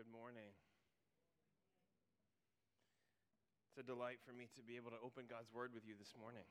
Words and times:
Good 0.00 0.16
morning. 0.16 0.56
It's 3.68 3.76
a 3.76 3.84
delight 3.84 4.16
for 4.24 4.32
me 4.32 4.48
to 4.56 4.64
be 4.64 4.80
able 4.80 4.88
to 4.96 5.00
open 5.04 5.28
God's 5.28 5.52
Word 5.52 5.76
with 5.76 5.84
you 5.84 5.92
this 5.92 6.16
morning. 6.16 6.48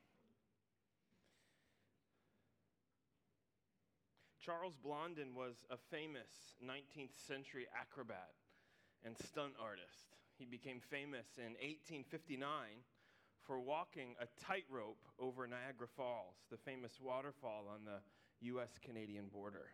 Charles 4.38 4.78
Blondin 4.78 5.34
was 5.34 5.66
a 5.74 5.82
famous 5.90 6.30
19th 6.62 7.18
century 7.26 7.66
acrobat 7.74 8.38
and 9.02 9.18
stunt 9.18 9.58
artist. 9.58 10.14
He 10.38 10.46
became 10.46 10.78
famous 10.78 11.42
in 11.42 11.58
1859 12.06 12.46
for 13.50 13.58
walking 13.58 14.14
a 14.22 14.30
tightrope 14.46 15.02
over 15.18 15.50
Niagara 15.50 15.90
Falls, 15.98 16.38
the 16.54 16.62
famous 16.62 17.02
waterfall 17.02 17.66
on 17.66 17.82
the 17.82 17.98
US 18.54 18.78
Canadian 18.78 19.26
border. 19.34 19.74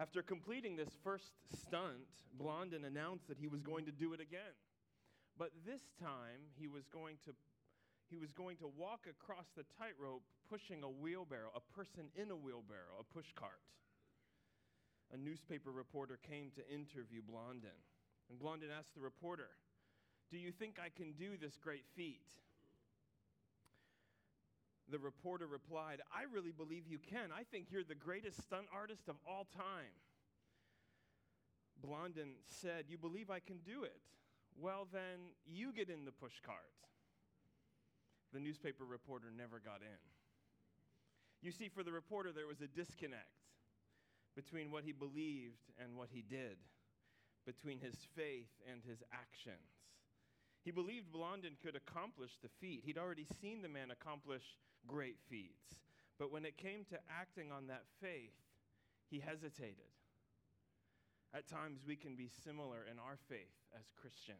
After 0.00 0.22
completing 0.22 0.76
this 0.76 0.96
first 1.04 1.32
stunt, 1.52 2.08
Blondin 2.32 2.86
announced 2.86 3.28
that 3.28 3.36
he 3.36 3.48
was 3.48 3.60
going 3.60 3.84
to 3.84 3.92
do 3.92 4.14
it 4.14 4.20
again. 4.20 4.56
But 5.36 5.50
this 5.66 5.82
time, 6.00 6.48
he 6.58 6.68
was 6.68 6.88
going 6.88 7.16
to, 7.26 7.34
he 8.08 8.16
was 8.16 8.32
going 8.32 8.56
to 8.64 8.72
walk 8.78 9.04
across 9.04 9.44
the 9.54 9.64
tightrope 9.76 10.22
pushing 10.48 10.82
a 10.82 10.88
wheelbarrow, 10.88 11.52
a 11.54 11.60
person 11.76 12.08
in 12.16 12.30
a 12.30 12.36
wheelbarrow, 12.36 12.96
a 12.98 13.04
pushcart. 13.18 13.60
A 15.12 15.18
newspaper 15.18 15.70
reporter 15.70 16.18
came 16.26 16.50
to 16.56 16.74
interview 16.74 17.20
Blondin. 17.20 17.76
And 18.30 18.38
Blondin 18.38 18.70
asked 18.72 18.94
the 18.94 19.02
reporter, 19.02 19.52
Do 20.30 20.38
you 20.38 20.50
think 20.50 20.78
I 20.80 20.88
can 20.88 21.12
do 21.12 21.36
this 21.36 21.58
great 21.60 21.84
feat? 21.94 22.24
The 24.90 24.98
reporter 24.98 25.46
replied, 25.46 26.00
I 26.12 26.24
really 26.32 26.50
believe 26.50 26.84
you 26.88 26.98
can. 26.98 27.30
I 27.32 27.44
think 27.44 27.66
you're 27.70 27.84
the 27.84 27.94
greatest 27.94 28.42
stunt 28.42 28.66
artist 28.74 29.08
of 29.08 29.16
all 29.28 29.46
time. 29.56 29.94
Blondin 31.80 32.34
said, 32.48 32.86
You 32.88 32.98
believe 32.98 33.30
I 33.30 33.38
can 33.38 33.58
do 33.64 33.84
it? 33.84 34.00
Well, 34.58 34.88
then 34.92 35.32
you 35.46 35.72
get 35.72 35.88
in 35.88 36.04
the 36.04 36.10
pushcart. 36.10 36.74
The 38.32 38.40
newspaper 38.40 38.84
reporter 38.84 39.28
never 39.34 39.58
got 39.58 39.80
in. 39.80 40.02
You 41.42 41.52
see, 41.52 41.68
for 41.68 41.82
the 41.82 41.92
reporter, 41.92 42.32
there 42.32 42.46
was 42.46 42.60
a 42.60 42.66
disconnect 42.66 43.40
between 44.36 44.70
what 44.70 44.84
he 44.84 44.92
believed 44.92 45.70
and 45.82 45.96
what 45.96 46.08
he 46.12 46.22
did, 46.22 46.58
between 47.46 47.78
his 47.78 47.94
faith 48.14 48.50
and 48.70 48.82
his 48.86 49.02
actions. 49.12 49.80
He 50.64 50.70
believed 50.70 51.12
Blondin 51.12 51.56
could 51.62 51.76
accomplish 51.76 52.32
the 52.42 52.50
feat. 52.60 52.82
He'd 52.84 52.98
already 52.98 53.26
seen 53.40 53.62
the 53.62 53.68
man 53.68 53.90
accomplish 53.90 54.44
great 54.86 55.16
feats. 55.28 55.80
But 56.18 56.32
when 56.32 56.44
it 56.44 56.56
came 56.56 56.84
to 56.90 56.98
acting 57.10 57.50
on 57.50 57.68
that 57.68 57.84
faith, 58.00 58.36
he 59.10 59.20
hesitated. 59.20 59.90
At 61.32 61.48
times, 61.48 61.80
we 61.86 61.96
can 61.96 62.16
be 62.16 62.28
similar 62.28 62.84
in 62.90 62.98
our 62.98 63.16
faith 63.28 63.54
as 63.78 63.90
Christians. 64.00 64.38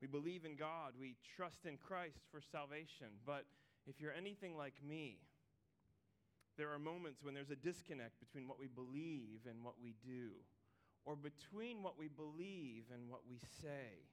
We 0.00 0.06
believe 0.06 0.44
in 0.44 0.56
God, 0.56 0.92
we 1.00 1.16
trust 1.36 1.64
in 1.64 1.78
Christ 1.78 2.20
for 2.30 2.40
salvation. 2.40 3.08
But 3.24 3.46
if 3.86 4.00
you're 4.00 4.12
anything 4.12 4.56
like 4.56 4.74
me, 4.86 5.18
there 6.58 6.72
are 6.72 6.78
moments 6.78 7.22
when 7.22 7.34
there's 7.34 7.50
a 7.50 7.56
disconnect 7.56 8.20
between 8.20 8.46
what 8.46 8.60
we 8.60 8.66
believe 8.66 9.40
and 9.48 9.64
what 9.64 9.74
we 9.82 9.94
do, 10.04 10.32
or 11.04 11.16
between 11.16 11.82
what 11.82 11.98
we 11.98 12.08
believe 12.08 12.84
and 12.92 13.08
what 13.08 13.22
we 13.28 13.38
say. 13.62 14.04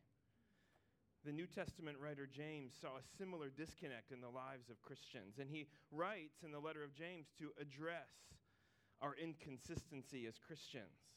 The 1.25 1.31
New 1.31 1.47
Testament 1.47 1.97
writer 2.03 2.27
James 2.27 2.73
saw 2.81 2.97
a 2.97 3.17
similar 3.17 3.49
disconnect 3.49 4.11
in 4.11 4.19
the 4.19 4.27
lives 4.27 4.69
of 4.69 4.81
Christians, 4.81 5.39
and 5.39 5.49
he 5.49 5.67
writes 5.89 6.43
in 6.43 6.51
the 6.51 6.59
letter 6.59 6.83
of 6.83 6.93
James 6.93 7.27
to 7.39 7.53
address 7.61 8.11
our 9.01 9.15
inconsistency 9.15 10.27
as 10.27 10.35
Christians. 10.37 11.15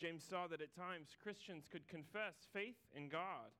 James 0.00 0.24
saw 0.28 0.48
that 0.48 0.60
at 0.60 0.74
times 0.74 1.14
Christians 1.22 1.66
could 1.70 1.86
confess 1.86 2.34
faith 2.52 2.78
in 2.96 3.08
God 3.08 3.54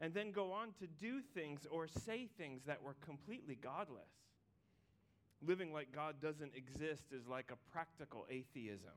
and 0.00 0.14
then 0.14 0.30
go 0.30 0.52
on 0.52 0.68
to 0.78 0.86
do 0.86 1.20
things 1.34 1.66
or 1.70 1.88
say 1.88 2.28
things 2.38 2.62
that 2.66 2.82
were 2.82 2.96
completely 3.04 3.56
godless. 3.56 4.14
Living 5.44 5.72
like 5.72 5.90
God 5.92 6.20
doesn't 6.22 6.54
exist 6.54 7.12
is 7.12 7.26
like 7.26 7.50
a 7.50 7.72
practical 7.72 8.26
atheism. 8.30 8.94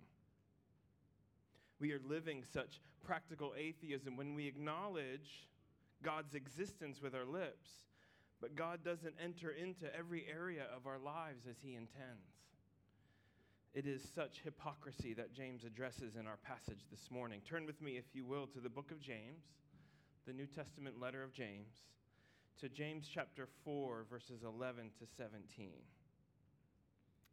We 1.79 1.91
are 1.93 2.01
living 2.07 2.43
such 2.43 2.81
practical 3.03 3.53
atheism 3.57 4.15
when 4.15 4.35
we 4.35 4.47
acknowledge 4.47 5.47
God's 6.03 6.33
existence 6.33 7.01
with 7.01 7.13
our 7.13 7.25
lips, 7.25 7.69
but 8.41 8.55
God 8.55 8.83
doesn't 8.83 9.15
enter 9.23 9.51
into 9.51 9.93
every 9.95 10.25
area 10.31 10.65
of 10.75 10.87
our 10.87 10.99
lives 10.99 11.45
as 11.49 11.57
He 11.61 11.75
intends. 11.75 12.39
It 13.73 13.85
is 13.85 14.01
such 14.15 14.41
hypocrisy 14.43 15.13
that 15.13 15.33
James 15.33 15.63
addresses 15.63 16.15
in 16.15 16.25
our 16.25 16.37
passage 16.37 16.85
this 16.89 17.11
morning. 17.11 17.41
Turn 17.47 17.65
with 17.65 17.81
me, 17.81 17.97
if 17.97 18.15
you 18.15 18.25
will, 18.25 18.47
to 18.47 18.59
the 18.59 18.69
book 18.69 18.91
of 18.91 18.99
James, 18.99 19.43
the 20.25 20.33
New 20.33 20.47
Testament 20.47 20.99
letter 20.99 21.23
of 21.23 21.33
James, 21.33 21.73
to 22.61 22.69
James 22.69 23.07
chapter 23.13 23.47
4, 23.63 24.05
verses 24.09 24.41
11 24.43 24.91
to 24.99 25.05
17. 25.17 25.71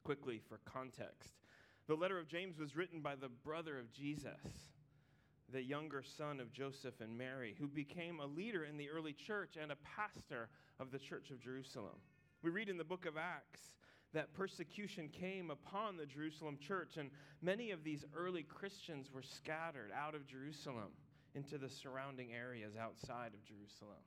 Quickly, 0.04 0.40
for 0.48 0.60
context, 0.70 1.30
the 1.88 1.94
letter 1.94 2.18
of 2.18 2.28
James 2.28 2.58
was 2.58 2.76
written 2.76 3.00
by 3.00 3.14
the 3.14 3.28
brother 3.28 3.78
of 3.78 3.92
Jesus 3.92 4.40
the 5.52 5.62
younger 5.62 6.02
son 6.02 6.40
of 6.40 6.52
Joseph 6.52 7.00
and 7.00 7.16
Mary, 7.16 7.54
who 7.58 7.68
became 7.68 8.20
a 8.20 8.26
leader 8.26 8.64
in 8.64 8.76
the 8.76 8.90
early 8.90 9.12
church 9.12 9.56
and 9.60 9.70
a 9.70 9.76
pastor 9.76 10.48
of 10.80 10.90
the 10.90 10.98
church 10.98 11.30
of 11.30 11.40
Jerusalem. 11.40 11.96
We 12.42 12.50
read 12.50 12.68
in 12.68 12.78
the 12.78 12.84
book 12.84 13.06
of 13.06 13.16
Acts 13.16 13.72
that 14.12 14.34
persecution 14.34 15.08
came 15.08 15.50
upon 15.50 15.96
the 15.96 16.06
Jerusalem 16.06 16.58
church, 16.58 16.96
and 16.96 17.10
many 17.42 17.70
of 17.70 17.84
these 17.84 18.04
early 18.16 18.42
Christians 18.42 19.12
were 19.12 19.22
scattered 19.22 19.90
out 19.94 20.14
of 20.14 20.26
Jerusalem 20.26 20.92
into 21.34 21.58
the 21.58 21.68
surrounding 21.68 22.32
areas 22.32 22.74
outside 22.80 23.32
of 23.34 23.44
Jerusalem. 23.44 24.02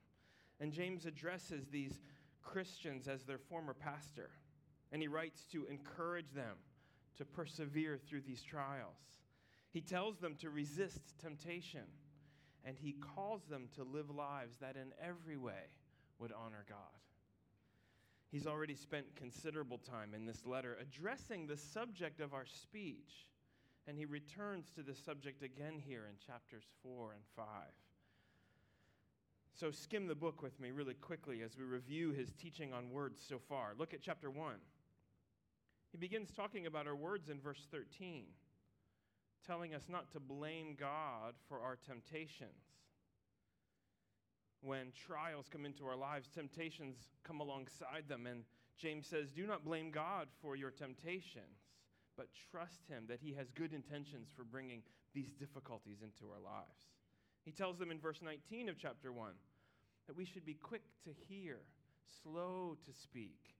And 0.58 0.72
James 0.72 1.06
addresses 1.06 1.68
these 1.68 2.00
Christians 2.42 3.08
as 3.08 3.22
their 3.24 3.38
former 3.38 3.74
pastor, 3.74 4.30
and 4.92 5.00
he 5.00 5.08
writes 5.08 5.46
to 5.52 5.66
encourage 5.66 6.32
them 6.34 6.56
to 7.16 7.24
persevere 7.24 7.98
through 7.98 8.22
these 8.22 8.42
trials. 8.42 9.19
He 9.72 9.80
tells 9.80 10.18
them 10.18 10.34
to 10.40 10.50
resist 10.50 11.00
temptation, 11.20 11.84
and 12.64 12.76
he 12.76 12.92
calls 12.92 13.44
them 13.44 13.68
to 13.76 13.84
live 13.84 14.10
lives 14.10 14.56
that 14.60 14.76
in 14.76 14.92
every 15.00 15.36
way 15.36 15.70
would 16.18 16.32
honor 16.32 16.64
God. 16.68 16.78
He's 18.30 18.46
already 18.46 18.74
spent 18.74 19.16
considerable 19.16 19.78
time 19.78 20.14
in 20.14 20.24
this 20.24 20.46
letter 20.46 20.76
addressing 20.80 21.46
the 21.46 21.56
subject 21.56 22.20
of 22.20 22.34
our 22.34 22.46
speech, 22.46 23.26
and 23.86 23.96
he 23.96 24.04
returns 24.04 24.70
to 24.74 24.82
the 24.82 24.94
subject 24.94 25.42
again 25.42 25.80
here 25.84 26.06
in 26.08 26.14
chapters 26.24 26.64
4 26.82 27.12
and 27.12 27.22
5. 27.34 27.46
So, 29.52 29.70
skim 29.70 30.06
the 30.06 30.14
book 30.14 30.42
with 30.42 30.58
me 30.60 30.70
really 30.70 30.94
quickly 30.94 31.42
as 31.42 31.56
we 31.58 31.64
review 31.64 32.12
his 32.12 32.32
teaching 32.32 32.72
on 32.72 32.90
words 32.90 33.20
so 33.28 33.38
far. 33.38 33.74
Look 33.76 33.92
at 33.92 34.00
chapter 34.00 34.30
1. 34.30 34.54
He 35.90 35.98
begins 35.98 36.30
talking 36.30 36.66
about 36.66 36.86
our 36.86 36.94
words 36.94 37.28
in 37.28 37.40
verse 37.40 37.66
13 37.70 38.26
telling 39.46 39.74
us 39.74 39.84
not 39.88 40.10
to 40.12 40.20
blame 40.20 40.76
God 40.78 41.34
for 41.48 41.60
our 41.60 41.76
temptations. 41.76 42.50
When 44.62 44.92
trials 45.06 45.46
come 45.50 45.64
into 45.64 45.86
our 45.86 45.96
lives, 45.96 46.28
temptations 46.28 46.96
come 47.24 47.40
alongside 47.40 48.04
them. 48.08 48.26
And 48.26 48.44
James 48.76 49.06
says, 49.06 49.30
Do 49.30 49.46
not 49.46 49.64
blame 49.64 49.90
God 49.90 50.28
for 50.42 50.56
your 50.56 50.70
temptations, 50.70 51.72
but 52.16 52.28
trust 52.50 52.86
Him 52.88 53.04
that 53.08 53.20
He 53.22 53.32
has 53.34 53.50
good 53.50 53.72
intentions 53.72 54.28
for 54.36 54.44
bringing 54.44 54.82
these 55.14 55.32
difficulties 55.32 56.02
into 56.02 56.30
our 56.32 56.40
lives. 56.40 56.90
He 57.44 57.52
tells 57.52 57.78
them 57.78 57.90
in 57.90 57.98
verse 57.98 58.20
19 58.22 58.68
of 58.68 58.76
chapter 58.78 59.12
1 59.12 59.32
that 60.06 60.16
we 60.16 60.24
should 60.24 60.44
be 60.44 60.54
quick 60.54 60.82
to 61.04 61.10
hear, 61.28 61.58
slow 62.22 62.76
to 62.84 62.92
speak, 62.92 63.54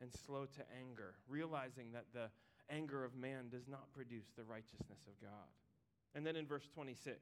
and 0.00 0.10
slow 0.12 0.46
to 0.46 0.62
anger, 0.78 1.14
realizing 1.28 1.92
that 1.92 2.06
the 2.12 2.30
anger 2.70 3.04
of 3.04 3.14
man 3.14 3.48
does 3.50 3.68
not 3.68 3.92
produce 3.92 4.26
the 4.36 4.44
righteousness 4.44 5.00
of 5.06 5.20
God. 5.20 5.50
And 6.14 6.26
then 6.26 6.36
in 6.36 6.46
verse 6.46 6.66
26 6.74 7.18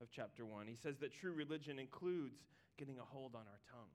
of 0.00 0.08
chapter 0.10 0.44
1, 0.44 0.66
he 0.66 0.76
says 0.76 0.96
that 1.00 1.14
true 1.14 1.32
religion 1.32 1.78
includes 1.78 2.40
getting 2.78 2.98
a 2.98 3.04
hold 3.04 3.34
on 3.34 3.46
our 3.46 3.60
tongue. 3.70 3.92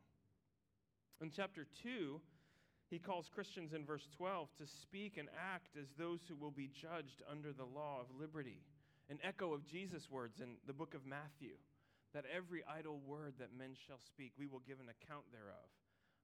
In 1.22 1.32
chapter 1.36 1.68
2, 1.84 2.22
he 2.90 3.00
calls 3.00 3.30
Christians 3.34 3.74
in 3.74 3.86
verse 3.86 4.08
12 4.16 4.48
to 4.60 4.66
speak 4.82 5.18
and 5.18 5.28
act 5.36 5.76
as 5.76 5.88
those 5.98 6.20
who 6.28 6.36
will 6.36 6.52
be 6.52 6.72
judged 6.72 7.22
under 7.30 7.52
the 7.52 7.66
law 7.66 8.00
of 8.00 8.20
liberty. 8.20 8.64
An 9.10 9.20
echo 9.24 9.54
of 9.54 9.66
Jesus' 9.66 10.10
words 10.10 10.40
in 10.40 10.56
the 10.68 10.74
book 10.74 10.94
of 10.94 11.06
Matthew 11.06 11.60
that 12.14 12.24
every 12.34 12.64
idle 12.64 13.00
word 13.06 13.34
that 13.40 13.58
men 13.58 13.76
shall 13.76 14.00
speak, 14.00 14.32
we 14.40 14.48
will 14.48 14.64
give 14.64 14.80
an 14.80 14.88
account 14.88 15.28
thereof 15.32 15.68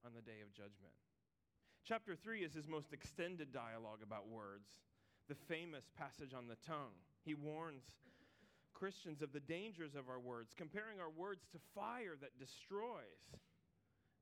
on 0.04 0.12
the 0.14 0.24
day 0.24 0.40
of 0.40 0.52
judgment. 0.56 0.96
Chapter 1.84 2.16
3 2.16 2.40
is 2.40 2.56
his 2.56 2.66
most 2.66 2.94
extended 2.96 3.52
dialogue 3.52 4.00
about 4.00 4.24
words, 4.26 4.80
the 5.28 5.36
famous 5.36 5.84
passage 5.92 6.32
on 6.32 6.48
the 6.48 6.56
tongue. 6.64 6.96
He 7.20 7.36
warns 7.36 7.84
Christians 8.72 9.20
of 9.20 9.36
the 9.36 9.44
dangers 9.44 9.92
of 9.94 10.08
our 10.08 10.18
words, 10.18 10.56
comparing 10.56 10.96
our 10.96 11.12
words 11.12 11.44
to 11.52 11.58
fire 11.74 12.16
that 12.24 12.40
destroys, 12.40 13.36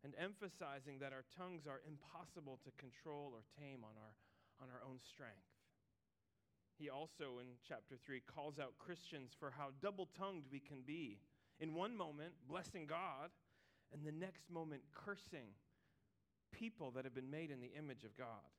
and 0.02 0.10
emphasizing 0.18 0.98
that 0.98 1.14
our 1.14 1.22
tongues 1.38 1.70
are 1.70 1.86
impossible 1.86 2.58
to 2.66 2.74
control 2.82 3.30
or 3.30 3.46
tame 3.54 3.86
on 3.86 3.94
our, 3.94 4.14
on 4.58 4.66
our 4.66 4.82
own 4.82 4.98
strength. 4.98 5.46
He 6.74 6.90
also, 6.90 7.38
in 7.38 7.46
chapter 7.62 7.94
3, 7.94 8.26
calls 8.26 8.58
out 8.58 8.74
Christians 8.82 9.30
for 9.38 9.54
how 9.54 9.70
double 9.80 10.10
tongued 10.18 10.50
we 10.50 10.58
can 10.58 10.82
be. 10.84 11.20
In 11.60 11.74
one 11.74 11.96
moment, 11.96 12.34
blessing 12.50 12.90
God, 12.90 13.30
and 13.94 14.02
the 14.02 14.10
next 14.10 14.50
moment, 14.50 14.82
cursing 14.90 15.54
people 16.52 16.90
that 16.92 17.04
have 17.04 17.14
been 17.14 17.30
made 17.30 17.50
in 17.50 17.60
the 17.60 17.72
image 17.76 18.04
of 18.04 18.16
God. 18.16 18.52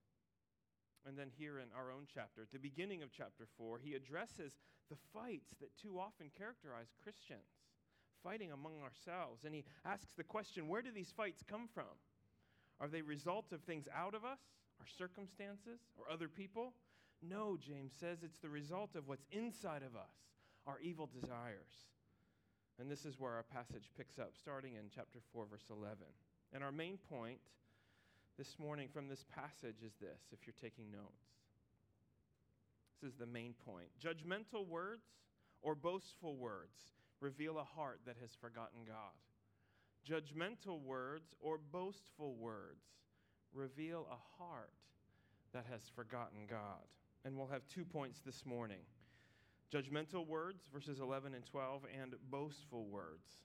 And 1.05 1.17
then 1.17 1.29
here 1.37 1.59
in 1.59 1.67
our 1.75 1.91
own 1.91 2.07
chapter, 2.11 2.41
at 2.41 2.51
the 2.51 2.59
beginning 2.59 3.03
of 3.03 3.11
chapter 3.11 3.45
4, 3.57 3.79
he 3.83 3.93
addresses 3.93 4.57
the 4.89 4.97
fights 5.13 5.53
that 5.59 5.77
too 5.77 5.99
often 5.99 6.31
characterize 6.37 6.95
Christians, 7.03 7.59
fighting 8.23 8.51
among 8.51 8.81
ourselves. 8.81 9.43
And 9.43 9.53
he 9.53 9.65
asks 9.85 10.13
the 10.15 10.23
question 10.23 10.67
where 10.67 10.81
do 10.81 10.91
these 10.91 11.13
fights 11.15 11.43
come 11.47 11.67
from? 11.73 11.91
Are 12.79 12.87
they 12.87 13.01
result 13.01 13.51
of 13.51 13.61
things 13.61 13.87
out 13.95 14.15
of 14.15 14.23
us, 14.23 14.39
our 14.79 14.87
circumstances, 14.97 15.79
or 15.97 16.11
other 16.11 16.27
people? 16.27 16.73
No, 17.21 17.57
James 17.57 17.93
says 17.99 18.23
it's 18.23 18.39
the 18.39 18.49
result 18.49 18.95
of 18.95 19.07
what's 19.07 19.25
inside 19.31 19.83
of 19.83 19.95
us, 19.95 20.15
our 20.67 20.79
evil 20.79 21.09
desires. 21.13 21.87
And 22.79 22.89
this 22.89 23.05
is 23.05 23.19
where 23.19 23.33
our 23.33 23.43
passage 23.43 23.91
picks 23.95 24.17
up, 24.17 24.31
starting 24.39 24.75
in 24.75 24.89
chapter 24.93 25.19
4, 25.31 25.45
verse 25.49 25.69
11. 25.69 25.97
And 26.53 26.63
our 26.63 26.71
main 26.71 26.97
point 27.09 27.39
this 28.37 28.57
morning 28.59 28.87
from 28.91 29.07
this 29.07 29.23
passage 29.35 29.83
is 29.85 29.93
this, 30.01 30.21
if 30.31 30.39
you're 30.45 30.55
taking 30.59 30.91
notes. 30.91 31.29
This 33.01 33.11
is 33.11 33.17
the 33.17 33.25
main 33.25 33.53
point. 33.65 33.87
Judgmental 34.01 34.67
words 34.67 35.05
or 35.61 35.75
boastful 35.75 36.35
words 36.37 36.93
reveal 37.19 37.57
a 37.59 37.63
heart 37.63 37.99
that 38.05 38.15
has 38.21 38.31
forgotten 38.39 38.79
God. 38.87 39.13
Judgmental 40.07 40.81
words 40.81 41.33
or 41.39 41.59
boastful 41.71 42.35
words 42.35 42.83
reveal 43.53 44.07
a 44.11 44.43
heart 44.43 44.73
that 45.53 45.65
has 45.71 45.81
forgotten 45.95 46.39
God. 46.49 46.83
And 47.25 47.37
we'll 47.37 47.47
have 47.47 47.67
two 47.67 47.85
points 47.85 48.19
this 48.25 48.45
morning 48.45 48.81
judgmental 49.73 50.27
words, 50.27 50.69
verses 50.71 50.99
11 50.99 51.33
and 51.33 51.45
12, 51.45 51.83
and 51.99 52.13
boastful 52.29 52.85
words, 52.85 53.41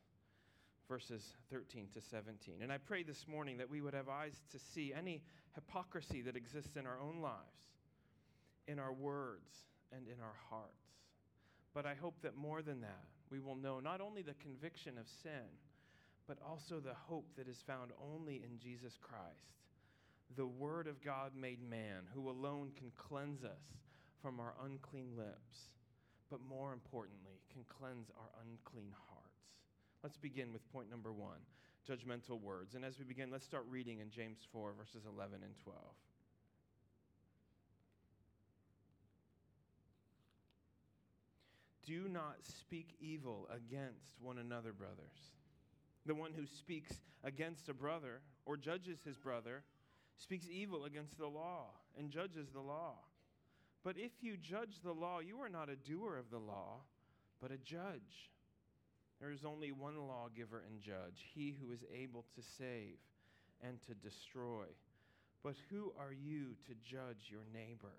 verses 0.88 1.34
13 1.52 1.88
to 1.94 2.00
17. 2.00 2.56
And 2.62 2.72
I 2.72 2.78
pray 2.78 3.02
this 3.02 3.26
morning 3.28 3.58
that 3.58 3.68
we 3.68 3.80
would 3.80 3.94
have 3.94 4.08
eyes 4.08 4.42
to 4.52 4.58
see 4.58 4.92
any 4.96 5.22
hypocrisy 5.54 6.22
that 6.22 6.36
exists 6.36 6.76
in 6.76 6.86
our 6.86 6.98
own 7.00 7.20
lives, 7.20 7.36
in 8.66 8.78
our 8.78 8.92
words, 8.92 9.50
and 9.92 10.06
in 10.06 10.20
our 10.22 10.36
hearts. 10.50 10.72
But 11.74 11.84
I 11.86 11.94
hope 11.94 12.14
that 12.22 12.36
more 12.36 12.62
than 12.62 12.80
that, 12.80 13.04
we 13.30 13.38
will 13.38 13.54
know 13.54 13.80
not 13.80 14.00
only 14.00 14.22
the 14.22 14.34
conviction 14.34 14.96
of 14.98 15.06
sin, 15.22 15.44
but 16.26 16.38
also 16.46 16.80
the 16.80 16.94
hope 16.94 17.26
that 17.36 17.48
is 17.48 17.62
found 17.66 17.90
only 18.02 18.36
in 18.36 18.58
Jesus 18.58 18.98
Christ, 19.00 19.58
the 20.36 20.46
Word 20.46 20.86
of 20.86 21.02
God 21.02 21.32
made 21.38 21.62
man, 21.68 22.04
who 22.14 22.28
alone 22.28 22.70
can 22.76 22.90
cleanse 22.96 23.44
us 23.44 23.76
from 24.22 24.40
our 24.40 24.54
unclean 24.64 25.10
lips, 25.16 25.70
but 26.30 26.40
more 26.46 26.72
importantly, 26.72 27.40
can 27.52 27.64
cleanse 27.68 28.10
our 28.18 28.30
unclean 28.42 28.92
hearts. 29.08 29.17
Let's 30.02 30.16
begin 30.16 30.52
with 30.52 30.70
point 30.72 30.90
number 30.90 31.12
one 31.12 31.38
judgmental 31.88 32.40
words. 32.40 32.74
And 32.74 32.84
as 32.84 32.98
we 32.98 33.04
begin, 33.04 33.30
let's 33.30 33.46
start 33.46 33.64
reading 33.70 34.00
in 34.00 34.10
James 34.10 34.38
4, 34.52 34.72
verses 34.78 35.04
11 35.10 35.40
and 35.42 35.54
12. 35.64 35.76
Do 41.86 42.06
not 42.06 42.36
speak 42.42 42.94
evil 43.00 43.48
against 43.50 44.20
one 44.20 44.36
another, 44.36 44.74
brothers. 44.74 45.32
The 46.04 46.14
one 46.14 46.32
who 46.36 46.44
speaks 46.44 46.92
against 47.24 47.70
a 47.70 47.74
brother 47.74 48.20
or 48.44 48.58
judges 48.58 48.98
his 49.04 49.16
brother 49.16 49.62
speaks 50.18 50.46
evil 50.50 50.84
against 50.84 51.16
the 51.16 51.26
law 51.26 51.68
and 51.98 52.10
judges 52.10 52.48
the 52.52 52.60
law. 52.60 52.96
But 53.82 53.96
if 53.96 54.12
you 54.20 54.36
judge 54.36 54.80
the 54.84 54.92
law, 54.92 55.20
you 55.20 55.40
are 55.40 55.48
not 55.48 55.70
a 55.70 55.76
doer 55.76 56.18
of 56.18 56.30
the 56.30 56.38
law, 56.38 56.80
but 57.40 57.50
a 57.50 57.56
judge. 57.56 58.30
There 59.20 59.32
is 59.32 59.44
only 59.44 59.72
one 59.72 59.96
lawgiver 60.06 60.62
and 60.66 60.80
judge, 60.80 61.26
he 61.34 61.56
who 61.60 61.72
is 61.72 61.84
able 61.92 62.24
to 62.36 62.42
save 62.56 62.98
and 63.62 63.78
to 63.86 63.94
destroy. 63.94 64.66
But 65.42 65.54
who 65.70 65.92
are 65.98 66.12
you 66.12 66.54
to 66.66 66.74
judge 66.84 67.28
your 67.30 67.44
neighbor? 67.52 67.94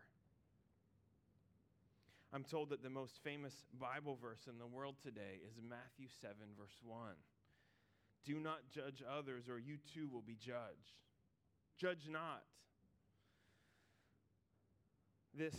I'm 2.31 2.43
told 2.43 2.69
that 2.69 2.83
the 2.83 2.89
most 2.89 3.19
famous 3.23 3.53
Bible 3.79 4.17
verse 4.21 4.47
in 4.47 4.59
the 4.59 4.67
world 4.67 4.95
today 5.03 5.41
is 5.47 5.53
Matthew 5.67 6.07
7, 6.21 6.35
verse 6.57 6.77
1. 6.85 6.99
Do 8.25 8.39
not 8.39 8.59
judge 8.73 9.01
others, 9.17 9.49
or 9.49 9.57
you 9.57 9.77
too 9.93 10.07
will 10.07 10.21
be 10.21 10.35
judged. 10.35 10.93
Judge 11.77 12.07
not. 12.09 12.43
This 15.35 15.55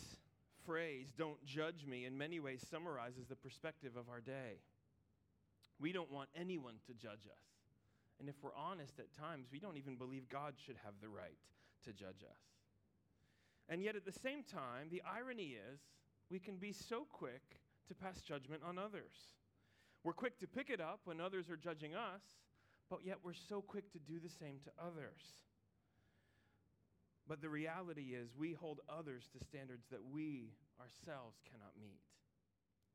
phrase, 0.64 1.08
don't 1.16 1.44
judge 1.44 1.86
me, 1.86 2.04
in 2.04 2.16
many 2.16 2.38
ways 2.38 2.64
summarizes 2.70 3.26
the 3.28 3.36
perspective 3.36 3.96
of 3.96 4.08
our 4.08 4.20
day. 4.20 4.60
We 5.80 5.92
don't 5.92 6.12
want 6.12 6.28
anyone 6.36 6.74
to 6.86 6.94
judge 6.94 7.26
us. 7.26 7.46
And 8.20 8.28
if 8.28 8.34
we're 8.42 8.54
honest 8.54 8.98
at 8.98 9.12
times, 9.16 9.46
we 9.50 9.58
don't 9.58 9.78
even 9.78 9.96
believe 9.96 10.28
God 10.28 10.54
should 10.64 10.76
have 10.84 10.94
the 11.00 11.08
right 11.08 11.38
to 11.84 11.92
judge 11.92 12.22
us. 12.22 12.38
And 13.68 13.82
yet, 13.82 13.96
at 13.96 14.04
the 14.04 14.12
same 14.12 14.42
time, 14.42 14.88
the 14.90 15.02
irony 15.10 15.56
is 15.56 15.80
we 16.30 16.38
can 16.38 16.56
be 16.56 16.72
so 16.72 17.06
quick 17.10 17.42
to 17.88 17.94
pass 17.94 18.20
judgment 18.20 18.62
on 18.66 18.78
others. 18.78 19.14
We're 20.04 20.12
quick 20.12 20.38
to 20.40 20.46
pick 20.46 20.70
it 20.70 20.80
up 20.80 21.00
when 21.04 21.20
others 21.20 21.48
are 21.48 21.56
judging 21.56 21.94
us, 21.94 22.22
but 22.90 23.00
yet 23.04 23.18
we're 23.22 23.32
so 23.32 23.62
quick 23.62 23.90
to 23.92 23.98
do 23.98 24.18
the 24.18 24.28
same 24.28 24.58
to 24.64 24.70
others. 24.78 25.22
But 27.28 27.40
the 27.40 27.48
reality 27.48 28.14
is, 28.14 28.30
we 28.36 28.52
hold 28.52 28.80
others 28.88 29.28
to 29.32 29.44
standards 29.44 29.86
that 29.90 30.00
we 30.12 30.52
ourselves 30.80 31.38
cannot 31.50 31.72
meet. 31.80 32.00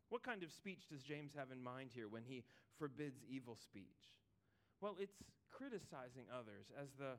What 0.10 0.24
kind 0.24 0.44
of 0.44 0.52
speech 0.52 0.88
does 0.90 1.04
James 1.04 1.34
have 1.36 1.52
in 1.52 1.62
mind 1.62 1.90
here 1.94 2.08
when 2.08 2.24
he 2.24 2.44
forbids 2.78 3.24
evil 3.28 3.56
speech? 3.56 4.14
Well, 4.82 4.98
it's 5.00 5.18
criticizing 5.50 6.28
others, 6.30 6.70
as 6.76 6.94
the 7.00 7.18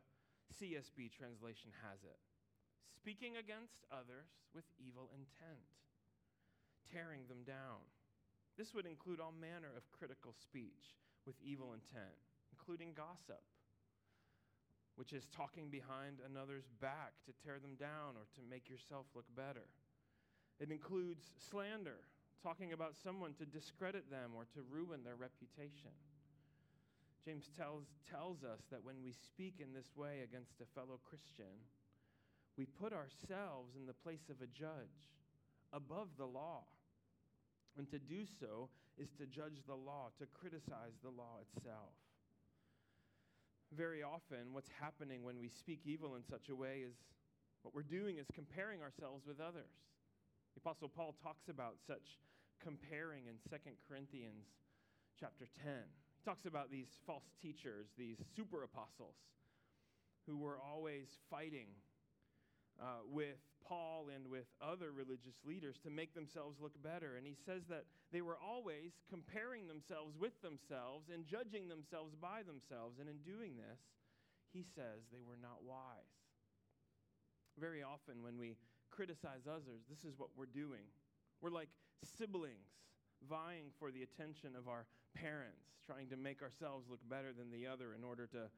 CSB 0.55 1.11
translation 1.11 1.73
has 1.83 2.05
it. 2.05 2.21
Speaking 2.94 3.37
against 3.37 3.85
others 3.91 4.31
with 4.55 4.65
evil 4.79 5.11
intent, 5.15 5.67
tearing 6.93 7.27
them 7.29 7.43
down. 7.47 7.83
This 8.56 8.73
would 8.73 8.87
include 8.87 9.21
all 9.21 9.35
manner 9.35 9.69
of 9.77 9.91
critical 9.93 10.33
speech 10.33 10.97
with 11.27 11.37
evil 11.43 11.75
intent, 11.75 12.17
including 12.53 12.94
gossip, 12.94 13.43
which 14.97 15.12
is 15.12 15.28
talking 15.28 15.69
behind 15.69 16.25
another's 16.25 16.71
back 16.81 17.12
to 17.26 17.37
tear 17.45 17.59
them 17.59 17.76
down 17.76 18.16
or 18.16 18.25
to 18.35 18.40
make 18.49 18.71
yourself 18.71 19.05
look 19.14 19.28
better. 19.37 19.69
It 20.59 20.71
includes 20.71 21.33
slander, 21.50 22.00
talking 22.43 22.73
about 22.73 22.95
someone 23.02 23.35
to 23.35 23.47
discredit 23.47 24.11
them 24.11 24.33
or 24.35 24.45
to 24.55 24.61
ruin 24.71 25.05
their 25.05 25.16
reputation. 25.16 25.95
James 27.25 27.50
tells, 27.57 27.85
tells 28.09 28.45
us 28.45 28.62
that 28.71 28.85
when 28.85 29.02
we 29.02 29.12
speak 29.12 29.55
in 29.59 29.73
this 29.73 29.90
way 29.97 30.23
against 30.23 30.61
a 30.62 30.78
fellow 30.78 31.00
Christian, 31.02 31.59
we 32.57 32.66
put 32.66 32.93
ourselves 32.93 33.75
in 33.75 33.87
the 33.87 33.99
place 34.07 34.31
of 34.31 34.40
a 34.40 34.47
judge 34.47 35.11
above 35.73 36.09
the 36.16 36.25
law. 36.25 36.62
And 37.76 37.90
to 37.90 37.99
do 37.99 38.25
so 38.40 38.71
is 38.97 39.11
to 39.19 39.26
judge 39.26 39.61
the 39.66 39.75
law, 39.75 40.09
to 40.19 40.26
criticize 40.26 40.97
the 41.02 41.11
law 41.11 41.43
itself. 41.43 41.93
Very 43.76 44.02
often, 44.02 44.52
what's 44.52 44.71
happening 44.81 45.25
when 45.25 45.38
we 45.38 45.49
speak 45.49 45.81
evil 45.85 46.14
in 46.14 46.23
such 46.23 46.49
a 46.49 46.55
way 46.55 46.85
is 46.87 46.95
what 47.62 47.75
we're 47.75 47.83
doing 47.83 48.19
is 48.19 48.26
comparing 48.33 48.81
ourselves 48.81 49.26
with 49.26 49.40
others. 49.40 49.75
The 50.56 50.64
Apostle 50.64 50.88
Paul 50.88 51.12
talks 51.22 51.52
about 51.52 51.76
such 51.86 52.16
comparing 52.64 53.28
in 53.28 53.36
2 53.44 53.60
Corinthians 53.84 54.48
chapter 55.20 55.44
10. 55.52 55.68
He 56.16 56.25
talks 56.25 56.48
about 56.48 56.72
these 56.72 56.88
false 57.04 57.28
teachers, 57.44 57.92
these 58.00 58.16
super 58.32 58.64
apostles, 58.64 59.20
who 60.25 60.40
were 60.40 60.56
always 60.56 61.12
fighting 61.28 61.68
uh, 62.80 63.04
with 63.04 63.36
Paul 63.68 64.08
and 64.08 64.32
with 64.32 64.48
other 64.64 64.96
religious 64.96 65.36
leaders 65.44 65.76
to 65.84 65.90
make 65.92 66.16
themselves 66.16 66.56
look 66.56 66.72
better. 66.80 67.20
And 67.20 67.26
he 67.26 67.36
says 67.44 67.68
that 67.68 67.84
they 68.10 68.25
were 68.25 68.40
always 68.40 68.96
comparing 69.12 69.68
themselves 69.68 70.16
with 70.16 70.40
themselves 70.40 71.12
and 71.12 71.28
judging 71.28 71.68
themselves 71.68 72.16
by 72.16 72.40
themselves. 72.48 72.96
And 72.96 73.12
in 73.12 73.20
doing 73.28 73.60
this, 73.60 73.84
he 74.56 74.64
says 74.64 75.04
they 75.12 75.20
were 75.20 75.36
not 75.36 75.60
wise. 75.68 76.16
Very 77.60 77.84
often, 77.84 78.25
when 78.25 78.40
we 78.40 78.56
criticize 78.97 79.45
others, 79.45 79.85
this 79.93 80.09
is 80.09 80.17
what 80.17 80.33
we're 80.33 80.49
doing. 80.49 80.88
We're 81.45 81.53
like 81.53 81.69
siblings 82.17 82.73
vying 83.29 83.69
for 83.79 83.93
the 83.93 84.00
attention 84.00 84.57
of 84.57 84.69
our 84.69 84.88
parents, 85.12 85.76
trying 85.85 86.09
to 86.09 86.17
make 86.17 86.41
ourselves 86.41 86.88
look 86.88 87.05
better 87.09 87.37
than 87.37 87.53
the 87.53 87.69
other 87.69 87.93
in 87.93 88.05
order 88.05 88.26
to, 88.33 88.49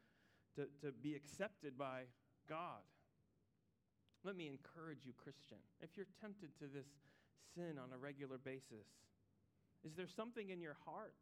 to, 0.55 0.71
to 0.87 0.95
be 1.03 1.19
accepted 1.19 1.77
by 1.77 2.07
God. 2.49 2.87
Let 4.23 4.39
me 4.39 4.47
encourage 4.47 5.03
you, 5.03 5.13
Christian, 5.19 5.59
if 5.83 5.99
you're 5.99 6.11
tempted 6.23 6.55
to 6.59 6.67
this 6.71 6.87
sin 7.55 7.79
on 7.79 7.91
a 7.95 7.99
regular 7.99 8.39
basis, 8.39 8.87
is 9.87 9.95
there 9.95 10.11
something 10.11 10.51
in 10.51 10.61
your 10.61 10.77
heart 10.87 11.15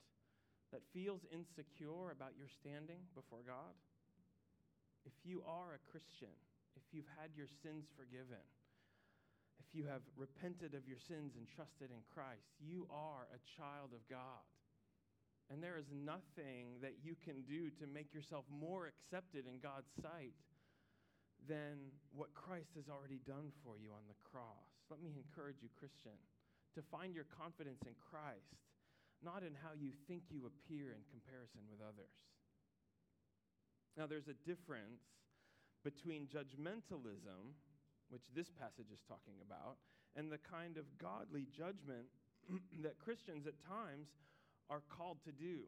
that 0.72 0.80
feels 0.92 1.24
insecure 1.32 2.12
about 2.12 2.32
your 2.36 2.48
standing 2.48 3.04
before 3.14 3.44
God? 3.44 3.76
If 5.04 5.12
you 5.24 5.44
are 5.46 5.76
a 5.76 5.84
Christian, 5.92 6.32
if 6.74 6.82
you've 6.92 7.08
had 7.20 7.36
your 7.36 7.46
sins 7.62 7.84
forgiven, 7.96 8.42
if 9.60 9.74
you 9.74 9.84
have 9.86 10.02
repented 10.16 10.74
of 10.74 10.88
your 10.88 11.00
sins 11.00 11.34
and 11.36 11.48
trusted 11.48 11.90
in 11.90 12.02
Christ, 12.12 12.48
you 12.60 12.86
are 12.92 13.28
a 13.32 13.40
child 13.56 13.92
of 13.92 14.04
God. 14.08 14.44
And 15.48 15.62
there 15.62 15.78
is 15.78 15.86
nothing 15.94 16.82
that 16.82 16.98
you 17.06 17.14
can 17.14 17.46
do 17.46 17.70
to 17.78 17.86
make 17.86 18.10
yourself 18.10 18.44
more 18.50 18.90
accepted 18.90 19.46
in 19.46 19.62
God's 19.62 19.90
sight 20.02 20.34
than 21.46 21.94
what 22.10 22.34
Christ 22.34 22.74
has 22.74 22.90
already 22.90 23.22
done 23.22 23.54
for 23.62 23.78
you 23.78 23.94
on 23.94 24.02
the 24.10 24.18
cross. 24.26 24.66
Let 24.90 24.98
me 24.98 25.14
encourage 25.14 25.62
you, 25.62 25.70
Christian, 25.78 26.18
to 26.74 26.82
find 26.90 27.14
your 27.14 27.30
confidence 27.30 27.86
in 27.86 27.94
Christ, 28.02 28.58
not 29.22 29.46
in 29.46 29.54
how 29.54 29.72
you 29.78 29.94
think 30.10 30.26
you 30.28 30.50
appear 30.50 30.90
in 30.92 31.06
comparison 31.08 31.62
with 31.70 31.78
others. 31.78 32.12
Now, 33.94 34.10
there's 34.10 34.28
a 34.28 34.36
difference 34.44 35.00
between 35.86 36.26
judgmentalism, 36.26 37.54
which 38.10 38.26
this 38.34 38.50
passage 38.50 38.90
is 38.92 39.02
talking 39.08 39.38
about, 39.44 39.76
and 40.14 40.30
the 40.30 40.38
kind 40.38 40.76
of 40.76 40.84
godly 40.98 41.46
judgment 41.52 42.06
that 42.82 42.98
Christians 42.98 43.46
at 43.46 43.58
times 43.66 44.08
are 44.70 44.82
called 44.88 45.18
to 45.24 45.32
do. 45.32 45.66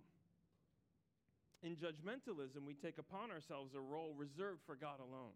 In 1.63 1.75
judgmentalism, 1.75 2.63
we 2.65 2.75
take 2.75 2.99
upon 2.99 3.31
ourselves 3.31 3.75
a 3.75 3.81
role 3.81 4.15
reserved 4.17 4.63
for 4.65 4.77
God 4.77 5.01
alone. 5.01 5.35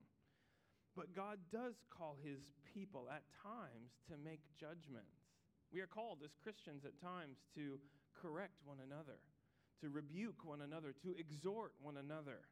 But 0.95 1.17
God 1.17 1.39
does 1.51 1.75
call 1.91 2.17
his 2.23 2.53
people 2.75 3.09
at 3.11 3.25
times 3.43 3.99
to 4.09 4.15
make 4.23 4.41
judgments. 4.55 5.19
We 5.73 5.81
are 5.81 5.91
called 5.91 6.19
as 6.23 6.37
Christians 6.43 6.85
at 6.85 7.01
times 7.01 7.39
to 7.57 7.81
correct 8.15 8.61
one 8.65 8.79
another, 8.85 9.19
to 9.81 9.89
rebuke 9.89 10.45
one 10.45 10.61
another, 10.61 10.95
to 11.03 11.17
exhort 11.19 11.73
one 11.81 11.97
another 11.97 12.45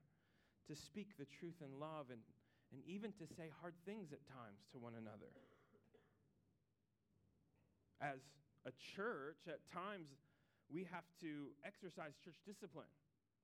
to 0.70 0.76
speak 0.76 1.18
the 1.18 1.26
truth 1.26 1.58
in 1.58 1.80
love 1.82 2.06
and, 2.10 2.20
and 2.72 2.82
even 2.86 3.12
to 3.18 3.26
say 3.26 3.50
hard 3.60 3.74
things 3.84 4.12
at 4.12 4.22
times 4.26 4.62
to 4.72 4.78
one 4.78 4.94
another. 4.94 5.30
As 8.00 8.22
a 8.64 8.72
church, 8.96 9.44
at 9.48 9.60
times 9.68 10.08
we 10.72 10.86
have 10.90 11.04
to 11.20 11.50
exercise 11.66 12.14
church 12.22 12.38
discipline. 12.46 12.88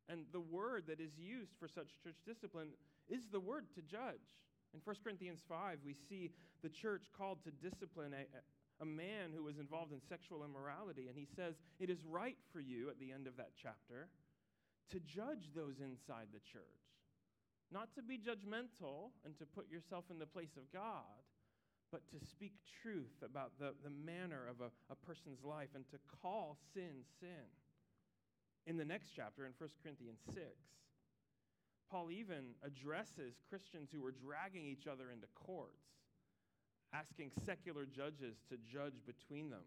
And 0.09 0.25
the 0.33 0.40
word 0.40 0.85
that 0.87 1.00
is 1.00 1.18
used 1.18 1.52
for 1.59 1.66
such 1.66 1.99
church 2.02 2.23
discipline 2.25 2.71
is 3.09 3.26
the 3.30 3.40
word 3.40 3.66
to 3.75 3.83
judge. 3.83 4.38
In 4.73 4.80
1 4.85 4.97
Corinthians 5.02 5.42
5, 5.49 5.78
we 5.85 5.95
see 6.09 6.30
the 6.62 6.68
church 6.68 7.11
called 7.16 7.42
to 7.42 7.50
discipline 7.50 8.14
a, 8.14 8.25
a 8.83 8.87
man 8.87 9.35
who 9.35 9.42
was 9.42 9.59
involved 9.59 9.92
in 9.92 10.00
sexual 10.09 10.45
immorality. 10.45 11.09
And 11.09 11.18
he 11.18 11.26
says, 11.26 11.54
It 11.80 11.90
is 11.90 12.04
right 12.04 12.37
for 12.52 12.61
you, 12.61 12.88
at 12.88 13.00
the 13.00 13.11
end 13.11 13.26
of 13.26 13.37
that 13.37 13.50
chapter, 13.61 14.09
to 14.90 15.00
judge 15.00 15.50
those 15.54 15.83
inside 15.83 16.28
the 16.33 16.40
church 16.40 16.86
not 17.73 17.95
to 17.95 18.03
be 18.03 18.19
judgmental 18.19 19.11
and 19.25 19.37
to 19.39 19.47
put 19.47 19.71
yourself 19.71 20.05
in 20.11 20.19
the 20.19 20.27
place 20.27 20.57
of 20.57 20.71
God, 20.73 21.23
but 21.91 22.07
to 22.11 22.25
speak 22.25 22.53
truth 22.83 23.23
about 23.23 23.53
the, 23.59 23.75
the 23.83 23.91
manner 23.91 24.47
of 24.49 24.61
a, 24.61 24.71
a 24.91 24.97
person's 24.97 25.43
life 25.45 25.71
and 25.75 25.89
to 25.91 25.99
call 26.23 26.59
sin 26.75 27.05
sin. 27.21 27.47
In 28.67 28.77
the 28.77 28.85
next 28.85 29.11
chapter, 29.15 29.47
in 29.47 29.53
1 29.59 29.71
Corinthians 29.83 30.19
6, 30.27 30.39
Paul 31.91 32.11
even 32.11 32.59
addresses 32.65 33.39
Christians 33.49 33.91
who 33.93 34.03
were 34.03 34.11
dragging 34.11 34.67
each 34.67 34.87
other 34.91 35.13
into 35.13 35.29
courts, 35.35 35.87
asking 36.93 37.31
secular 37.45 37.87
judges 37.87 38.43
to 38.51 38.59
judge 38.59 38.99
between 39.07 39.51
them 39.51 39.63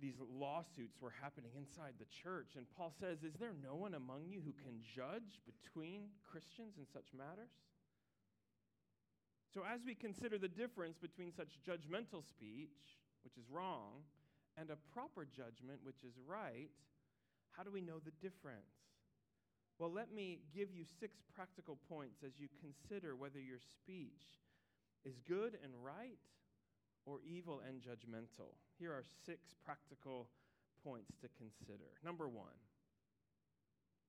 these 0.00 0.14
lawsuits 0.22 1.00
were 1.00 1.12
happening 1.22 1.50
inside 1.56 1.94
the 1.98 2.06
church. 2.22 2.54
And 2.56 2.66
Paul 2.76 2.92
says, 3.00 3.22
Is 3.22 3.34
there 3.34 3.54
no 3.62 3.74
one 3.74 3.94
among 3.94 4.26
you 4.26 4.40
who 4.40 4.54
can 4.54 4.78
judge 4.82 5.42
between 5.42 6.14
Christians 6.22 6.78
in 6.78 6.86
such 6.86 7.10
matters? 7.16 7.50
So, 9.52 9.62
as 9.66 9.80
we 9.84 9.94
consider 9.94 10.38
the 10.38 10.48
difference 10.48 10.98
between 10.98 11.32
such 11.32 11.58
judgmental 11.66 12.22
speech, 12.22 13.00
which 13.24 13.36
is 13.36 13.50
wrong, 13.50 14.04
and 14.56 14.70
a 14.70 14.78
proper 14.92 15.24
judgment, 15.24 15.80
which 15.82 16.04
is 16.04 16.14
right, 16.26 16.70
how 17.56 17.62
do 17.62 17.70
we 17.70 17.80
know 17.80 17.98
the 17.98 18.14
difference? 18.22 18.70
Well, 19.78 19.90
let 19.90 20.12
me 20.12 20.40
give 20.54 20.70
you 20.74 20.84
six 21.00 21.18
practical 21.34 21.78
points 21.88 22.22
as 22.26 22.32
you 22.38 22.48
consider 22.60 23.14
whether 23.14 23.38
your 23.38 23.58
speech 23.58 24.42
is 25.04 25.18
good 25.26 25.56
and 25.62 25.72
right 25.82 26.18
or 27.08 27.20
evil 27.24 27.62
and 27.66 27.80
judgmental. 27.80 28.52
Here 28.78 28.92
are 28.92 29.04
six 29.24 29.54
practical 29.64 30.28
points 30.84 31.16
to 31.22 31.28
consider. 31.40 31.96
Number 32.04 32.28
one, 32.28 32.60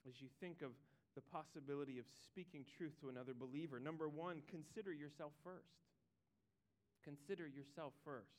as 0.07 0.21
you 0.21 0.27
think 0.39 0.61
of 0.61 0.71
the 1.15 1.21
possibility 1.21 1.97
of 1.97 2.05
speaking 2.23 2.65
truth 2.77 2.99
to 2.99 3.09
another 3.09 3.33
believer, 3.33 3.79
number 3.79 4.09
one, 4.09 4.41
consider 4.51 4.91
yourself 4.91 5.31
first. 5.43 5.79
Consider 7.03 7.47
yourself 7.47 7.93
first. 8.03 8.35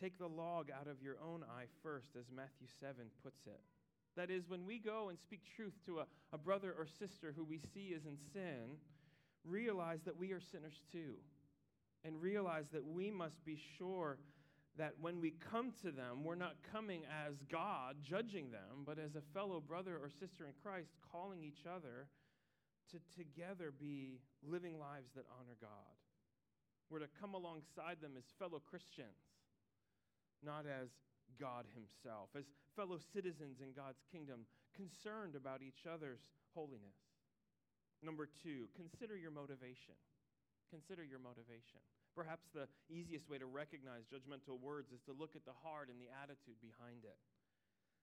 Take 0.00 0.18
the 0.18 0.28
log 0.28 0.70
out 0.70 0.86
of 0.86 1.02
your 1.02 1.16
own 1.18 1.42
eye 1.42 1.66
first, 1.82 2.14
as 2.16 2.30
Matthew 2.30 2.68
7 2.80 2.94
puts 3.22 3.46
it. 3.46 3.60
That 4.16 4.30
is, 4.30 4.48
when 4.48 4.64
we 4.64 4.78
go 4.78 5.08
and 5.08 5.18
speak 5.18 5.40
truth 5.56 5.74
to 5.86 5.98
a, 6.00 6.06
a 6.32 6.38
brother 6.38 6.74
or 6.78 6.86
sister 6.86 7.34
who 7.36 7.44
we 7.44 7.60
see 7.74 7.94
is 7.94 8.06
in 8.06 8.16
sin, 8.32 8.78
realize 9.44 10.00
that 10.04 10.16
we 10.16 10.30
are 10.32 10.40
sinners 10.40 10.80
too 10.92 11.14
and 12.04 12.20
realize 12.20 12.66
that 12.72 12.84
we 12.84 13.10
must 13.10 13.44
be 13.44 13.58
sure 13.76 14.18
that 14.76 14.94
when 15.00 15.20
we 15.20 15.34
come 15.50 15.72
to 15.82 15.90
them, 15.90 16.22
we're 16.22 16.36
not 16.36 16.54
coming 16.72 17.02
as 17.26 17.34
God 17.50 17.96
judging 18.02 18.50
them, 18.50 18.86
but 18.86 18.98
as 18.98 19.16
a 19.16 19.22
fellow 19.34 19.60
brother 19.60 19.98
or 20.00 20.08
sister 20.08 20.46
in 20.46 20.52
Christ, 20.62 20.90
calling 21.12 21.42
each 21.42 21.66
other 21.66 22.06
to 22.92 22.98
together 23.16 23.72
be 23.74 24.20
living 24.46 24.78
lives 24.78 25.10
that 25.16 25.26
honor 25.38 25.56
God. 25.60 25.98
We're 26.88 27.00
to 27.00 27.10
come 27.20 27.34
alongside 27.34 28.00
them 28.00 28.12
as 28.16 28.24
fellow 28.38 28.62
Christians, 28.64 29.18
not 30.42 30.64
as 30.64 30.88
God 31.40 31.66
Himself, 31.74 32.30
as 32.38 32.44
fellow 32.76 32.98
citizens 33.12 33.60
in 33.60 33.74
God's 33.74 34.00
kingdom, 34.10 34.46
concerned 34.72 35.34
about 35.34 35.60
each 35.60 35.84
other's 35.84 36.22
holiness. 36.54 36.96
Number 38.02 38.28
two, 38.30 38.70
consider 38.78 39.16
your 39.16 39.32
motivation. 39.32 39.98
Consider 40.68 41.04
your 41.04 41.18
motivation. 41.18 41.80
Perhaps 42.12 42.52
the 42.52 42.68
easiest 42.92 43.28
way 43.28 43.40
to 43.40 43.48
recognize 43.48 44.04
judgmental 44.08 44.60
words 44.60 44.92
is 44.92 45.00
to 45.08 45.16
look 45.16 45.32
at 45.32 45.48
the 45.48 45.56
heart 45.64 45.88
and 45.88 45.96
the 45.96 46.12
attitude 46.12 46.60
behind 46.60 47.08
it. 47.08 47.16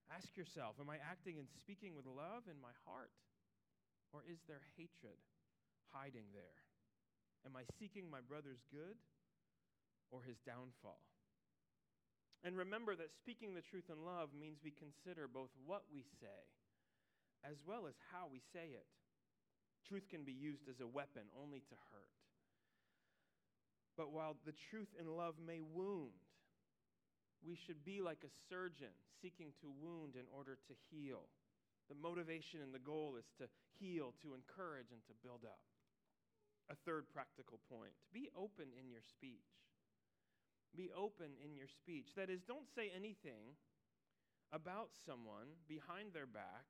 Ask 0.10 0.34
yourself 0.38 0.78
Am 0.82 0.90
I 0.90 0.98
acting 1.02 1.38
and 1.38 1.50
speaking 1.62 1.94
with 1.94 2.10
love 2.10 2.50
in 2.50 2.58
my 2.58 2.74
heart? 2.86 3.14
Or 4.14 4.24
is 4.26 4.40
there 4.48 4.64
hatred 4.78 5.20
hiding 5.92 6.32
there? 6.32 6.62
Am 7.46 7.54
I 7.54 7.68
seeking 7.78 8.10
my 8.10 8.24
brother's 8.24 8.64
good 8.72 8.98
or 10.10 10.24
his 10.24 10.40
downfall? 10.42 11.04
And 12.46 12.56
remember 12.56 12.96
that 12.96 13.14
speaking 13.14 13.54
the 13.54 13.66
truth 13.66 13.90
in 13.90 14.06
love 14.06 14.30
means 14.34 14.62
we 14.62 14.72
consider 14.72 15.28
both 15.28 15.50
what 15.66 15.84
we 15.92 16.06
say 16.22 16.50
as 17.46 17.62
well 17.62 17.86
as 17.86 17.94
how 18.10 18.26
we 18.26 18.42
say 18.54 18.74
it. 18.74 18.90
Truth 19.86 20.10
can 20.10 20.26
be 20.26 20.34
used 20.34 20.66
as 20.66 20.82
a 20.82 20.90
weapon 20.90 21.30
only 21.38 21.62
to 21.70 21.76
hurt. 21.94 22.15
But 23.98 24.12
while 24.12 24.36
the 24.46 24.56
truth 24.70 24.92
in 25.00 25.08
love 25.08 25.36
may 25.40 25.62
wound, 25.62 26.20
we 27.46 27.56
should 27.56 27.86
be 27.86 28.02
like 28.02 28.24
a 28.26 28.38
surgeon 28.50 28.92
seeking 29.22 29.54
to 29.62 29.72
wound 29.82 30.16
in 30.16 30.28
order 30.36 30.58
to 30.68 30.74
heal. 30.92 31.30
The 31.88 31.96
motivation 31.96 32.62
and 32.62 32.74
the 32.74 32.82
goal 32.82 33.16
is 33.16 33.30
to 33.38 33.48
heal, 33.80 34.14
to 34.22 34.34
encourage, 34.34 34.90
and 34.92 35.06
to 35.06 35.22
build 35.24 35.46
up. 35.46 35.62
A 36.70 36.76
third 36.76 37.06
practical 37.14 37.62
point 37.70 37.94
be 38.12 38.30
open 38.34 38.74
in 38.74 38.90
your 38.90 39.06
speech. 39.06 39.54
Be 40.76 40.90
open 40.92 41.38
in 41.40 41.56
your 41.56 41.70
speech. 41.70 42.18
That 42.18 42.30
is, 42.30 42.42
don't 42.42 42.68
say 42.68 42.92
anything 42.92 43.56
about 44.52 44.90
someone 45.06 45.56
behind 45.70 46.12
their 46.12 46.26
back 46.26 46.66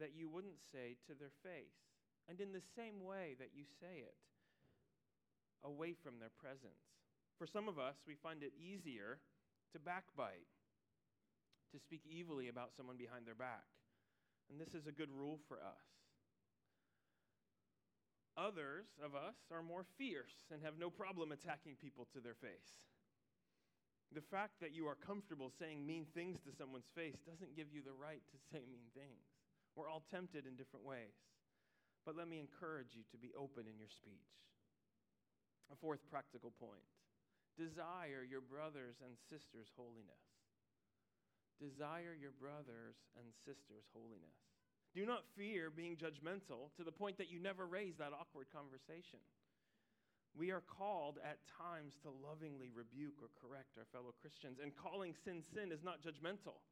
that 0.00 0.16
you 0.16 0.28
wouldn't 0.28 0.58
say 0.72 0.96
to 1.06 1.14
their 1.14 1.34
face. 1.44 1.76
And 2.28 2.40
in 2.40 2.52
the 2.52 2.64
same 2.74 3.04
way 3.04 3.36
that 3.38 3.54
you 3.54 3.64
say 3.80 4.00
it, 4.02 4.16
away 5.64 5.94
from 5.94 6.18
their 6.18 6.32
presence. 6.34 6.82
For 7.38 7.46
some 7.46 7.68
of 7.68 7.78
us, 7.78 7.96
we 8.06 8.14
find 8.14 8.42
it 8.42 8.52
easier 8.58 9.18
to 9.72 9.78
backbite, 9.78 10.48
to 11.72 11.78
speak 11.78 12.02
evilly 12.08 12.48
about 12.48 12.74
someone 12.76 12.96
behind 12.96 13.26
their 13.26 13.38
back. 13.38 13.66
And 14.50 14.58
this 14.58 14.74
is 14.74 14.86
a 14.86 14.92
good 14.92 15.12
rule 15.12 15.38
for 15.46 15.58
us. 15.60 15.86
Others 18.38 18.86
of 19.02 19.18
us 19.18 19.34
are 19.50 19.62
more 19.62 19.84
fierce 19.98 20.46
and 20.50 20.62
have 20.62 20.78
no 20.78 20.88
problem 20.88 21.32
attacking 21.32 21.74
people 21.74 22.06
to 22.14 22.20
their 22.20 22.38
face. 22.38 22.78
The 24.14 24.24
fact 24.24 24.62
that 24.62 24.72
you 24.72 24.86
are 24.86 24.96
comfortable 24.96 25.52
saying 25.58 25.84
mean 25.84 26.06
things 26.14 26.40
to 26.46 26.56
someone's 26.56 26.88
face 26.94 27.18
doesn't 27.28 27.58
give 27.58 27.68
you 27.74 27.82
the 27.82 27.92
right 27.92 28.22
to 28.30 28.38
say 28.48 28.64
mean 28.64 28.88
things. 28.94 29.26
We're 29.76 29.90
all 29.90 30.06
tempted 30.08 30.46
in 30.46 30.56
different 30.56 30.86
ways. 30.86 31.18
But 32.06 32.16
let 32.16 32.30
me 32.30 32.40
encourage 32.40 32.96
you 32.96 33.04
to 33.12 33.18
be 33.18 33.36
open 33.36 33.68
in 33.68 33.76
your 33.76 33.92
speech. 33.92 34.32
A 35.72 35.76
fourth 35.76 36.00
practical 36.10 36.52
point 36.58 36.88
desire 37.58 38.22
your 38.22 38.40
brothers 38.40 39.02
and 39.02 39.18
sisters' 39.18 39.74
holiness. 39.74 40.22
Desire 41.58 42.14
your 42.14 42.30
brothers 42.38 42.94
and 43.18 43.34
sisters' 43.42 43.90
holiness. 43.90 44.38
Do 44.94 45.04
not 45.04 45.26
fear 45.36 45.68
being 45.68 45.98
judgmental 45.98 46.70
to 46.78 46.84
the 46.86 46.94
point 46.94 47.18
that 47.18 47.30
you 47.30 47.42
never 47.42 47.66
raise 47.66 47.98
that 47.98 48.14
awkward 48.14 48.46
conversation. 48.54 49.18
We 50.38 50.52
are 50.52 50.62
called 50.62 51.18
at 51.26 51.42
times 51.50 51.98
to 52.02 52.14
lovingly 52.14 52.70
rebuke 52.70 53.18
or 53.20 53.34
correct 53.34 53.74
our 53.76 53.90
fellow 53.90 54.14
Christians. 54.22 54.62
And 54.62 54.70
calling 54.76 55.14
sin 55.24 55.42
sin 55.42 55.72
is 55.72 55.82
not 55.82 56.00
judgmental, 56.00 56.62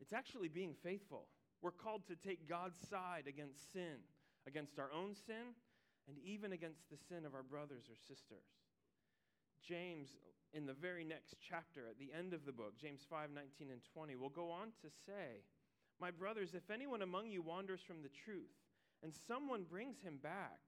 it's 0.00 0.12
actually 0.12 0.48
being 0.48 0.74
faithful. 0.82 1.26
We're 1.62 1.70
called 1.70 2.06
to 2.08 2.16
take 2.16 2.48
God's 2.48 2.78
side 2.88 3.26
against 3.28 3.72
sin, 3.72 4.02
against 4.46 4.78
our 4.78 4.90
own 4.92 5.14
sin, 5.14 5.54
and 6.08 6.18
even 6.24 6.52
against 6.52 6.88
the 6.90 6.98
sin 7.08 7.24
of 7.24 7.34
our 7.34 7.42
brothers 7.42 7.86
or 7.90 7.96
sisters. 7.96 8.46
James, 9.62 10.18
in 10.52 10.66
the 10.66 10.74
very 10.74 11.04
next 11.04 11.36
chapter, 11.38 11.86
at 11.86 11.98
the 11.98 12.10
end 12.10 12.34
of 12.34 12.44
the 12.44 12.52
book, 12.52 12.74
James 12.80 13.06
5 13.08 13.30
19 13.30 13.70
and 13.70 13.80
20, 13.94 14.16
will 14.16 14.32
go 14.32 14.50
on 14.50 14.74
to 14.82 14.90
say, 15.06 15.46
My 16.00 16.10
brothers, 16.10 16.54
if 16.54 16.68
anyone 16.70 17.02
among 17.02 17.30
you 17.30 17.42
wanders 17.42 17.80
from 17.80 18.02
the 18.02 18.12
truth, 18.26 18.52
and 19.02 19.14
someone 19.14 19.64
brings 19.64 19.98
him 20.02 20.18
back, 20.22 20.58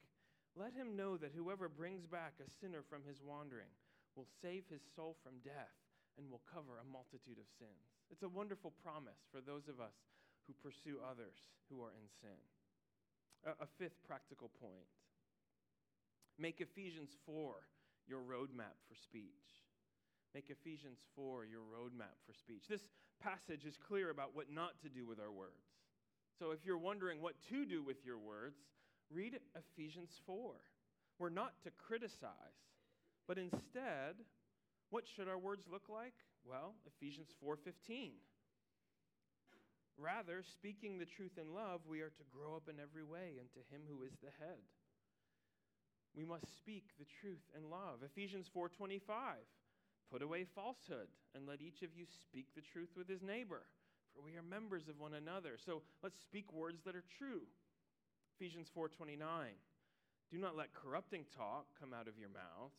let 0.54 0.74
him 0.74 0.94
know 0.94 1.16
that 1.18 1.34
whoever 1.34 1.68
brings 1.68 2.06
back 2.06 2.38
a 2.38 2.50
sinner 2.62 2.82
from 2.86 3.02
his 3.02 3.18
wandering 3.18 3.70
will 4.14 4.26
save 4.42 4.62
his 4.70 4.82
soul 4.94 5.18
from 5.22 5.42
death 5.42 5.74
and 6.14 6.30
will 6.30 6.42
cover 6.46 6.78
a 6.78 6.86
multitude 6.86 7.42
of 7.42 7.50
sins. 7.58 7.90
It's 8.10 8.22
a 8.22 8.30
wonderful 8.30 8.70
promise 8.82 9.18
for 9.34 9.42
those 9.42 9.66
of 9.66 9.82
us 9.82 9.98
who 10.46 10.54
pursue 10.62 11.02
others 11.02 11.50
who 11.66 11.82
are 11.82 11.90
in 11.98 12.06
sin. 12.22 12.38
A, 13.42 13.66
a 13.66 13.68
fifth 13.78 13.98
practical 14.06 14.50
point 14.62 14.86
make 16.38 16.60
Ephesians 16.60 17.10
4 17.26 17.54
your 18.06 18.20
roadmap 18.20 18.76
for 18.88 18.94
speech. 18.94 19.64
Make 20.34 20.50
Ephesians 20.50 20.98
4 21.14 21.44
your 21.44 21.62
roadmap 21.62 22.18
for 22.26 22.34
speech. 22.34 22.64
This 22.68 22.88
passage 23.22 23.64
is 23.64 23.76
clear 23.76 24.10
about 24.10 24.34
what 24.34 24.52
not 24.52 24.80
to 24.82 24.88
do 24.88 25.06
with 25.06 25.20
our 25.20 25.30
words. 25.30 25.64
So 26.38 26.50
if 26.50 26.66
you're 26.66 26.78
wondering 26.78 27.22
what 27.22 27.34
to 27.50 27.64
do 27.64 27.82
with 27.82 28.04
your 28.04 28.18
words, 28.18 28.58
read 29.10 29.38
Ephesians 29.54 30.10
4. 30.26 30.54
We're 31.18 31.28
not 31.30 31.54
to 31.62 31.70
criticize, 31.70 32.58
but 33.28 33.38
instead, 33.38 34.16
what 34.90 35.04
should 35.06 35.28
our 35.28 35.38
words 35.38 35.66
look 35.70 35.88
like? 35.88 36.14
Well, 36.44 36.74
Ephesians 36.86 37.32
4:15. 37.40 38.18
Rather, 39.96 40.42
speaking 40.42 40.98
the 40.98 41.06
truth 41.06 41.38
in 41.38 41.54
love, 41.54 41.86
we 41.86 42.00
are 42.00 42.10
to 42.10 42.24
grow 42.24 42.56
up 42.56 42.68
in 42.68 42.80
every 42.80 43.04
way 43.04 43.38
into 43.38 43.60
him 43.70 43.82
who 43.88 44.02
is 44.02 44.16
the 44.18 44.30
head. 44.44 44.58
We 46.14 46.24
must 46.24 46.56
speak 46.56 46.84
the 46.98 47.06
truth 47.20 47.42
in 47.56 47.70
love. 47.70 48.02
Ephesians 48.04 48.48
4:25. 48.48 49.46
Put 50.10 50.22
away 50.22 50.44
falsehood 50.44 51.08
and 51.34 51.46
let 51.46 51.60
each 51.60 51.82
of 51.82 51.94
you 51.96 52.06
speak 52.06 52.46
the 52.54 52.62
truth 52.62 52.90
with 52.96 53.08
his 53.08 53.22
neighbor, 53.22 53.66
for 54.14 54.22
we 54.22 54.36
are 54.36 54.42
members 54.42 54.86
of 54.88 55.00
one 55.00 55.14
another. 55.14 55.58
So 55.58 55.82
let's 56.02 56.20
speak 56.20 56.52
words 56.52 56.82
that 56.84 56.94
are 56.94 57.04
true. 57.18 57.48
Ephesians 58.36 58.70
4:29. 58.70 59.58
Do 60.30 60.38
not 60.38 60.56
let 60.56 60.74
corrupting 60.74 61.26
talk 61.36 61.66
come 61.78 61.92
out 61.92 62.08
of 62.08 62.18
your 62.18 62.28
mouths, 62.28 62.76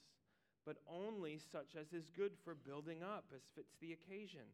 but 0.66 0.78
only 0.88 1.38
such 1.38 1.76
as 1.76 1.94
is 1.94 2.10
good 2.10 2.38
for 2.44 2.56
building 2.56 3.04
up 3.04 3.26
as 3.36 3.42
fits 3.54 3.76
the 3.80 3.94
occasion, 3.94 4.48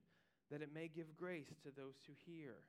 that 0.49 0.61
it 0.61 0.73
may 0.73 0.87
give 0.87 1.15
grace 1.15 1.55
to 1.63 1.71
those 1.71 1.95
who 2.05 2.13
hear. 2.13 2.63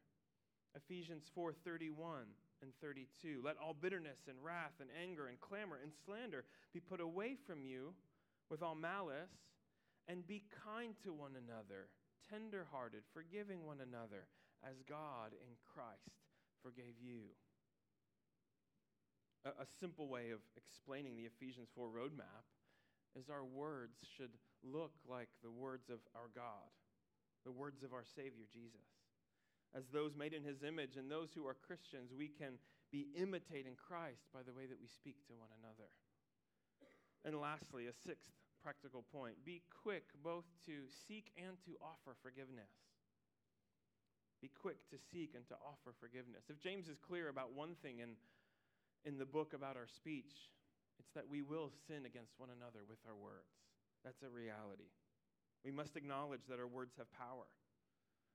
Ephesians 0.74 1.28
4:31 1.36 2.34
and 2.62 2.72
32. 2.80 3.42
Let 3.44 3.56
all 3.58 3.74
bitterness 3.74 4.26
and 4.28 4.38
wrath 4.42 4.78
and 4.80 4.88
anger 4.94 5.26
and 5.26 5.40
clamor 5.40 5.78
and 5.82 5.92
slander 6.06 6.44
be 6.72 6.80
put 6.80 7.00
away 7.00 7.36
from 7.46 7.64
you 7.64 7.94
with 8.50 8.62
all 8.62 8.74
malice, 8.74 9.32
and 10.08 10.26
be 10.26 10.44
kind 10.52 10.92
to 11.02 11.12
one 11.12 11.32
another, 11.40 11.88
tenderhearted, 12.28 13.00
forgiving 13.14 13.64
one 13.64 13.80
another, 13.80 14.28
as 14.60 14.82
God 14.84 15.32
in 15.32 15.56
Christ 15.72 16.20
forgave 16.60 17.00
you. 17.00 17.32
A, 19.46 19.62
a 19.62 19.66
simple 19.80 20.08
way 20.08 20.30
of 20.30 20.40
explaining 20.56 21.16
the 21.16 21.24
Ephesians 21.24 21.68
4 21.74 21.88
roadmap 21.88 22.44
is 23.16 23.30
our 23.30 23.44
words 23.44 24.04
should 24.16 24.36
look 24.62 24.92
like 25.08 25.28
the 25.42 25.50
words 25.50 25.88
of 25.88 25.98
our 26.14 26.28
God, 26.34 26.70
the 27.44 27.52
words 27.52 27.82
of 27.82 27.92
our 27.92 28.04
Savior 28.04 28.44
Jesus 28.52 28.91
as 29.74 29.88
those 29.92 30.14
made 30.14 30.34
in 30.34 30.44
his 30.44 30.62
image 30.62 30.96
and 30.96 31.10
those 31.10 31.32
who 31.34 31.46
are 31.46 31.56
Christians, 31.66 32.12
we 32.12 32.28
can 32.28 32.60
be 32.90 33.08
imitating 33.16 33.74
Christ 33.74 34.28
by 34.32 34.44
the 34.44 34.52
way 34.52 34.66
that 34.66 34.80
we 34.80 34.86
speak 34.86 35.24
to 35.26 35.32
one 35.32 35.48
another. 35.56 35.88
And 37.24 37.40
lastly, 37.40 37.86
a 37.86 37.94
sixth 37.94 38.30
practical 38.62 39.02
point 39.02 39.44
be 39.44 39.62
quick 39.82 40.04
both 40.22 40.44
to 40.66 40.86
seek 41.08 41.32
and 41.36 41.56
to 41.64 41.74
offer 41.80 42.14
forgiveness. 42.22 42.70
Be 44.40 44.50
quick 44.50 44.90
to 44.90 44.98
seek 44.98 45.34
and 45.34 45.46
to 45.48 45.54
offer 45.62 45.94
forgiveness. 45.98 46.50
If 46.50 46.58
James 46.58 46.88
is 46.88 46.98
clear 46.98 47.28
about 47.28 47.54
one 47.54 47.74
thing 47.80 48.00
in, 48.00 48.18
in 49.06 49.18
the 49.18 49.24
book 49.24 49.54
about 49.54 49.76
our 49.76 49.86
speech, 49.86 50.50
it's 50.98 51.14
that 51.14 51.30
we 51.30 51.42
will 51.42 51.70
sin 51.86 52.04
against 52.04 52.34
one 52.36 52.50
another 52.50 52.82
with 52.86 52.98
our 53.06 53.14
words. 53.14 53.54
That's 54.04 54.22
a 54.22 54.28
reality. 54.28 54.90
We 55.64 55.70
must 55.70 55.96
acknowledge 55.96 56.42
that 56.50 56.58
our 56.58 56.66
words 56.66 56.94
have 56.98 57.06
power 57.14 57.46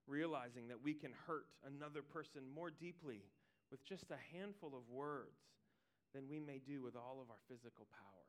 realizing 0.07 0.67
that 0.69 0.81
we 0.81 0.93
can 0.93 1.11
hurt 1.27 1.45
another 1.67 2.01
person 2.01 2.41
more 2.55 2.71
deeply 2.71 3.21
with 3.69 3.83
just 3.83 4.09
a 4.11 4.35
handful 4.35 4.71
of 4.73 4.87
words 4.89 5.43
than 6.15 6.31
we 6.31 6.39
may 6.39 6.59
do 6.63 6.81
with 6.81 6.95
all 6.95 7.19
of 7.21 7.29
our 7.29 7.43
physical 7.51 7.85
power. 7.91 8.27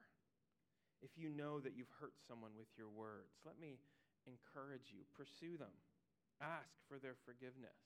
If 1.00 1.14
you 1.14 1.30
know 1.30 1.62
that 1.62 1.78
you've 1.78 1.94
hurt 2.02 2.18
someone 2.26 2.58
with 2.58 2.68
your 2.74 2.90
words, 2.90 3.38
let 3.46 3.54
me 3.62 3.78
encourage 4.26 4.90
you. 4.90 5.06
Pursue 5.14 5.54
them, 5.54 5.72
ask 6.42 6.74
for 6.90 6.98
their 6.98 7.14
forgiveness. 7.22 7.78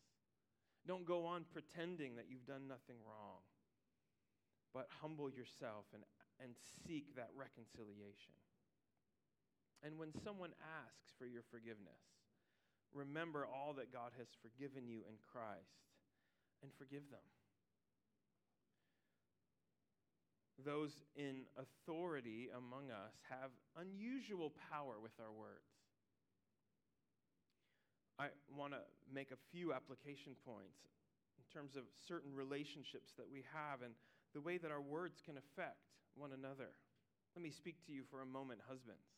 Don't 0.88 1.07
go 1.07 1.28
on 1.28 1.44
pretending 1.52 2.16
that 2.16 2.26
you've 2.26 2.48
done 2.48 2.66
nothing 2.66 2.98
wrong, 3.05 3.44
but 4.72 4.88
humble 5.05 5.28
yourself 5.28 5.85
and, 5.92 6.02
and 6.40 6.57
seek 6.88 7.14
that 7.14 7.31
reconciliation. 7.37 8.35
And 9.85 9.98
when 9.98 10.11
someone 10.24 10.57
asks 10.62 11.12
for 11.18 11.26
your 11.26 11.44
forgiveness, 11.52 12.00
remember 12.94 13.46
all 13.46 13.74
that 13.74 13.92
God 13.92 14.12
has 14.18 14.28
forgiven 14.40 14.88
you 14.88 15.00
in 15.09 15.16
Christ 15.33 15.83
and 16.62 16.70
forgive 16.78 17.09
them. 17.11 17.24
Those 20.64 20.92
in 21.16 21.48
authority 21.59 22.48
among 22.55 22.90
us 22.92 23.18
have 23.28 23.50
unusual 23.74 24.52
power 24.70 25.00
with 25.02 25.12
our 25.18 25.33
words. 25.33 25.66
I 28.20 28.31
want 28.55 28.72
to 28.76 28.83
make 29.11 29.33
a 29.33 29.40
few 29.50 29.72
application 29.72 30.38
points 30.46 30.78
in 31.35 31.44
terms 31.50 31.74
of 31.74 31.83
certain 32.07 32.31
relationships 32.31 33.11
that 33.18 33.26
we 33.26 33.42
have 33.50 33.83
and 33.83 33.94
the 34.35 34.40
way 34.40 34.59
that 34.59 34.70
our 34.70 34.81
words 34.81 35.18
can 35.24 35.35
affect 35.35 35.83
one 36.14 36.31
another. 36.31 36.76
Let 37.35 37.42
me 37.42 37.50
speak 37.50 37.83
to 37.88 37.92
you 37.92 38.05
for 38.07 38.20
a 38.20 38.28
moment, 38.28 38.61
husbands. 38.68 39.09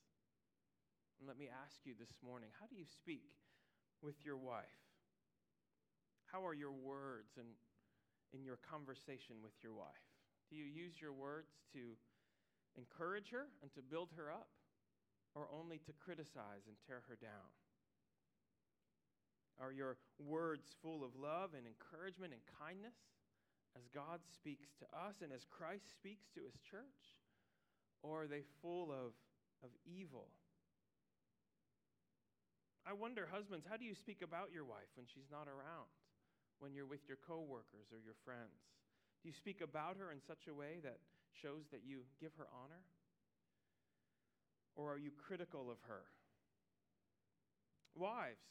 And 1.19 1.29
let 1.29 1.37
me 1.37 1.51
ask 1.51 1.83
you 1.85 1.93
this 1.99 2.15
morning 2.25 2.49
how 2.59 2.67
do 2.67 2.75
you 2.79 2.87
speak 2.87 3.29
with 4.05 4.21
your 4.21 4.37
wife? 4.37 4.85
How 6.29 6.45
are 6.45 6.53
your 6.53 6.77
words 6.77 7.41
in, 7.41 7.49
in 8.37 8.45
your 8.45 8.61
conversation 8.69 9.41
with 9.41 9.57
your 9.65 9.73
wife? 9.73 10.05
Do 10.53 10.61
you 10.61 10.69
use 10.69 11.01
your 11.01 11.17
words 11.17 11.49
to 11.73 11.97
encourage 12.77 13.33
her 13.33 13.49
and 13.65 13.73
to 13.73 13.81
build 13.81 14.13
her 14.17 14.29
up, 14.29 14.53
or 15.35 15.49
only 15.49 15.81
to 15.89 15.93
criticize 16.05 16.69
and 16.69 16.77
tear 16.87 17.03
her 17.09 17.17
down? 17.17 17.49
Are 19.59 19.73
your 19.73 19.97
words 20.19 20.75
full 20.83 21.03
of 21.03 21.17
love 21.17 21.57
and 21.57 21.65
encouragement 21.65 22.35
and 22.35 22.43
kindness 22.61 22.99
as 23.79 23.87
God 23.95 24.21
speaks 24.27 24.75
to 24.83 24.87
us 24.91 25.23
and 25.23 25.33
as 25.33 25.47
Christ 25.49 25.87
speaks 25.95 26.27
to 26.35 26.43
his 26.43 26.59
church? 26.69 27.23
Or 28.03 28.25
are 28.25 28.27
they 28.27 28.43
full 28.61 28.93
of, 28.93 29.15
of 29.63 29.71
evil 29.87 30.29
I 32.85 32.93
wonder, 32.93 33.27
husbands, 33.31 33.65
how 33.69 33.77
do 33.77 33.85
you 33.85 33.95
speak 33.95 34.21
about 34.21 34.53
your 34.53 34.65
wife 34.65 34.93
when 34.95 35.07
she's 35.09 35.33
not 35.33 35.49
around, 35.49 35.89
when 36.61 36.75
you're 36.77 36.87
with 36.87 37.09
your 37.09 37.17
coworkers 37.17 37.89
or 37.91 37.99
your 37.99 38.17
friends? 38.25 38.61
Do 39.23 39.29
you 39.29 39.35
speak 39.35 39.65
about 39.65 39.97
her 39.97 40.13
in 40.13 40.21
such 40.21 40.45
a 40.49 40.55
way 40.55 40.85
that 40.85 41.01
shows 41.33 41.65
that 41.73 41.81
you 41.85 42.05
give 42.21 42.33
her 42.37 42.47
honor? 42.53 42.85
Or 44.77 44.93
are 44.93 44.99
you 44.99 45.11
critical 45.17 45.71
of 45.71 45.79
her? 45.89 46.05
Wives, 47.97 48.45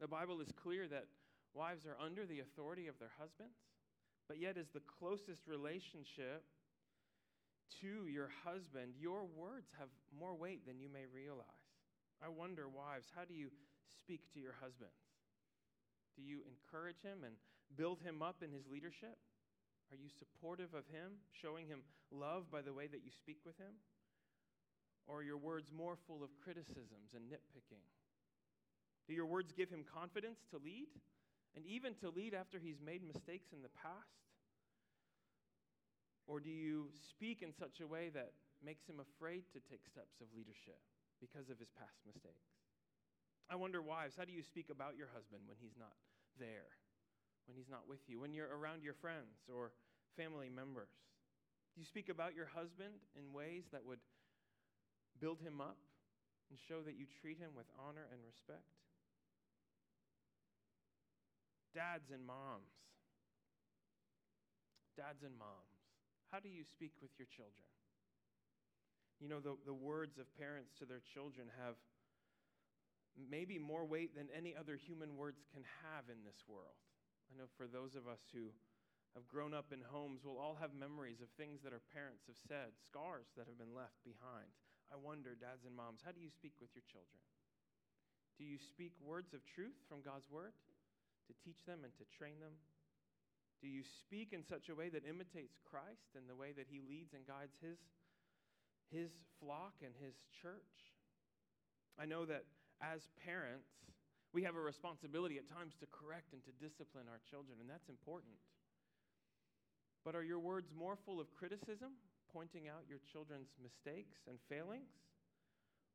the 0.00 0.08
Bible 0.08 0.40
is 0.40 0.52
clear 0.62 0.86
that 0.88 1.06
wives 1.54 1.86
are 1.86 1.96
under 2.04 2.26
the 2.26 2.40
authority 2.40 2.86
of 2.86 2.98
their 2.98 3.12
husbands, 3.18 3.56
but 4.28 4.38
yet, 4.38 4.58
as 4.58 4.66
the 4.74 4.82
closest 4.98 5.46
relationship 5.46 6.42
to 7.80 8.08
your 8.08 8.28
husband, 8.44 8.92
your 8.98 9.24
words 9.24 9.70
have 9.78 9.88
more 10.18 10.34
weight 10.34 10.66
than 10.66 10.80
you 10.80 10.88
may 10.92 11.06
realize. 11.06 11.65
I 12.24 12.28
wonder, 12.28 12.68
wives, 12.68 13.12
how 13.14 13.24
do 13.24 13.34
you 13.34 13.52
speak 14.00 14.32
to 14.32 14.40
your 14.40 14.56
husbands? 14.60 14.96
Do 16.16 16.22
you 16.22 16.40
encourage 16.48 17.02
him 17.02 17.24
and 17.24 17.36
build 17.76 18.00
him 18.00 18.22
up 18.22 18.40
in 18.42 18.50
his 18.50 18.64
leadership? 18.66 19.20
Are 19.92 20.00
you 20.00 20.08
supportive 20.08 20.72
of 20.72 20.88
him, 20.88 21.20
showing 21.30 21.66
him 21.68 21.84
love 22.10 22.50
by 22.50 22.62
the 22.62 22.72
way 22.72 22.86
that 22.86 23.04
you 23.04 23.12
speak 23.12 23.38
with 23.44 23.56
him? 23.58 23.76
Or 25.06 25.20
are 25.20 25.22
your 25.22 25.38
words 25.38 25.70
more 25.70 25.96
full 26.06 26.24
of 26.24 26.30
criticisms 26.42 27.14
and 27.14 27.30
nitpicking? 27.30 27.84
Do 29.06 29.14
your 29.14 29.26
words 29.26 29.52
give 29.52 29.70
him 29.70 29.84
confidence 29.84 30.40
to 30.50 30.58
lead? 30.58 30.88
And 31.54 31.64
even 31.66 31.94
to 32.02 32.10
lead 32.10 32.34
after 32.34 32.58
he's 32.58 32.80
made 32.84 33.06
mistakes 33.06 33.52
in 33.52 33.62
the 33.62 33.72
past? 33.80 34.26
Or 36.26 36.40
do 36.40 36.50
you 36.50 36.88
speak 37.08 37.40
in 37.42 37.52
such 37.52 37.80
a 37.80 37.86
way 37.86 38.10
that 38.14 38.32
makes 38.64 38.84
him 38.86 38.96
afraid 38.98 39.44
to 39.52 39.60
take 39.60 39.86
steps 39.86 40.20
of 40.20 40.26
leadership 40.34 40.80
because 41.20 41.48
of 41.48 41.58
his 41.58 41.70
past 41.72 42.00
mistakes? 42.06 42.52
I 43.48 43.54
wonder, 43.54 43.80
wives, 43.80 44.14
how 44.18 44.26
do 44.26 44.34
you 44.34 44.42
speak 44.42 44.70
about 44.70 44.98
your 44.98 45.06
husband 45.14 45.46
when 45.46 45.56
he's 45.60 45.78
not 45.78 45.94
there, 46.38 46.74
when 47.46 47.54
he's 47.54 47.70
not 47.70 47.86
with 47.86 48.02
you, 48.10 48.18
when 48.18 48.34
you're 48.34 48.50
around 48.50 48.82
your 48.82 48.94
friends 48.98 49.46
or 49.46 49.70
family 50.18 50.50
members? 50.50 50.90
Do 51.74 51.80
you 51.80 51.86
speak 51.86 52.08
about 52.08 52.34
your 52.34 52.50
husband 52.50 53.04
in 53.14 53.36
ways 53.36 53.68
that 53.70 53.84
would 53.84 54.00
build 55.20 55.40
him 55.40 55.60
up 55.60 55.78
and 56.50 56.58
show 56.58 56.82
that 56.82 56.96
you 56.96 57.06
treat 57.20 57.38
him 57.38 57.52
with 57.54 57.66
honor 57.78 58.08
and 58.10 58.18
respect? 58.26 58.66
Dads 61.76 62.10
and 62.10 62.24
moms. 62.24 62.72
Dads 64.96 65.22
and 65.22 65.36
moms. 65.36 65.76
How 66.32 66.40
do 66.40 66.48
you 66.48 66.64
speak 66.64 66.96
with 67.04 67.12
your 67.20 67.28
children? 67.28 67.75
You 69.20 69.28
know, 69.28 69.40
the, 69.40 69.56
the 69.64 69.74
words 69.74 70.18
of 70.18 70.28
parents 70.36 70.72
to 70.78 70.84
their 70.84 71.00
children 71.00 71.48
have 71.56 71.80
maybe 73.16 73.56
more 73.56 73.88
weight 73.88 74.12
than 74.12 74.28
any 74.36 74.52
other 74.52 74.76
human 74.76 75.16
words 75.16 75.40
can 75.48 75.64
have 75.82 76.12
in 76.12 76.20
this 76.20 76.44
world. 76.44 76.76
I 77.32 77.38
know 77.40 77.48
for 77.56 77.64
those 77.64 77.96
of 77.96 78.04
us 78.04 78.20
who 78.28 78.52
have 79.16 79.24
grown 79.24 79.56
up 79.56 79.72
in 79.72 79.80
homes, 79.80 80.20
we'll 80.20 80.36
all 80.36 80.60
have 80.60 80.76
memories 80.76 81.24
of 81.24 81.32
things 81.40 81.64
that 81.64 81.72
our 81.72 81.82
parents 81.96 82.28
have 82.28 82.36
said, 82.36 82.76
scars 82.76 83.32
that 83.40 83.48
have 83.48 83.56
been 83.56 83.72
left 83.72 83.96
behind. 84.04 84.52
I 84.92 85.00
wonder, 85.00 85.32
dads 85.32 85.64
and 85.64 85.72
moms, 85.72 86.04
how 86.04 86.12
do 86.12 86.20
you 86.20 86.28
speak 86.28 86.52
with 86.60 86.76
your 86.76 86.84
children? 86.84 87.18
Do 88.36 88.44
you 88.44 88.60
speak 88.60 88.92
words 89.00 89.32
of 89.32 89.40
truth 89.48 89.80
from 89.88 90.04
God's 90.04 90.28
word? 90.28 90.52
to 91.26 91.34
teach 91.42 91.66
them 91.66 91.82
and 91.82 91.92
to 91.98 92.06
train 92.06 92.38
them? 92.38 92.54
Do 93.58 93.66
you 93.66 93.82
speak 93.82 94.30
in 94.30 94.46
such 94.46 94.68
a 94.70 94.76
way 94.78 94.88
that 94.90 95.08
imitates 95.08 95.58
Christ 95.66 96.14
and 96.14 96.28
the 96.30 96.38
way 96.38 96.52
that 96.54 96.70
he 96.70 96.78
leads 96.78 97.14
and 97.14 97.26
guides 97.26 97.56
his, 97.58 97.78
his 98.90 99.10
flock 99.40 99.74
and 99.82 99.92
his 100.00 100.14
church? 100.42 100.94
I 101.98 102.04
know 102.04 102.24
that 102.26 102.44
as 102.80 103.08
parents, 103.24 103.68
we 104.32 104.42
have 104.42 104.56
a 104.56 104.60
responsibility 104.60 105.38
at 105.38 105.48
times 105.48 105.74
to 105.80 105.86
correct 105.88 106.32
and 106.32 106.44
to 106.44 106.52
discipline 106.60 107.06
our 107.08 107.20
children, 107.30 107.56
and 107.60 107.68
that's 107.70 107.88
important. 107.88 108.36
But 110.04 110.14
are 110.14 110.22
your 110.22 110.38
words 110.38 110.70
more 110.76 110.96
full 111.06 111.20
of 111.20 111.32
criticism, 111.32 111.96
pointing 112.32 112.68
out 112.68 112.84
your 112.88 113.00
children's 113.10 113.48
mistakes 113.62 114.20
and 114.28 114.36
failings, 114.48 114.92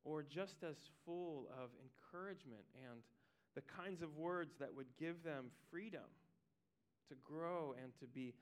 or 0.04 0.24
just 0.24 0.64
as 0.66 0.76
full 1.06 1.48
of 1.54 1.70
encouragement 1.78 2.66
and 2.74 3.06
the 3.54 3.62
kinds 3.62 4.02
of 4.02 4.18
words 4.18 4.56
that 4.60 4.74
would 4.74 4.90
give 4.98 5.24
them 5.24 5.52
freedom 5.70 6.10
to 7.10 7.16
grow 7.24 7.76
and 7.82 7.92
to 8.00 8.08
be 8.08 8.34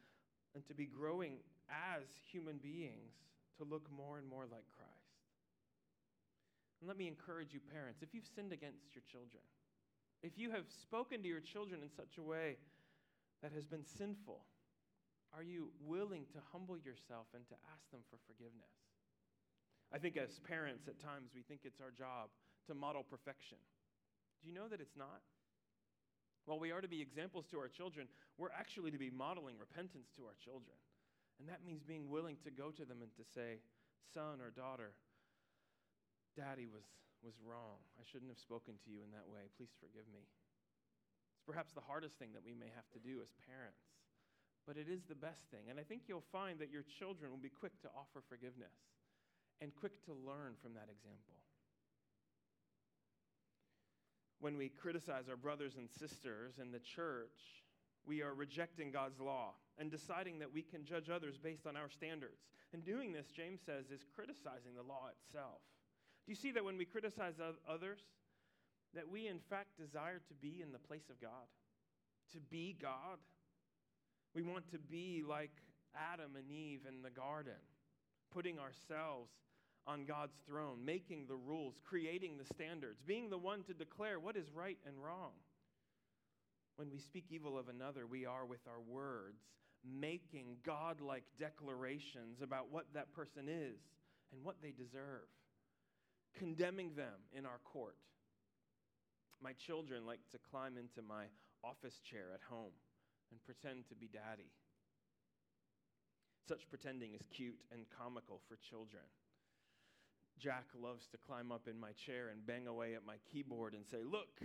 and 0.56 0.66
to 0.68 0.74
be 0.74 0.86
growing 0.86 1.38
as 1.70 2.04
human 2.32 2.58
beings 2.58 3.14
to 3.60 3.67
look 3.67 3.86
more 3.91 4.17
and 4.17 4.28
more 4.28 4.48
like 4.48 4.65
Christ. 4.74 5.19
And 6.82 6.88
let 6.88 6.98
me 6.98 7.08
encourage 7.08 7.54
you 7.54 7.60
parents, 7.60 8.02
if 8.02 8.15
you've 8.15 8.28
sinned 8.28 8.56
against 8.56 8.95
your 8.95 9.04
children, 9.04 9.43
if 10.24 10.39
you 10.39 10.52
have 10.52 10.65
spoken 10.72 11.22
to 11.22 11.28
your 11.28 11.43
children 11.43 11.84
in 11.84 11.91
such 11.91 12.17
a 12.17 12.24
way 12.24 12.58
that 13.43 13.52
has 13.52 13.67
been 13.67 13.84
sinful, 13.84 14.43
are 15.36 15.43
you 15.43 15.72
willing 15.84 16.26
to 16.34 16.39
humble 16.52 16.78
yourself 16.80 17.28
and 17.36 17.48
to 17.48 17.56
ask 17.76 17.86
them 17.91 18.02
for 18.10 18.17
forgiveness? 18.26 18.74
I 19.93 19.98
think 19.98 20.17
as 20.17 20.39
parents, 20.39 20.88
at 20.88 21.00
times, 21.00 21.32
we 21.36 21.41
think 21.41 21.62
it's 21.63 21.82
our 21.82 21.91
job 21.91 22.30
to 22.67 22.74
model 22.74 23.04
perfection. 23.04 23.58
Do 24.41 24.48
you 24.48 24.56
know 24.56 24.67
that 24.67 24.82
it's 24.82 24.95
not? 24.95 25.22
While 26.45 26.60
we 26.60 26.72
are 26.72 26.82
to 26.82 26.88
be 26.88 27.02
examples 27.02 27.45
to 27.52 27.60
our 27.60 27.67
children, 27.67 28.08
we're 28.38 28.54
actually 28.58 28.91
to 28.91 28.98
be 28.98 29.10
modeling 29.10 29.56
repentance 29.60 30.10
to 30.15 30.26
our 30.26 30.36
children. 30.43 30.78
And 31.39 31.47
that 31.47 31.63
means 31.63 31.82
being 31.82 32.12
willing 32.12 32.36
to 32.43 32.52
go 32.52 32.69
to 32.69 32.84
them 32.84 32.99
and 32.99 33.12
to 33.15 33.23
say, 33.23 33.63
Son 34.13 34.43
or 34.43 34.52
daughter, 34.52 34.91
Daddy 36.36 36.67
was, 36.67 36.84
was 37.23 37.39
wrong. 37.39 37.80
I 37.95 38.04
shouldn't 38.04 38.32
have 38.32 38.39
spoken 38.39 38.75
to 38.84 38.89
you 38.91 38.99
in 39.02 39.12
that 39.15 39.28
way. 39.28 39.47
Please 39.56 39.71
forgive 39.80 40.08
me. 40.12 40.28
It's 41.34 41.43
perhaps 41.47 41.71
the 41.71 41.86
hardest 41.86 42.19
thing 42.19 42.36
that 42.36 42.43
we 42.43 42.52
may 42.52 42.67
have 42.75 42.88
to 42.91 42.99
do 42.99 43.23
as 43.23 43.32
parents, 43.47 43.88
but 44.67 44.75
it 44.75 44.91
is 44.91 45.08
the 45.08 45.15
best 45.15 45.47
thing. 45.47 45.71
And 45.71 45.80
I 45.80 45.88
think 45.88 46.12
you'll 46.12 46.28
find 46.36 46.60
that 46.60 46.73
your 46.73 46.84
children 46.84 47.32
will 47.32 47.41
be 47.41 47.54
quick 47.54 47.80
to 47.88 47.89
offer 47.95 48.19
forgiveness 48.28 48.75
and 49.63 49.71
quick 49.71 49.95
to 50.12 50.12
learn 50.12 50.60
from 50.60 50.75
that 50.75 50.91
example 50.91 51.39
when 54.39 54.58
we 54.58 54.69
criticize 54.69 55.28
our 55.30 55.36
brothers 55.36 55.75
and 55.78 55.89
sisters 55.89 56.60
in 56.62 56.71
the 56.71 56.80
church, 56.80 57.67
we 58.06 58.22
are 58.22 58.34
rejecting 58.34 58.92
God's 58.92 59.20
law 59.20 59.54
and 59.78 59.92
deciding 59.92 60.40
that 60.40 60.54
we 60.54 60.62
can 60.62 60.86
judge 60.86 61.10
others 61.10 61.38
based 61.38 61.68
on 61.68 61.76
our 61.76 61.90
standards. 61.90 62.42
And 62.74 62.84
doing 62.84 63.14
this, 63.14 63.28
James 63.28 63.62
says, 63.66 63.92
is 63.92 64.06
criticizing 64.16 64.76
the 64.76 64.84
law 64.84 65.10
itself. 65.12 65.62
Do 66.26 66.32
you 66.32 66.36
see 66.36 66.52
that 66.52 66.64
when 66.64 66.78
we 66.78 66.86
criticize 66.86 67.36
others, 67.68 68.00
that 68.94 69.08
we 69.10 69.28
in 69.28 69.40
fact 69.40 69.78
desire 69.78 70.20
to 70.28 70.34
be 70.42 70.62
in 70.62 70.72
the 70.72 70.80
place 70.80 71.10
of 71.10 71.20
God? 71.22 71.48
To 72.34 72.40
be 72.52 72.76
God? 72.80 73.18
We 74.36 74.44
want 74.44 74.70
to 74.72 74.78
be 74.78 75.24
like 75.28 75.52
Adam 75.96 76.36
and 76.36 76.52
Eve 76.52 76.82
in 76.88 77.02
the 77.02 77.10
garden, 77.10 77.62
putting 78.32 78.60
ourselves 78.60 79.32
on 79.88 80.06
God's 80.06 80.36
throne, 80.46 80.86
making 80.86 81.26
the 81.28 81.36
rules, 81.36 81.76
creating 81.84 82.38
the 82.38 82.46
standards, 82.46 83.02
being 83.06 83.30
the 83.30 83.38
one 83.38 83.64
to 83.64 83.74
declare 83.74 84.20
what 84.20 84.36
is 84.36 84.46
right 84.54 84.78
and 84.86 84.96
wrong. 85.04 85.32
When 86.80 86.92
we 86.92 87.00
speak 87.00 87.26
evil 87.30 87.60
of 87.60 87.68
another, 87.68 88.08
we 88.08 88.26
are 88.26 88.46
with 88.46 88.65
our 88.65 88.80
words 88.80 89.44
making 89.84 90.56
godlike 90.65 91.26
declarations 91.38 92.42
about 92.42 92.72
what 92.72 92.86
that 92.94 93.12
person 93.12 93.50
is 93.50 93.76
and 94.32 94.46
what 94.46 94.56
they 94.62 94.72
deserve, 94.72 95.28
condemning 96.38 96.96
them 96.96 97.20
in 97.34 97.46
our 97.46 97.60
court. 97.65 97.98
My 99.44 99.52
children 99.52 100.06
like 100.06 100.22
to 100.32 100.38
climb 100.52 100.78
into 100.78 101.02
my 101.06 101.26
office 101.65 102.00
chair 102.00 102.32
at 102.34 102.39
home 102.50 102.72
and 103.30 103.44
pretend 103.44 103.89
to 103.89 103.96
be 103.96 104.08
daddy. 104.08 104.54
Such 106.48 106.70
pretending 106.70 107.13
is 107.13 107.28
cute 107.30 107.60
and 107.74 107.88
comical 108.00 108.39
for 108.48 108.56
children. 108.70 109.04
Jack 110.39 110.68
loves 110.82 111.08
to 111.08 111.18
climb 111.18 111.52
up 111.52 111.68
in 111.68 111.78
my 111.78 111.92
chair 111.92 112.30
and 112.30 112.48
bang 112.48 112.68
away 112.68 112.96
at 112.96 113.06
my 113.06 113.15
keyboard 113.34 113.74
and 113.74 113.84
say, 113.86 114.00
Look, 114.10 114.39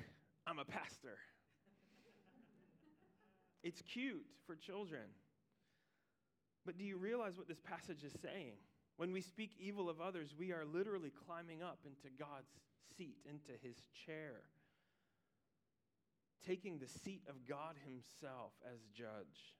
I'm 0.49 0.59
a 0.59 0.65
pastor. 0.65 1.15
It's 3.65 3.83
cute 3.83 4.27
for 4.47 4.55
children. 4.55 5.09
But 6.67 6.79
do 6.79 6.85
you 6.85 6.99
realize 6.99 7.37
what 7.37 7.49
this 7.49 7.61
passage 7.61 8.05
is 8.05 8.13
saying? 8.23 8.55
When 8.97 9.13
we 9.13 9.23
speak 9.23 9.53
evil 9.59 9.91
of 9.91 10.01
others, 10.01 10.35
we 10.39 10.53
are 10.53 10.65
literally 10.65 11.13
climbing 11.27 11.63
up 11.63 11.79
into 11.85 12.15
God's 12.17 12.53
seat, 12.97 13.17
into 13.29 13.53
his 13.61 13.77
chair, 14.07 14.43
taking 16.47 16.79
the 16.79 16.87
seat 16.87 17.23
of 17.29 17.47
God 17.49 17.75
himself 17.85 18.53
as 18.73 18.79
judge. 18.97 19.57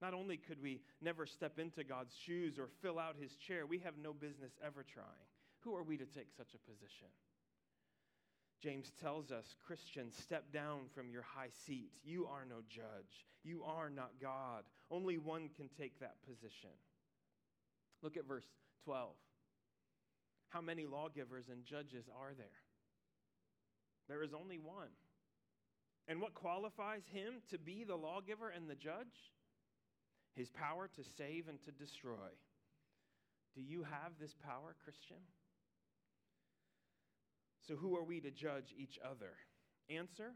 Not 0.00 0.14
only 0.14 0.36
could 0.36 0.62
we 0.62 0.80
never 1.02 1.26
step 1.26 1.58
into 1.58 1.82
God's 1.82 2.14
shoes 2.14 2.58
or 2.58 2.68
fill 2.80 2.98
out 2.98 3.16
his 3.20 3.34
chair, 3.36 3.66
we 3.66 3.78
have 3.78 3.94
no 4.00 4.12
business 4.12 4.52
ever 4.64 4.84
trying. 4.84 5.28
Who 5.60 5.74
are 5.74 5.82
we 5.82 5.96
to 5.96 6.06
take 6.06 6.28
such 6.36 6.54
a 6.54 6.70
position? 6.70 7.08
James 8.62 8.92
tells 9.00 9.30
us, 9.30 9.56
Christians, 9.66 10.14
step 10.20 10.52
down 10.52 10.80
from 10.94 11.10
your 11.10 11.22
high 11.22 11.48
seat. 11.66 11.90
You 12.04 12.26
are 12.26 12.44
no 12.48 12.56
judge. 12.68 13.26
You 13.42 13.62
are 13.64 13.88
not 13.88 14.10
God. 14.20 14.64
Only 14.90 15.16
one 15.16 15.48
can 15.56 15.68
take 15.78 15.98
that 16.00 16.16
position. 16.28 16.70
Look 18.02 18.16
at 18.16 18.28
verse 18.28 18.46
12. 18.84 19.10
How 20.50 20.60
many 20.60 20.84
lawgivers 20.84 21.46
and 21.50 21.64
judges 21.64 22.04
are 22.20 22.34
there? 22.36 22.46
There 24.08 24.22
is 24.22 24.34
only 24.34 24.58
one. 24.58 24.90
And 26.08 26.20
what 26.20 26.34
qualifies 26.34 27.02
him 27.12 27.34
to 27.50 27.58
be 27.58 27.84
the 27.84 27.96
lawgiver 27.96 28.50
and 28.50 28.68
the 28.68 28.74
judge? 28.74 29.32
His 30.34 30.50
power 30.50 30.88
to 30.96 31.04
save 31.16 31.48
and 31.48 31.62
to 31.64 31.70
destroy. 31.70 32.34
Do 33.54 33.62
you 33.62 33.84
have 33.84 34.12
this 34.20 34.34
power, 34.44 34.74
Christian? 34.84 35.18
So, 37.66 37.76
who 37.76 37.96
are 37.96 38.04
we 38.04 38.20
to 38.20 38.30
judge 38.30 38.74
each 38.76 38.98
other? 39.04 39.32
Answer 39.88 40.32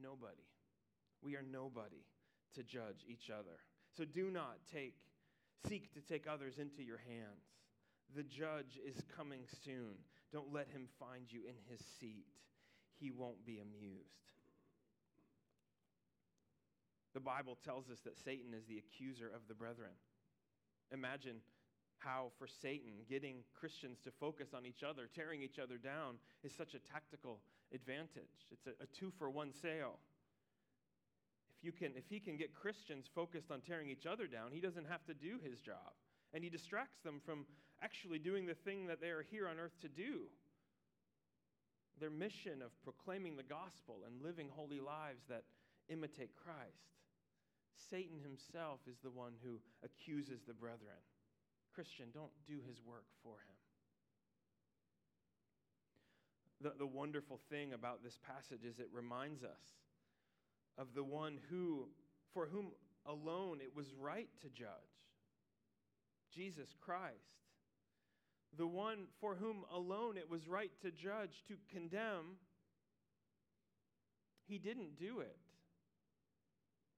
nobody. 0.00 0.46
We 1.22 1.36
are 1.36 1.42
nobody 1.42 2.04
to 2.54 2.62
judge 2.62 3.04
each 3.08 3.30
other. 3.30 3.58
So, 3.96 4.04
do 4.04 4.30
not 4.30 4.58
take, 4.72 4.94
seek 5.68 5.92
to 5.94 6.00
take 6.00 6.26
others 6.26 6.58
into 6.58 6.82
your 6.82 6.98
hands. 6.98 7.44
The 8.16 8.22
judge 8.22 8.78
is 8.84 9.02
coming 9.16 9.42
soon. 9.64 9.96
Don't 10.32 10.52
let 10.52 10.68
him 10.68 10.88
find 10.98 11.30
you 11.30 11.40
in 11.46 11.54
his 11.70 11.80
seat. 12.00 12.26
He 12.98 13.10
won't 13.10 13.44
be 13.44 13.58
amused. 13.58 14.28
The 17.14 17.20
Bible 17.20 17.58
tells 17.64 17.90
us 17.90 18.00
that 18.04 18.16
Satan 18.16 18.54
is 18.54 18.64
the 18.66 18.78
accuser 18.78 19.26
of 19.26 19.42
the 19.48 19.54
brethren. 19.54 19.90
Imagine 20.92 21.36
how 21.98 22.30
for 22.38 22.46
Satan, 22.46 23.04
getting 23.08 23.44
Christians 23.58 23.98
to 24.04 24.10
focus 24.10 24.48
on 24.54 24.64
each 24.66 24.82
other, 24.82 25.08
tearing 25.14 25.42
each 25.42 25.58
other 25.58 25.76
down, 25.76 26.16
is 26.42 26.52
such 26.54 26.74
a 26.74 26.78
tactical 26.78 27.40
advantage. 27.74 28.46
It's 28.50 28.66
a, 28.66 28.82
a 28.82 28.86
two 28.86 29.12
for 29.18 29.30
one 29.30 29.52
sale. 29.52 29.98
If 31.58 31.64
you 31.64 31.72
can, 31.72 31.92
if 31.96 32.04
he 32.08 32.20
can 32.20 32.36
get 32.36 32.54
Christians 32.54 33.06
focused 33.14 33.50
on 33.50 33.60
tearing 33.60 33.90
each 33.90 34.06
other 34.06 34.26
down, 34.26 34.52
he 34.52 34.60
doesn't 34.60 34.86
have 34.88 35.04
to 35.06 35.14
do 35.14 35.38
his 35.42 35.60
job. 35.60 35.92
And 36.32 36.44
he 36.44 36.50
distracts 36.50 37.00
them 37.02 37.20
from 37.24 37.46
actually 37.82 38.18
doing 38.18 38.46
the 38.46 38.54
thing 38.54 38.86
that 38.86 39.00
they 39.00 39.08
are 39.08 39.24
here 39.28 39.48
on 39.48 39.58
earth 39.58 39.78
to 39.82 39.88
do 39.88 40.28
their 42.00 42.10
mission 42.10 42.62
of 42.62 42.70
proclaiming 42.82 43.36
the 43.36 43.42
gospel 43.42 44.06
and 44.06 44.22
living 44.22 44.48
holy 44.54 44.80
lives 44.80 45.22
that 45.28 45.42
imitate 45.88 46.30
Christ. 46.36 46.94
Satan 47.90 48.18
himself 48.22 48.80
is 48.86 48.98
the 49.02 49.10
one 49.10 49.32
who 49.42 49.58
accuses 49.84 50.42
the 50.46 50.54
brethren. 50.54 51.02
Christian, 51.78 52.06
don't 52.12 52.32
do 52.44 52.58
his 52.66 52.82
work 52.84 53.04
for 53.22 53.34
him. 53.34 53.54
The, 56.60 56.72
the 56.76 56.86
wonderful 56.88 57.38
thing 57.48 57.72
about 57.72 58.02
this 58.02 58.18
passage 58.26 58.64
is 58.64 58.80
it 58.80 58.88
reminds 58.92 59.44
us 59.44 59.62
of 60.76 60.88
the 60.96 61.04
one 61.04 61.38
who, 61.48 61.86
for 62.34 62.46
whom 62.46 62.72
alone 63.06 63.60
it 63.62 63.76
was 63.76 63.86
right 63.96 64.28
to 64.40 64.48
judge 64.48 64.66
Jesus 66.34 66.74
Christ. 66.80 67.14
The 68.56 68.66
one 68.66 69.04
for 69.20 69.36
whom 69.36 69.64
alone 69.72 70.16
it 70.16 70.28
was 70.28 70.48
right 70.48 70.72
to 70.82 70.90
judge, 70.90 71.44
to 71.46 71.54
condemn, 71.72 72.38
he 74.48 74.58
didn't 74.58 74.98
do 74.98 75.20
it. 75.20 75.36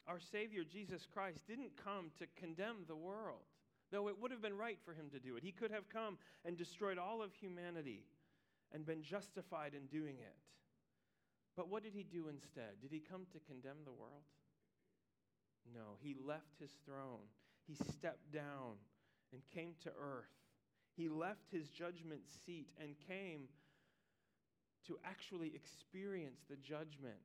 Our 0.07 0.21
Savior 0.33 0.63
Jesus 0.65 1.07
Christ 1.13 1.41
didn't 1.47 1.73
come 1.85 2.13
to 2.19 2.27
condemn 2.41 2.87
the 2.89 2.97
world, 2.97 3.45
though 3.91 4.09
it 4.09 4.21
would 4.21 4.31
have 4.31 4.43
been 4.43 4.57
right 4.57 4.79
for 4.85 4.93
him 4.93 5.11
to 5.13 5.19
do 5.19 5.37
it. 5.37 5.43
He 5.43 5.53
could 5.53 5.71
have 5.71 5.89
come 5.89 6.19
and 6.45 6.57
destroyed 6.57 6.99
all 6.99 7.23
of 7.23 7.35
humanity 7.35 8.05
and 8.73 8.87
been 8.87 9.03
justified 9.03 9.73
in 9.75 9.87
doing 9.87 10.17
it. 10.19 10.37
But 11.57 11.69
what 11.69 11.83
did 11.83 11.95
he 11.95 12.05
do 12.05 12.29
instead? 12.29 12.81
Did 12.81 12.93
he 12.93 13.01
come 13.01 13.27
to 13.33 13.41
condemn 13.41 13.85
the 13.85 13.93
world? 13.93 14.23
No, 15.75 15.99
he 16.01 16.15
left 16.27 16.59
his 16.59 16.71
throne. 16.87 17.27
He 17.67 17.75
stepped 17.75 18.33
down 18.33 18.79
and 19.33 19.43
came 19.55 19.75
to 19.83 19.91
earth. 19.91 20.33
He 20.97 21.09
left 21.09 21.51
his 21.51 21.69
judgment 21.69 22.23
seat 22.47 22.71
and 22.81 22.95
came 23.07 23.49
to 24.87 24.99
actually 25.05 25.53
experience 25.55 26.41
the 26.49 26.57
judgment 26.57 27.21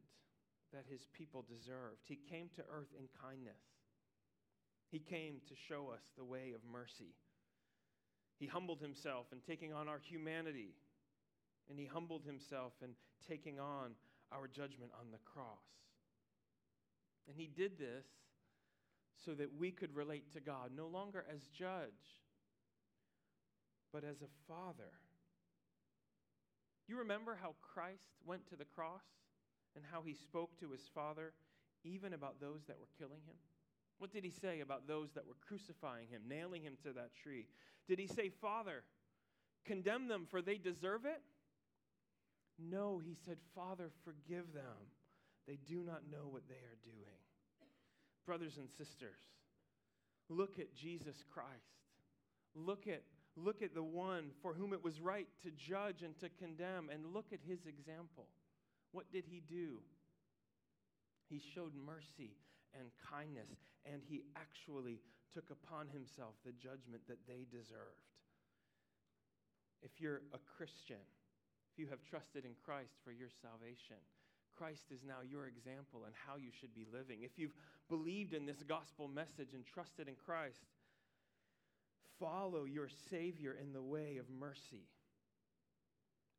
that 0.74 0.86
his 0.90 1.08
people 1.14 1.46
deserved. 1.48 2.04
He 2.04 2.20
came 2.30 2.50
to 2.56 2.62
earth 2.70 2.94
in 2.98 3.08
kindness. 3.22 3.75
He 4.92 5.00
came 5.00 5.42
to 5.48 5.56
show 5.68 5.90
us 5.94 6.04
the 6.18 6.24
way 6.24 6.54
of 6.56 6.62
mercy. 6.72 7.16
He 8.38 8.48
humbled 8.48 8.82
himself 8.82 9.28
in 9.32 9.40
taking 9.40 9.74
on 9.74 9.88
our 9.88 10.00
humanity, 10.00 10.76
and 11.70 11.80
he 11.80 11.86
humbled 11.86 12.24
himself 12.26 12.74
in 12.84 12.92
taking 13.28 13.60
on 13.60 13.92
our 14.32 14.48
judgment 14.48 14.92
on 15.00 15.12
the 15.12 15.18
cross. 15.26 15.66
And 17.28 17.36
he 17.38 17.48
did 17.48 17.78
this 17.80 18.06
so 19.26 19.34
that 19.34 19.58
we 19.58 19.72
could 19.72 19.96
relate 19.96 20.32
to 20.34 20.40
God, 20.40 20.72
no 20.76 20.88
longer 20.88 21.26
as 21.34 21.42
judge, 21.58 22.22
but 23.92 24.04
as 24.04 24.22
a 24.22 24.30
father. 24.48 24.92
You 26.88 26.98
remember 27.00 27.38
how 27.42 27.56
Christ 27.62 28.14
went 28.26 28.48
to 28.50 28.56
the 28.56 28.66
cross 28.66 29.06
and 29.76 29.84
how 29.92 30.04
he 30.04 30.14
spoke 30.14 30.60
to 30.60 30.72
his 30.72 30.88
father, 30.94 31.34
even 31.84 32.14
about 32.14 32.40
those 32.40 32.62
that 32.68 32.78
were 32.80 32.90
killing 33.00 33.22
him? 33.26 33.36
What 33.98 34.12
did 34.12 34.24
he 34.24 34.30
say 34.30 34.60
about 34.60 34.88
those 34.88 35.12
that 35.14 35.26
were 35.26 35.38
crucifying 35.48 36.08
him, 36.10 36.24
nailing 36.28 36.64
him 36.64 36.78
to 36.84 36.94
that 36.94 37.16
tree? 37.16 37.48
Did 37.88 38.00
he 38.00 38.08
say, 38.08 38.30
Father, 38.30 38.84
condemn 39.66 40.08
them 40.08 40.28
for 40.30 40.42
they 40.42 40.58
deserve 40.58 41.06
it? 41.06 41.22
No, 42.60 43.02
he 43.04 43.16
said, 43.26 43.38
Father, 43.54 43.90
forgive 44.04 44.54
them. 44.54 44.92
They 45.48 45.58
do 45.68 45.82
not 45.82 46.04
know 46.12 46.28
what 46.30 46.48
they 46.48 46.56
are 46.56 46.80
doing. 46.84 47.20
Brothers 48.26 48.58
and 48.58 48.70
sisters, 48.70 49.20
look 50.30 50.58
at 50.60 50.74
Jesus 50.76 51.24
Christ. 51.32 51.50
Look 52.56 52.88
at, 52.88 53.04
look 53.36 53.62
at 53.62 53.76
the 53.76 53.84
one 53.84 54.32
for 54.42 54.54
whom 54.54 54.74
it 54.74 54.84
was 54.84 55.00
right 55.00 55.28
to 55.44 55.52
judge 55.52 56.02
and 56.02 56.18
to 56.20 56.30
condemn, 56.30 56.90
and 56.92 57.14
look 57.14 57.28
at 57.32 57.40
his 57.48 57.66
example. 57.66 58.28
What 58.92 59.12
did 59.12 59.26
he 59.30 59.42
do? 59.48 59.80
He 61.30 61.42
showed 61.54 61.74
mercy 61.76 62.32
and 62.78 62.92
kindness, 63.00 63.56
and 63.86 64.02
he 64.04 64.24
actually 64.36 65.00
took 65.34 65.50
upon 65.50 65.88
himself 65.90 66.36
the 66.46 66.54
judgment 66.54 67.04
that 67.08 67.24
they 67.28 67.48
deserved. 67.50 68.12
If 69.82 70.00
you're 70.00 70.22
a 70.34 70.40
Christian, 70.58 71.04
if 71.72 71.80
you 71.80 71.88
have 71.88 72.04
trusted 72.04 72.46
in 72.46 72.56
Christ 72.64 72.96
for 73.04 73.12
your 73.12 73.30
salvation, 73.42 74.00
Christ 74.56 74.92
is 74.92 75.04
now 75.04 75.20
your 75.22 75.48
example 75.48 76.06
and 76.06 76.14
how 76.16 76.38
you 76.38 76.50
should 76.50 76.74
be 76.74 76.88
living. 76.92 77.24
If 77.24 77.38
you've 77.38 77.56
believed 77.90 78.34
in 78.34 78.46
this 78.46 78.64
gospel 78.64 79.08
message 79.08 79.54
and 79.54 79.66
trusted 79.66 80.08
in 80.08 80.16
Christ, 80.16 80.64
follow 82.20 82.64
your 82.64 82.88
Savior 83.10 83.58
in 83.60 83.74
the 83.74 83.84
way 83.84 84.18
of 84.18 84.30
mercy. 84.30 84.88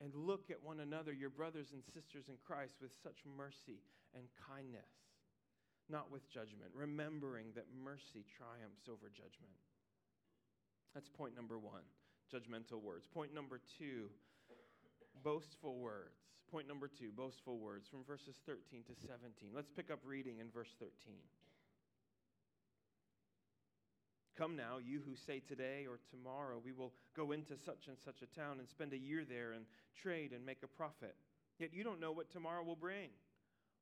And 0.00 0.14
look 0.14 0.50
at 0.50 0.62
one 0.62 0.80
another, 0.80 1.12
your 1.12 1.30
brothers 1.30 1.72
and 1.72 1.82
sisters 1.84 2.28
in 2.28 2.36
Christ, 2.44 2.74
with 2.80 2.92
such 3.02 3.20
mercy 3.36 3.80
and 4.14 4.24
kindness, 4.48 4.88
not 5.88 6.10
with 6.10 6.28
judgment, 6.30 6.70
remembering 6.74 7.54
that 7.54 7.66
mercy 7.84 8.24
triumphs 8.36 8.88
over 8.90 9.08
judgment. 9.08 9.54
That's 10.94 11.08
point 11.08 11.36
number 11.36 11.58
one 11.58 11.84
judgmental 12.32 12.82
words. 12.82 13.06
Point 13.06 13.34
number 13.34 13.60
two 13.78 14.10
boastful 15.22 15.78
words. 15.78 16.18
Point 16.50 16.68
number 16.68 16.88
two 16.88 17.10
boastful 17.10 17.58
words 17.58 17.88
from 17.88 18.04
verses 18.04 18.36
13 18.46 18.82
to 18.86 18.94
17. 19.06 19.50
Let's 19.54 19.70
pick 19.70 19.90
up 19.90 20.00
reading 20.04 20.38
in 20.38 20.50
verse 20.50 20.74
13. 20.78 20.90
Come 24.36 24.54
now, 24.54 24.78
you 24.78 25.00
who 25.04 25.16
say 25.16 25.40
today 25.40 25.86
or 25.88 25.98
tomorrow, 26.10 26.60
we 26.62 26.72
will 26.72 26.92
go 27.16 27.32
into 27.32 27.56
such 27.64 27.88
and 27.88 27.96
such 28.04 28.20
a 28.22 28.38
town 28.38 28.58
and 28.58 28.68
spend 28.68 28.92
a 28.92 28.98
year 28.98 29.24
there 29.26 29.52
and 29.52 29.64
trade 30.00 30.32
and 30.32 30.44
make 30.44 30.62
a 30.62 30.68
profit. 30.68 31.16
Yet 31.58 31.72
you 31.72 31.82
don't 31.82 32.00
know 32.00 32.12
what 32.12 32.30
tomorrow 32.30 32.62
will 32.62 32.76
bring. 32.76 33.08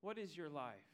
What 0.01 0.17
is 0.17 0.37
your 0.37 0.49
life? 0.49 0.94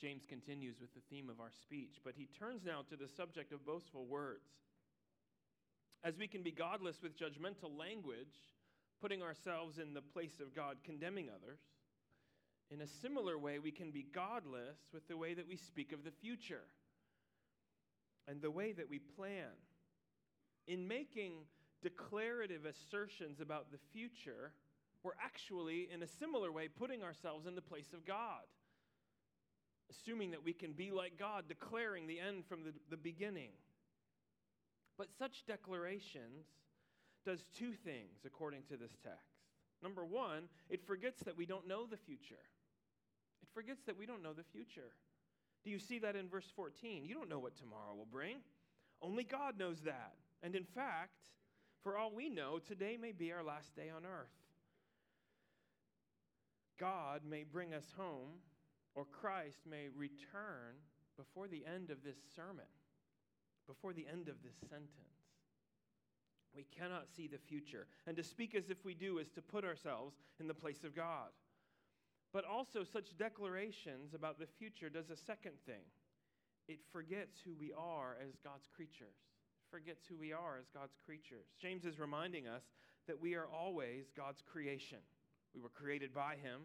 James 0.00 0.24
continues 0.28 0.80
with 0.80 0.94
the 0.94 1.00
theme 1.10 1.28
of 1.28 1.40
our 1.40 1.50
speech, 1.50 2.00
but 2.04 2.14
he 2.16 2.28
turns 2.38 2.64
now 2.64 2.82
to 2.88 2.96
the 2.96 3.08
subject 3.08 3.52
of 3.52 3.66
boastful 3.66 4.06
words. 4.06 4.48
As 6.04 6.16
we 6.16 6.28
can 6.28 6.42
be 6.42 6.52
godless 6.52 7.02
with 7.02 7.18
judgmental 7.18 7.76
language, 7.76 8.34
putting 9.00 9.22
ourselves 9.22 9.78
in 9.78 9.94
the 9.94 10.02
place 10.02 10.40
of 10.40 10.54
God, 10.54 10.76
condemning 10.84 11.28
others. 11.28 11.58
In 12.70 12.80
a 12.82 12.86
similar 12.86 13.38
way, 13.38 13.58
we 13.58 13.70
can 13.70 13.90
be 13.90 14.06
godless 14.14 14.78
with 14.92 15.08
the 15.08 15.16
way 15.16 15.34
that 15.34 15.48
we 15.48 15.56
speak 15.56 15.92
of 15.92 16.04
the 16.04 16.10
future 16.10 16.64
and 18.28 18.40
the 18.40 18.50
way 18.50 18.72
that 18.72 18.90
we 18.90 18.98
plan. 18.98 19.56
In 20.66 20.86
making 20.86 21.32
declarative 21.82 22.66
assertions 22.66 23.40
about 23.40 23.72
the 23.72 23.78
future, 23.92 24.52
we're 25.02 25.12
actually, 25.22 25.88
in 25.92 26.02
a 26.02 26.06
similar 26.06 26.52
way, 26.52 26.68
putting 26.68 27.02
ourselves 27.02 27.46
in 27.46 27.54
the 27.54 27.62
place 27.62 27.92
of 27.94 28.04
God. 28.04 28.44
Assuming 29.90 30.32
that 30.32 30.44
we 30.44 30.52
can 30.52 30.72
be 30.72 30.90
like 30.90 31.18
God, 31.18 31.44
declaring 31.48 32.06
the 32.06 32.20
end 32.20 32.44
from 32.46 32.64
the, 32.64 32.72
the 32.90 32.96
beginning. 32.96 33.50
But 34.98 35.08
such 35.18 35.46
declarations 35.46 36.46
does 37.24 37.40
two 37.56 37.72
things 37.72 38.24
according 38.26 38.62
to 38.68 38.76
this 38.76 38.92
text. 39.02 39.38
Number 39.82 40.04
one, 40.04 40.44
it 40.68 40.86
forgets 40.86 41.22
that 41.22 41.36
we 41.36 41.46
don't 41.46 41.68
know 41.68 41.86
the 41.86 41.96
future. 41.96 42.42
It 43.42 43.48
forgets 43.54 43.84
that 43.86 43.96
we 43.96 44.06
don't 44.06 44.22
know 44.22 44.32
the 44.32 44.42
future. 44.52 44.92
Do 45.64 45.70
you 45.70 45.78
see 45.78 45.98
that 46.00 46.16
in 46.16 46.28
verse 46.28 46.50
14? 46.56 47.04
You 47.04 47.14
don't 47.14 47.28
know 47.28 47.38
what 47.38 47.56
tomorrow 47.56 47.94
will 47.96 48.08
bring. 48.10 48.38
Only 49.00 49.24
God 49.24 49.58
knows 49.58 49.80
that. 49.82 50.14
And 50.42 50.54
in 50.54 50.64
fact, 50.64 51.30
for 51.82 51.96
all 51.96 52.12
we 52.14 52.28
know, 52.28 52.58
today 52.58 52.96
may 53.00 53.12
be 53.12 53.32
our 53.32 53.44
last 53.44 53.74
day 53.76 53.90
on 53.94 54.04
earth. 54.04 54.28
God 56.78 57.22
may 57.28 57.44
bring 57.44 57.74
us 57.74 57.86
home, 57.96 58.40
or 58.98 59.04
Christ 59.04 59.60
may 59.64 59.86
return 59.94 60.74
before 61.16 61.46
the 61.46 61.62
end 61.72 61.90
of 61.90 62.02
this 62.02 62.18
sermon, 62.34 62.66
before 63.68 63.92
the 63.92 64.08
end 64.10 64.28
of 64.28 64.42
this 64.42 64.58
sentence. 64.68 65.22
We 66.52 66.66
cannot 66.76 67.06
see 67.14 67.28
the 67.28 67.38
future. 67.38 67.86
And 68.08 68.16
to 68.16 68.24
speak 68.24 68.56
as 68.56 68.70
if 68.70 68.84
we 68.84 68.94
do 68.94 69.18
is 69.18 69.28
to 69.30 69.40
put 69.40 69.64
ourselves 69.64 70.16
in 70.40 70.48
the 70.48 70.54
place 70.54 70.82
of 70.82 70.96
God. 70.96 71.30
But 72.32 72.44
also, 72.44 72.82
such 72.82 73.16
declarations 73.16 74.14
about 74.14 74.40
the 74.40 74.48
future 74.58 74.90
does 74.90 75.10
a 75.10 75.16
second 75.16 75.54
thing 75.64 75.86
it 76.66 76.80
forgets 76.92 77.38
who 77.42 77.54
we 77.58 77.72
are 77.78 78.16
as 78.20 78.34
God's 78.42 78.66
creatures. 78.74 79.16
Forgets 79.70 80.06
who 80.08 80.16
we 80.18 80.32
are 80.32 80.58
as 80.58 80.66
God's 80.74 80.96
creatures. 81.06 81.46
James 81.62 81.84
is 81.84 82.00
reminding 82.00 82.48
us 82.48 82.64
that 83.06 83.20
we 83.20 83.36
are 83.36 83.46
always 83.46 84.10
God's 84.14 84.42
creation. 84.42 84.98
We 85.54 85.60
were 85.62 85.70
created 85.70 86.12
by 86.12 86.34
Him, 86.42 86.62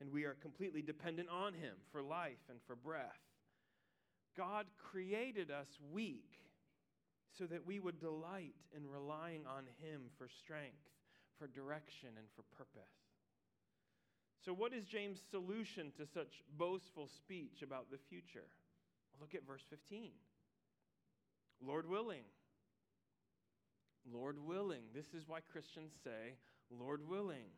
and 0.00 0.12
we 0.12 0.24
are 0.24 0.36
completely 0.40 0.82
dependent 0.82 1.28
on 1.28 1.54
Him 1.54 1.74
for 1.92 2.02
life 2.02 2.42
and 2.50 2.58
for 2.66 2.76
breath. 2.76 3.20
God 4.36 4.66
created 4.78 5.50
us 5.50 5.68
weak 5.92 6.38
so 7.38 7.44
that 7.46 7.66
we 7.66 7.80
would 7.80 8.00
delight 8.00 8.54
in 8.76 8.86
relying 8.86 9.46
on 9.46 9.64
Him 9.80 10.02
for 10.18 10.28
strength, 10.28 10.90
for 11.38 11.46
direction, 11.46 12.10
and 12.16 12.26
for 12.34 12.42
purpose. 12.56 12.92
So, 14.44 14.52
what 14.52 14.72
is 14.72 14.84
James' 14.84 15.20
solution 15.30 15.92
to 15.96 16.06
such 16.06 16.42
boastful 16.56 17.08
speech 17.08 17.62
about 17.62 17.90
the 17.90 17.98
future? 18.08 18.48
Look 19.20 19.34
at 19.34 19.46
verse 19.46 19.64
15. 19.70 20.10
Lord 21.60 21.88
willing. 21.88 22.24
Lord 24.12 24.38
willing. 24.38 24.82
This 24.94 25.14
is 25.14 25.26
why 25.26 25.40
Christians 25.40 25.92
say, 26.04 26.36
Lord 26.70 27.00
willing. 27.08 27.50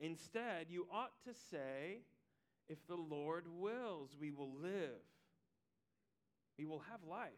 Instead, 0.00 0.66
you 0.68 0.86
ought 0.92 1.12
to 1.24 1.32
say, 1.50 2.02
if 2.68 2.86
the 2.86 2.96
Lord 2.96 3.46
wills, 3.48 4.10
we 4.20 4.30
will 4.30 4.52
live. 4.60 5.02
We 6.58 6.66
will 6.66 6.82
have 6.90 7.02
life 7.08 7.32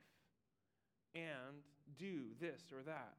and 1.14 1.62
do 1.98 2.34
this 2.40 2.62
or 2.72 2.82
that. 2.84 3.16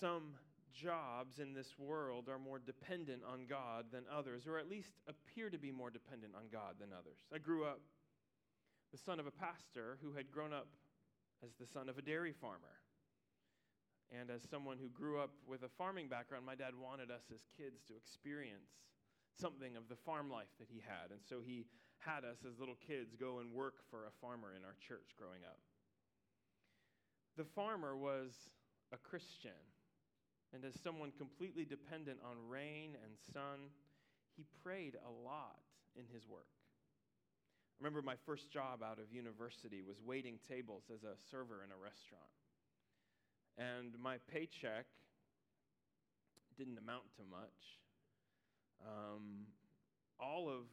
Some 0.00 0.34
jobs 0.72 1.38
in 1.38 1.54
this 1.54 1.78
world 1.78 2.28
are 2.28 2.38
more 2.38 2.58
dependent 2.58 3.22
on 3.30 3.46
God 3.48 3.86
than 3.92 4.04
others, 4.12 4.46
or 4.46 4.58
at 4.58 4.68
least 4.68 4.92
appear 5.08 5.48
to 5.50 5.58
be 5.58 5.70
more 5.70 5.90
dependent 5.90 6.34
on 6.34 6.44
God 6.52 6.74
than 6.80 6.88
others. 6.92 7.18
I 7.32 7.38
grew 7.38 7.64
up 7.64 7.80
the 8.92 8.98
son 8.98 9.20
of 9.20 9.26
a 9.26 9.30
pastor 9.30 9.98
who 10.02 10.12
had 10.12 10.30
grown 10.30 10.52
up 10.52 10.66
as 11.44 11.50
the 11.58 11.66
son 11.66 11.88
of 11.88 11.98
a 11.98 12.02
dairy 12.02 12.32
farmer. 12.32 12.80
And 14.12 14.30
as 14.30 14.42
someone 14.48 14.78
who 14.78 14.88
grew 14.88 15.20
up 15.20 15.30
with 15.46 15.62
a 15.62 15.68
farming 15.68 16.08
background, 16.08 16.46
my 16.46 16.54
dad 16.54 16.74
wanted 16.76 17.10
us 17.10 17.24
as 17.32 17.40
kids 17.56 17.82
to 17.88 17.96
experience 17.96 18.70
something 19.40 19.76
of 19.76 19.88
the 19.88 19.96
farm 19.96 20.30
life 20.30 20.52
that 20.58 20.68
he 20.70 20.80
had. 20.80 21.10
And 21.10 21.20
so 21.28 21.40
he 21.40 21.66
had 21.98 22.24
us 22.24 22.44
as 22.46 22.60
little 22.60 22.78
kids 22.86 23.16
go 23.16 23.38
and 23.38 23.52
work 23.52 23.82
for 23.90 24.06
a 24.06 24.14
farmer 24.20 24.54
in 24.54 24.64
our 24.64 24.76
church 24.86 25.16
growing 25.18 25.42
up. 25.44 25.58
The 27.36 27.44
farmer 27.44 27.96
was 27.96 28.50
a 28.92 28.96
Christian. 28.96 29.58
And 30.52 30.64
as 30.64 30.78
someone 30.80 31.10
completely 31.18 31.64
dependent 31.64 32.20
on 32.22 32.48
rain 32.48 32.94
and 33.02 33.18
sun, 33.32 33.74
he 34.36 34.44
prayed 34.62 34.94
a 34.94 35.10
lot 35.10 35.58
in 35.96 36.04
his 36.12 36.28
work. 36.28 36.46
I 37.74 37.82
remember 37.82 38.02
my 38.02 38.14
first 38.24 38.52
job 38.52 38.82
out 38.84 39.00
of 39.00 39.12
university 39.12 39.82
was 39.82 39.96
waiting 40.00 40.38
tables 40.48 40.84
as 40.94 41.02
a 41.02 41.18
server 41.30 41.64
in 41.64 41.72
a 41.72 41.82
restaurant. 41.82 42.30
And 43.58 43.94
my 44.02 44.16
paycheck 44.32 44.86
didn't 46.58 46.78
amount 46.78 47.04
to 47.16 47.22
much. 47.30 47.78
Um, 48.82 49.46
all 50.18 50.48
of 50.48 50.66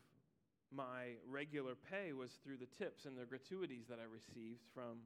my 0.72 1.18
regular 1.30 1.76
pay 1.76 2.14
was 2.14 2.32
through 2.44 2.58
the 2.58 2.70
tips 2.78 3.06
and 3.06 3.18
the 3.18 3.26
gratuities 3.26 3.86
that 3.90 4.00
I 4.00 4.08
received 4.08 4.62
from, 4.74 5.04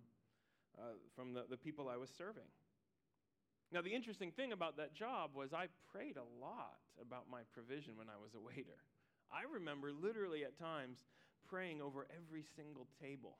uh, 0.78 0.96
from 1.16 1.34
the, 1.34 1.44
the 1.50 1.58
people 1.58 1.90
I 1.90 1.98
was 1.98 2.10
serving. 2.18 2.48
Now, 3.72 3.82
the 3.82 3.94
interesting 3.94 4.32
thing 4.32 4.54
about 4.54 4.78
that 4.78 4.94
job 4.94 5.32
was 5.34 5.52
I 5.52 5.68
prayed 5.92 6.18
a 6.18 6.28
lot 6.40 6.80
about 7.02 7.26
my 7.30 7.42
provision 7.52 7.98
when 7.98 8.08
I 8.08 8.16
was 8.22 8.32
a 8.36 8.40
waiter. 8.40 8.78
I 9.34 9.52
remember 9.52 9.92
literally 9.92 10.46
at 10.46 10.58
times 10.58 11.00
praying 11.50 11.82
over 11.82 12.08
every 12.14 12.46
single 12.56 12.88
table 13.02 13.38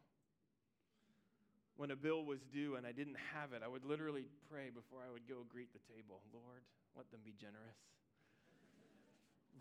when 1.78 1.92
a 1.92 1.96
bill 1.96 2.24
was 2.24 2.40
due 2.54 2.76
and 2.76 2.86
I 2.86 2.92
didn't 2.92 3.18
have 3.34 3.54
it, 3.54 3.62
I 3.64 3.68
would 3.68 3.84
literally 3.84 4.26
pray 4.50 4.70
before 4.74 5.00
I 5.08 5.12
would 5.12 5.28
go 5.28 5.44
greet 5.50 5.74
the 5.74 5.94
table 5.94 6.22
Lord, 6.34 6.62
let 6.96 7.10
them 7.12 7.22
be 7.24 7.34
generous. 7.40 7.78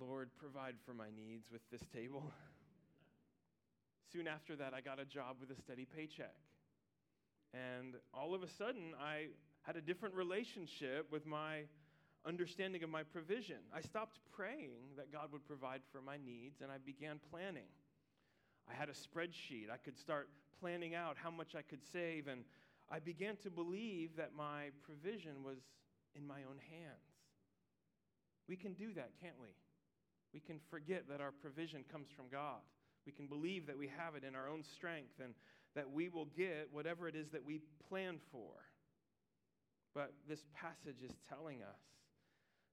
Lord, 0.01 0.31
provide 0.37 0.75
for 0.85 0.95
my 0.95 1.09
needs 1.15 1.51
with 1.51 1.63
this 1.71 1.83
table. 1.95 2.33
Soon 4.13 4.27
after 4.27 4.57
that, 4.57 4.75
I 4.75 4.81
got 4.81 5.01
a 5.01 5.05
job 5.05 5.37
with 5.41 5.57
a 5.57 5.61
steady 5.61 5.87
paycheck. 5.87 6.35
And 7.53 7.95
all 8.13 8.35
of 8.35 8.43
a 8.43 8.49
sudden, 8.59 8.95
I 9.01 9.29
had 9.63 9.77
a 9.77 9.81
different 9.81 10.15
relationship 10.15 11.11
with 11.11 11.27
my 11.27 11.63
understanding 12.27 12.83
of 12.83 12.91
my 12.91 13.03
provision. 13.03 13.59
I 13.75 13.81
stopped 13.81 14.19
praying 14.35 14.97
that 14.97 15.13
God 15.13 15.31
would 15.33 15.47
provide 15.47 15.81
for 15.93 16.01
my 16.01 16.17
needs, 16.17 16.61
and 16.61 16.71
I 16.71 16.79
began 16.85 17.21
planning. 17.31 17.69
I 18.71 18.75
had 18.75 18.89
a 18.89 18.93
spreadsheet. 18.93 19.71
I 19.73 19.77
could 19.77 19.99
start 19.99 20.29
planning 20.61 20.95
out 20.95 21.17
how 21.23 21.31
much 21.31 21.55
I 21.55 21.63
could 21.63 21.85
save, 21.93 22.27
and 22.29 22.45
I 22.91 22.99
began 22.99 23.37
to 23.43 23.51
believe 23.51 24.17
that 24.17 24.31
my 24.37 24.71
provision 24.83 25.43
was 25.45 25.59
in 26.15 26.27
my 26.27 26.41
own 26.49 26.59
hands. 26.71 27.15
We 28.49 28.57
can 28.57 28.75
do 28.75 28.93
that, 28.95 29.11
can't 29.21 29.39
we? 29.41 29.49
We 30.33 30.41
can 30.41 30.59
forget 30.71 31.09
that 31.09 31.21
our 31.21 31.33
provision 31.33 31.85
comes 31.91 32.09
from 32.15 32.27
God. 32.31 32.61
We 33.07 33.13
can 33.13 33.27
believe 33.27 33.67
that 33.67 33.79
we 33.79 33.89
have 33.97 34.15
it 34.15 34.25
in 34.25 34.35
our 34.35 34.49
own 34.49 34.63
strength 34.63 35.21
and 35.23 35.35
that 35.75 35.91
we 35.91 36.09
will 36.09 36.29
get 36.37 36.69
whatever 36.73 37.09
it 37.09 37.17
is 37.17 37.29
that 37.31 37.45
we 37.45 37.61
plan 37.89 38.19
for. 38.33 38.53
But 39.95 40.13
this 40.29 40.45
passage 40.55 41.03
is 41.05 41.13
telling 41.29 41.63
us 41.63 41.81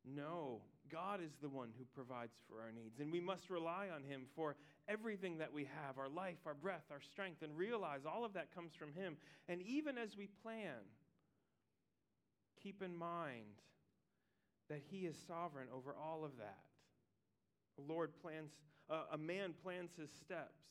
no, 0.06 0.62
God 0.92 1.20
is 1.24 1.32
the 1.42 1.50
one 1.50 1.70
who 1.78 1.86
provides 1.94 2.38
for 2.48 2.62
our 2.62 2.72
needs, 2.72 3.00
and 3.00 3.12
we 3.12 3.20
must 3.20 3.50
rely 3.50 3.88
on 3.94 4.04
Him 4.04 4.24
for 4.36 4.56
everything 4.88 5.38
that 5.38 5.54
we 5.54 5.64
have 5.86 5.98
our 5.98 6.10
life, 6.10 6.38
our 6.46 6.54
breath, 6.54 6.86
our 6.92 7.02
strength, 7.02 7.42
and 7.44 7.56
realize 7.58 8.02
all 8.06 8.26
of 8.26 8.34
that 8.34 8.54
comes 8.54 8.74
from 8.74 8.94
Him. 8.94 9.18
And 9.48 9.62
even 9.62 9.98
as 9.98 10.18
we 10.18 10.28
plan, 10.42 10.84
keep 12.62 12.82
in 12.82 12.96
mind 12.96 13.62
that 14.70 14.82
He 14.90 15.06
is 15.06 15.16
sovereign 15.28 15.68
over 15.74 15.96
all 15.96 16.26
of 16.26 16.38
that. 16.38 16.64
The 17.78 17.94
Lord 17.94 18.12
plans, 18.22 18.52
uh, 18.90 19.04
a 19.14 19.18
man 19.18 19.54
plans 19.64 19.92
his 19.98 20.10
steps, 20.12 20.62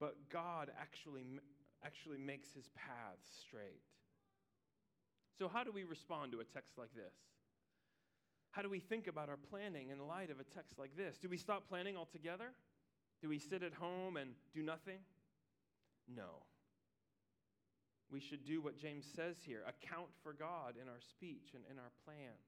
but 0.00 0.16
God 0.30 0.70
actually, 0.80 1.24
actually 1.84 2.18
makes 2.18 2.52
his 2.52 2.68
paths 2.74 3.26
straight. 3.46 3.82
So, 5.38 5.48
how 5.48 5.64
do 5.64 5.72
we 5.72 5.84
respond 5.84 6.32
to 6.32 6.40
a 6.40 6.44
text 6.44 6.78
like 6.78 6.94
this? 6.94 7.14
How 8.52 8.62
do 8.62 8.70
we 8.70 8.78
think 8.78 9.08
about 9.08 9.28
our 9.28 9.38
planning 9.50 9.90
in 9.90 10.06
light 10.06 10.30
of 10.30 10.38
a 10.38 10.44
text 10.44 10.78
like 10.78 10.96
this? 10.96 11.18
Do 11.18 11.28
we 11.28 11.36
stop 11.36 11.68
planning 11.68 11.96
altogether? 11.96 12.52
Do 13.20 13.28
we 13.28 13.38
sit 13.38 13.62
at 13.62 13.74
home 13.74 14.16
and 14.16 14.30
do 14.54 14.62
nothing? 14.62 14.98
No. 16.06 16.44
We 18.12 18.20
should 18.20 18.44
do 18.44 18.60
what 18.60 18.78
James 18.78 19.06
says 19.16 19.36
here 19.44 19.62
account 19.66 20.08
for 20.22 20.32
God 20.32 20.74
in 20.80 20.88
our 20.88 21.00
speech 21.00 21.50
and 21.54 21.64
in 21.70 21.78
our 21.78 21.90
plans. 22.04 22.46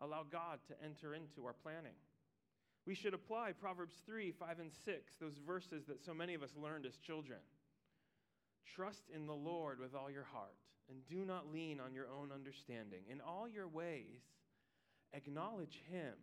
Allow 0.00 0.24
God 0.30 0.58
to 0.68 0.74
enter 0.84 1.14
into 1.14 1.46
our 1.46 1.54
planning. 1.54 1.96
We 2.86 2.94
should 2.94 3.14
apply 3.14 3.52
Proverbs 3.52 3.94
3, 4.06 4.32
5, 4.32 4.58
and 4.58 4.72
6, 4.84 5.14
those 5.20 5.38
verses 5.46 5.84
that 5.86 6.04
so 6.04 6.14
many 6.14 6.34
of 6.34 6.42
us 6.42 6.50
learned 6.56 6.86
as 6.86 6.96
children. 6.96 7.38
Trust 8.74 9.04
in 9.14 9.26
the 9.26 9.34
Lord 9.34 9.78
with 9.78 9.94
all 9.94 10.10
your 10.10 10.24
heart, 10.24 10.56
and 10.90 11.06
do 11.08 11.24
not 11.24 11.52
lean 11.52 11.78
on 11.80 11.94
your 11.94 12.06
own 12.08 12.30
understanding. 12.34 13.00
In 13.08 13.20
all 13.20 13.48
your 13.48 13.68
ways, 13.68 14.20
acknowledge 15.14 15.82
Him, 15.90 16.14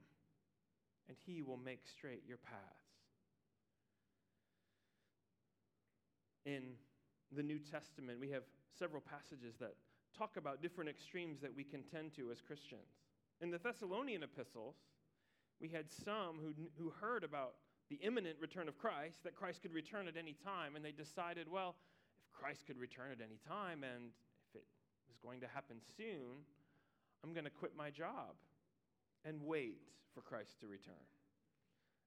and 1.08 1.18
He 1.26 1.42
will 1.42 1.58
make 1.58 1.88
straight 1.88 2.24
your 2.28 2.38
paths. 2.38 2.62
In 6.46 6.76
the 7.36 7.44
New 7.44 7.60
Testament, 7.60 8.20
we 8.20 8.30
have 8.32 8.44
several 8.78 9.02
passages 9.02 9.56
that 9.60 9.76
talk 10.18 10.38
about 10.38 10.62
different 10.62 10.90
extremes 10.90 11.40
that 11.42 11.56
we 11.56 11.64
can 11.64 11.84
tend 11.84 12.14
to 12.16 12.32
as 12.32 12.42
Christians. 12.42 12.88
In 13.42 13.52
the 13.52 13.58
Thessalonian 13.58 14.24
epistles, 14.24 14.76
we 15.62 15.70
had 15.70 15.86
some 16.04 16.40
who, 16.42 16.54
who 16.78 16.92
heard 17.02 17.24
about 17.24 17.54
the 17.90 18.00
imminent 18.02 18.38
return 18.40 18.68
of 18.68 18.78
Christ, 18.78 19.24
that 19.24 19.36
Christ 19.36 19.62
could 19.62 19.74
return 19.74 20.08
at 20.08 20.18
any 20.18 20.36
time, 20.44 20.76
and 20.76 20.84
they 20.84 20.92
decided, 20.92 21.48
well, 21.50 21.76
if 22.20 22.32
Christ 22.34 22.66
could 22.68 22.78
return 22.78 23.12
at 23.12 23.22
any 23.22 23.40
time 23.48 23.84
and 23.84 24.12
was 25.08 25.18
going 25.24 25.40
to 25.42 25.48
happen 25.48 25.78
soon, 25.96 26.44
I'm 27.24 27.34
going 27.34 27.46
to 27.46 27.52
quit 27.52 27.74
my 27.76 27.90
job 27.90 28.36
and 29.26 29.42
wait 29.42 29.82
for 30.14 30.22
Christ 30.22 30.60
to 30.62 30.68
return. 30.68 30.96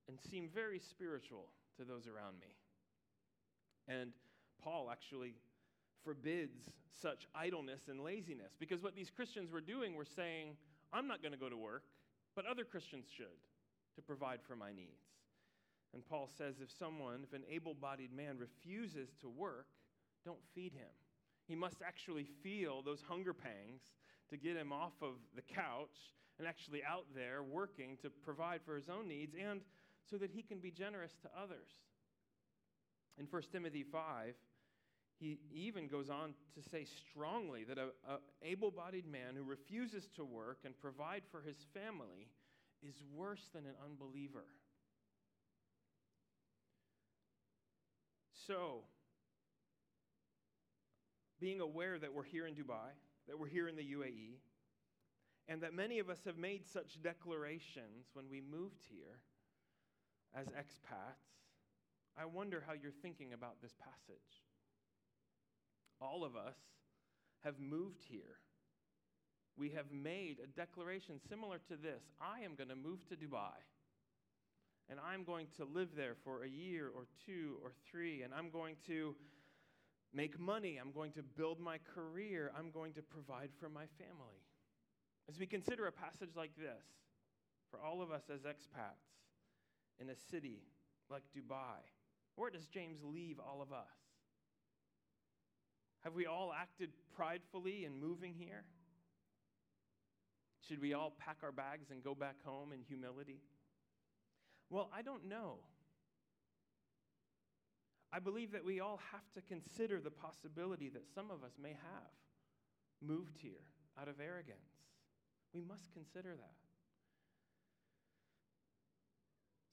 And 0.08 0.18
seem 0.30 0.48
very 0.52 0.78
spiritual 0.78 1.46
to 1.76 1.84
those 1.84 2.06
around 2.06 2.40
me. 2.40 2.54
And 3.88 4.12
Paul 4.62 4.88
actually 4.90 5.34
forbids 6.04 6.70
such 7.00 7.26
idleness 7.34 7.82
and 7.88 8.00
laziness 8.00 8.52
because 8.58 8.82
what 8.82 8.94
these 8.94 9.10
Christians 9.10 9.50
were 9.50 9.60
doing 9.60 9.94
were 9.94 10.04
saying, 10.04 10.56
I'm 10.92 11.06
not 11.06 11.22
going 11.22 11.32
to 11.32 11.38
go 11.38 11.48
to 11.48 11.56
work, 11.56 11.84
but 12.34 12.46
other 12.46 12.64
Christians 12.64 13.06
should 13.14 13.38
to 13.96 14.02
provide 14.02 14.40
for 14.46 14.56
my 14.56 14.72
needs. 14.72 15.06
And 15.92 16.04
Paul 16.06 16.28
says 16.36 16.56
if 16.62 16.70
someone, 16.70 17.24
if 17.24 17.32
an 17.32 17.42
able 17.50 17.74
bodied 17.74 18.12
man 18.12 18.38
refuses 18.38 19.10
to 19.20 19.28
work, 19.28 19.66
don't 20.24 20.38
feed 20.54 20.72
him. 20.72 20.90
He 21.50 21.56
must 21.56 21.82
actually 21.84 22.28
feel 22.44 22.80
those 22.80 23.02
hunger 23.08 23.34
pangs 23.34 23.82
to 24.28 24.36
get 24.36 24.56
him 24.56 24.72
off 24.72 24.92
of 25.02 25.14
the 25.34 25.42
couch 25.42 26.14
and 26.38 26.46
actually 26.46 26.80
out 26.84 27.06
there 27.12 27.42
working 27.42 27.96
to 28.02 28.08
provide 28.08 28.60
for 28.64 28.76
his 28.76 28.88
own 28.88 29.08
needs 29.08 29.34
and 29.34 29.60
so 30.08 30.16
that 30.18 30.30
he 30.30 30.42
can 30.42 30.60
be 30.60 30.70
generous 30.70 31.10
to 31.22 31.28
others. 31.36 31.72
In 33.18 33.26
1 33.28 33.42
Timothy 33.50 33.82
5, 33.82 34.34
he 35.18 35.40
even 35.52 35.88
goes 35.88 36.08
on 36.08 36.34
to 36.54 36.62
say 36.70 36.86
strongly 37.10 37.64
that 37.64 37.78
an 37.78 37.90
able 38.42 38.70
bodied 38.70 39.10
man 39.10 39.34
who 39.36 39.42
refuses 39.42 40.08
to 40.14 40.24
work 40.24 40.58
and 40.64 40.78
provide 40.78 41.22
for 41.32 41.40
his 41.40 41.56
family 41.74 42.28
is 42.80 42.94
worse 43.12 43.50
than 43.52 43.66
an 43.66 43.74
unbeliever. 43.84 44.44
So, 48.46 48.84
being 51.40 51.60
aware 51.60 51.98
that 51.98 52.12
we're 52.12 52.22
here 52.22 52.46
in 52.46 52.54
Dubai, 52.54 52.92
that 53.26 53.38
we're 53.38 53.48
here 53.48 53.68
in 53.68 53.76
the 53.76 53.82
UAE, 53.82 54.38
and 55.48 55.62
that 55.62 55.74
many 55.74 55.98
of 55.98 56.08
us 56.08 56.20
have 56.26 56.36
made 56.36 56.66
such 56.66 57.02
declarations 57.02 58.10
when 58.12 58.26
we 58.30 58.40
moved 58.40 58.82
here 58.88 59.20
as 60.34 60.46
expats, 60.48 61.26
I 62.16 62.24
wonder 62.26 62.62
how 62.64 62.74
you're 62.74 62.92
thinking 63.02 63.32
about 63.32 63.60
this 63.62 63.74
passage. 63.74 64.44
All 66.00 66.24
of 66.24 66.36
us 66.36 66.56
have 67.44 67.58
moved 67.58 68.04
here. 68.08 68.38
We 69.56 69.70
have 69.70 69.90
made 69.92 70.38
a 70.42 70.46
declaration 70.46 71.20
similar 71.28 71.58
to 71.68 71.76
this 71.76 72.02
I 72.20 72.44
am 72.44 72.54
going 72.54 72.68
to 72.68 72.76
move 72.76 73.06
to 73.08 73.16
Dubai. 73.16 73.56
And 74.88 74.98
I'm 74.98 75.22
going 75.22 75.46
to 75.56 75.64
live 75.64 75.90
there 75.96 76.16
for 76.24 76.42
a 76.42 76.48
year 76.48 76.88
or 76.88 77.06
two 77.24 77.56
or 77.62 77.70
three. 77.90 78.22
And 78.22 78.34
I'm 78.34 78.50
going 78.50 78.74
to 78.88 79.14
make 80.12 80.38
money. 80.38 80.78
I'm 80.80 80.92
going 80.92 81.12
to 81.12 81.22
build 81.22 81.60
my 81.60 81.78
career. 81.94 82.52
I'm 82.56 82.70
going 82.70 82.92
to 82.94 83.02
provide 83.02 83.50
for 83.58 83.68
my 83.68 83.84
family. 83.98 84.42
As 85.28 85.38
we 85.38 85.46
consider 85.46 85.86
a 85.86 85.92
passage 85.92 86.30
like 86.36 86.56
this, 86.56 86.84
for 87.70 87.80
all 87.80 88.02
of 88.02 88.10
us 88.10 88.24
as 88.32 88.40
expats 88.40 89.06
in 90.00 90.10
a 90.10 90.16
city 90.30 90.62
like 91.08 91.22
Dubai, 91.36 91.78
where 92.36 92.50
does 92.50 92.66
James 92.66 92.98
leave 93.04 93.38
all 93.38 93.62
of 93.62 93.72
us? 93.72 93.86
Have 96.04 96.14
we 96.14 96.26
all 96.26 96.52
acted 96.58 96.90
pridefully 97.14 97.84
in 97.84 98.00
moving 98.00 98.34
here? 98.34 98.64
Should 100.66 100.80
we 100.80 100.94
all 100.94 101.12
pack 101.18 101.38
our 101.42 101.52
bags 101.52 101.90
and 101.90 102.02
go 102.02 102.14
back 102.14 102.36
home 102.44 102.72
in 102.72 102.80
humility? 102.88 103.40
Well, 104.70 104.88
I 104.94 105.02
don't 105.02 105.28
know. 105.28 105.58
I 108.12 108.18
believe 108.18 108.52
that 108.52 108.64
we 108.64 108.80
all 108.80 109.00
have 109.12 109.30
to 109.34 109.40
consider 109.42 110.00
the 110.00 110.10
possibility 110.10 110.88
that 110.88 111.06
some 111.14 111.30
of 111.30 111.44
us 111.44 111.52
may 111.62 111.70
have 111.70 112.10
moved 113.00 113.38
here 113.38 113.64
out 114.00 114.08
of 114.08 114.20
arrogance. 114.20 114.58
We 115.54 115.62
must 115.62 115.92
consider 115.92 116.30
that. 116.30 116.56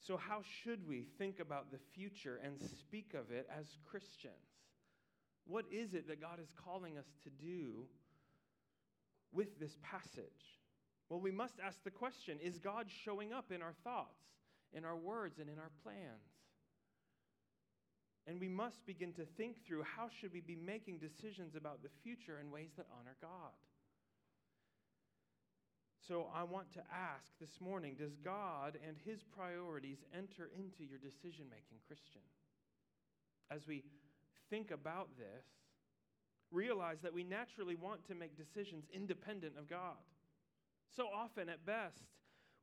So, 0.06 0.16
how 0.16 0.42
should 0.64 0.88
we 0.88 1.06
think 1.18 1.40
about 1.40 1.72
the 1.72 1.80
future 1.94 2.40
and 2.44 2.58
speak 2.80 3.14
of 3.14 3.32
it 3.32 3.48
as 3.56 3.66
Christians? 3.86 4.34
What 5.46 5.66
is 5.72 5.94
it 5.94 6.08
that 6.08 6.22
God 6.22 6.40
is 6.42 6.50
calling 6.64 6.98
us 6.98 7.08
to 7.24 7.30
do 7.30 7.88
with 9.34 9.60
this 9.60 9.78
passage? 9.82 10.60
Well, 11.10 11.20
we 11.20 11.32
must 11.32 11.56
ask 11.66 11.84
the 11.84 11.92
question 11.92 12.38
Is 12.42 12.58
God 12.58 12.88
showing 13.04 13.34
up 13.34 13.52
in 13.52 13.62
our 13.62 13.74
thoughts, 13.84 14.22
in 14.74 14.86
our 14.86 14.96
words, 14.96 15.40
and 15.40 15.50
in 15.50 15.58
our 15.58 15.72
plans? 15.84 16.37
And 18.28 18.42
we 18.42 18.50
must 18.50 18.86
begin 18.86 19.14
to 19.14 19.26
think 19.38 19.66
through 19.66 19.84
how 19.84 20.10
should 20.10 20.34
we 20.34 20.42
be 20.42 20.58
making 20.58 20.98
decisions 20.98 21.56
about 21.56 21.82
the 21.82 21.90
future 22.04 22.40
in 22.42 22.52
ways 22.52 22.72
that 22.76 22.86
honor 23.00 23.16
God. 23.22 23.56
So 26.06 26.28
I 26.36 26.44
want 26.44 26.72
to 26.74 26.80
ask 26.94 27.32
this 27.40 27.60
morning 27.62 27.96
does 27.98 28.16
God 28.24 28.78
and 28.86 28.98
his 29.06 29.24
priorities 29.24 30.00
enter 30.14 30.50
into 30.58 30.84
your 30.84 31.00
decision 31.00 31.46
making, 31.50 31.80
Christian? 31.88 32.22
As 33.50 33.66
we 33.66 33.84
think 34.50 34.72
about 34.72 35.10
this, 35.18 35.46
realize 36.52 37.00
that 37.04 37.14
we 37.14 37.24
naturally 37.24 37.76
want 37.76 38.06
to 38.08 38.16
make 38.16 38.38
decisions 38.38 38.86
independent 38.94 39.58
of 39.58 39.70
God. 39.70 40.04
So 40.96 41.08
often, 41.14 41.50
at 41.50 41.66
best, 41.66 42.04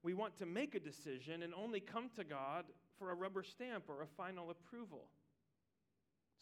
we 0.02 0.14
want 0.14 0.36
to 0.38 0.46
make 0.46 0.74
a 0.74 0.80
decision 0.80 1.42
and 1.42 1.54
only 1.54 1.80
come 1.80 2.10
to 2.16 2.24
God 2.24 2.64
for 2.98 3.10
a 3.10 3.14
rubber 3.14 3.42
stamp 3.42 3.84
or 3.88 4.02
a 4.02 4.06
final 4.06 4.50
approval. 4.50 5.08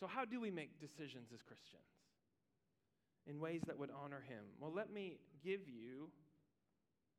So, 0.03 0.09
how 0.09 0.25
do 0.25 0.41
we 0.41 0.51
make 0.51 0.81
decisions 0.81 1.31
as 1.33 1.43
Christians 1.47 1.87
in 3.25 3.39
ways 3.39 3.63
that 3.69 3.79
would 3.79 3.91
honor 3.95 4.25
Him? 4.27 4.43
Well, 4.59 4.73
let 4.75 4.93
me 4.93 5.21
give 5.45 5.69
you 5.69 6.11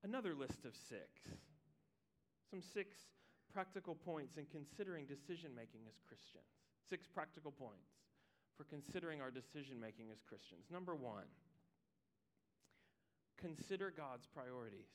another 0.04 0.36
list 0.36 0.66
of 0.66 0.76
six. 0.76 1.32
Some 2.52 2.62
six 2.62 2.98
practical 3.54 3.96
points 3.96 4.36
in 4.36 4.48
considering 4.52 5.06
decision 5.06 5.56
making 5.56 5.88
as 5.88 5.96
Christians. 6.06 6.44
Six 6.90 7.08
practical 7.08 7.54
points 7.54 7.88
for 8.58 8.66
considering 8.66 9.22
our 9.22 9.32
decision 9.32 9.80
making 9.80 10.12
as 10.12 10.20
Christians. 10.28 10.68
Number 10.70 10.94
one, 10.94 11.32
consider 13.40 13.94
God's 13.96 14.28
priorities. 14.28 14.92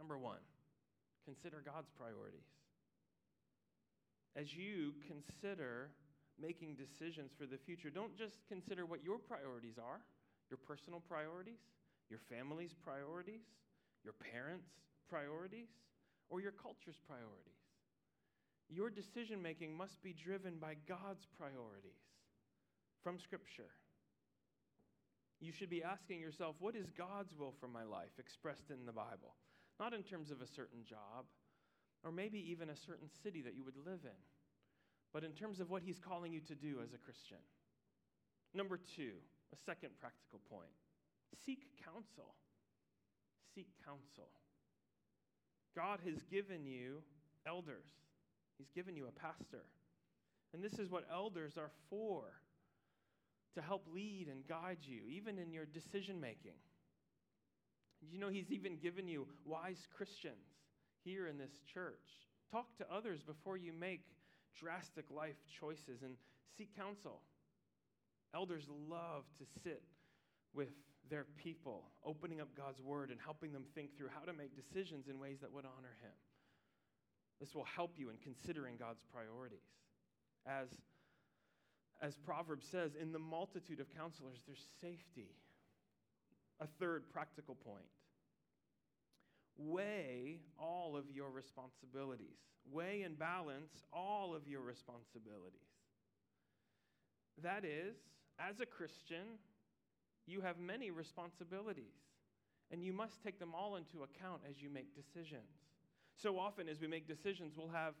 Number 0.00 0.16
one, 0.16 0.40
consider 1.26 1.62
God's 1.62 1.90
priorities. 1.90 2.48
As 4.34 4.56
you 4.56 4.94
consider 5.06 5.90
making 6.40 6.74
decisions 6.74 7.32
for 7.38 7.46
the 7.46 7.58
future, 7.58 7.90
don't 7.90 8.16
just 8.16 8.36
consider 8.48 8.86
what 8.86 9.04
your 9.04 9.18
priorities 9.18 9.78
are, 9.78 10.00
your 10.50 10.58
personal 10.58 11.00
priorities, 11.00 11.60
your 12.08 12.20
family's 12.28 12.74
priorities, 12.74 13.42
your 14.04 14.14
parents' 14.14 14.68
priorities, 15.08 15.68
or 16.28 16.40
your 16.40 16.52
culture's 16.52 16.98
priorities. 17.06 17.60
Your 18.68 18.88
decision 18.88 19.42
making 19.42 19.76
must 19.76 20.02
be 20.02 20.14
driven 20.14 20.56
by 20.58 20.76
God's 20.88 21.26
priorities 21.38 22.00
from 23.02 23.18
Scripture. 23.18 23.68
You 25.40 25.52
should 25.52 25.70
be 25.70 25.82
asking 25.82 26.20
yourself, 26.20 26.56
what 26.60 26.76
is 26.76 26.86
God's 26.96 27.34
will 27.36 27.54
for 27.60 27.68
my 27.68 27.82
life 27.82 28.16
expressed 28.18 28.70
in 28.70 28.86
the 28.86 28.92
Bible? 28.92 29.34
Not 29.80 29.92
in 29.92 30.02
terms 30.02 30.30
of 30.30 30.40
a 30.40 30.46
certain 30.46 30.84
job, 30.88 31.26
or 32.04 32.12
maybe 32.12 32.38
even 32.50 32.70
a 32.70 32.76
certain 32.76 33.08
city 33.22 33.42
that 33.42 33.54
you 33.54 33.64
would 33.64 33.76
live 33.76 34.00
in, 34.04 34.20
but 35.12 35.24
in 35.24 35.32
terms 35.32 35.60
of 35.60 35.70
what 35.70 35.82
He's 35.82 35.98
calling 35.98 36.32
you 36.32 36.40
to 36.40 36.54
do 36.54 36.78
as 36.82 36.92
a 36.94 36.98
Christian. 36.98 37.38
Number 38.54 38.78
two, 38.96 39.12
a 39.52 39.56
second 39.64 39.90
practical 40.00 40.40
point 40.50 40.72
seek 41.44 41.60
counsel. 41.84 42.34
Seek 43.54 43.68
counsel. 43.84 44.28
God 45.74 46.00
has 46.04 46.22
given 46.30 46.66
you 46.66 47.02
elders, 47.46 47.88
He's 48.58 48.70
given 48.70 48.96
you 48.96 49.06
a 49.06 49.20
pastor. 49.20 49.64
And 50.54 50.62
this 50.62 50.78
is 50.78 50.90
what 50.90 51.06
elders 51.10 51.54
are 51.56 51.70
for 51.88 52.24
to 53.54 53.62
help 53.62 53.86
lead 53.92 54.28
and 54.30 54.46
guide 54.46 54.78
you, 54.82 55.00
even 55.10 55.38
in 55.38 55.50
your 55.50 55.64
decision 55.64 56.20
making. 56.20 56.60
You 58.10 58.18
know, 58.18 58.28
He's 58.28 58.50
even 58.50 58.76
given 58.76 59.08
you 59.08 59.26
wise 59.44 59.88
Christians 59.96 60.46
here 61.04 61.26
in 61.26 61.38
this 61.38 61.52
church. 61.72 62.28
Talk 62.50 62.66
to 62.78 62.86
others 62.92 63.22
before 63.22 63.56
you 63.56 63.72
make 63.72 64.04
drastic 64.58 65.04
life 65.10 65.36
choices 65.60 66.02
and 66.02 66.16
seek 66.56 66.74
counsel. 66.76 67.20
Elders 68.34 68.66
love 68.88 69.24
to 69.38 69.44
sit 69.62 69.82
with 70.54 70.68
their 71.10 71.26
people, 71.42 71.84
opening 72.04 72.40
up 72.40 72.48
God's 72.56 72.80
word 72.80 73.10
and 73.10 73.18
helping 73.20 73.52
them 73.52 73.64
think 73.74 73.96
through 73.96 74.08
how 74.14 74.24
to 74.24 74.32
make 74.32 74.56
decisions 74.56 75.08
in 75.08 75.18
ways 75.18 75.38
that 75.40 75.52
would 75.52 75.64
honor 75.64 75.96
Him. 76.02 76.16
This 77.40 77.54
will 77.54 77.66
help 77.76 77.94
you 77.96 78.10
in 78.10 78.16
considering 78.22 78.76
God's 78.78 79.02
priorities. 79.12 79.66
As 80.46 80.68
as 82.00 82.16
Proverbs 82.16 82.66
says, 82.68 82.96
in 83.00 83.12
the 83.12 83.18
multitude 83.18 83.78
of 83.78 83.86
counselors, 83.94 84.42
there's 84.44 84.66
safety. 84.80 85.36
A 86.58 86.66
third 86.80 87.08
practical 87.12 87.54
point 87.54 87.86
weigh 89.56 90.40
all 90.58 90.96
of 90.96 91.04
your 91.10 91.30
responsibilities, 91.30 92.38
weigh 92.70 93.02
and 93.02 93.18
balance 93.18 93.84
all 93.92 94.34
of 94.34 94.48
your 94.48 94.62
responsibilities. 94.62 95.60
That 97.42 97.64
is, 97.64 97.96
as 98.38 98.60
a 98.60 98.66
Christian, 98.66 99.38
you 100.26 100.40
have 100.40 100.58
many 100.58 100.90
responsibilities, 100.90 101.94
and 102.70 102.84
you 102.84 102.92
must 102.92 103.22
take 103.22 103.38
them 103.38 103.54
all 103.54 103.76
into 103.76 104.02
account 104.02 104.42
as 104.48 104.62
you 104.62 104.70
make 104.70 104.94
decisions. 104.94 105.42
So 106.16 106.38
often, 106.38 106.68
as 106.68 106.80
we 106.80 106.86
make 106.86 107.08
decisions, 107.08 107.54
we'll 107.56 107.68
have 107.68 107.94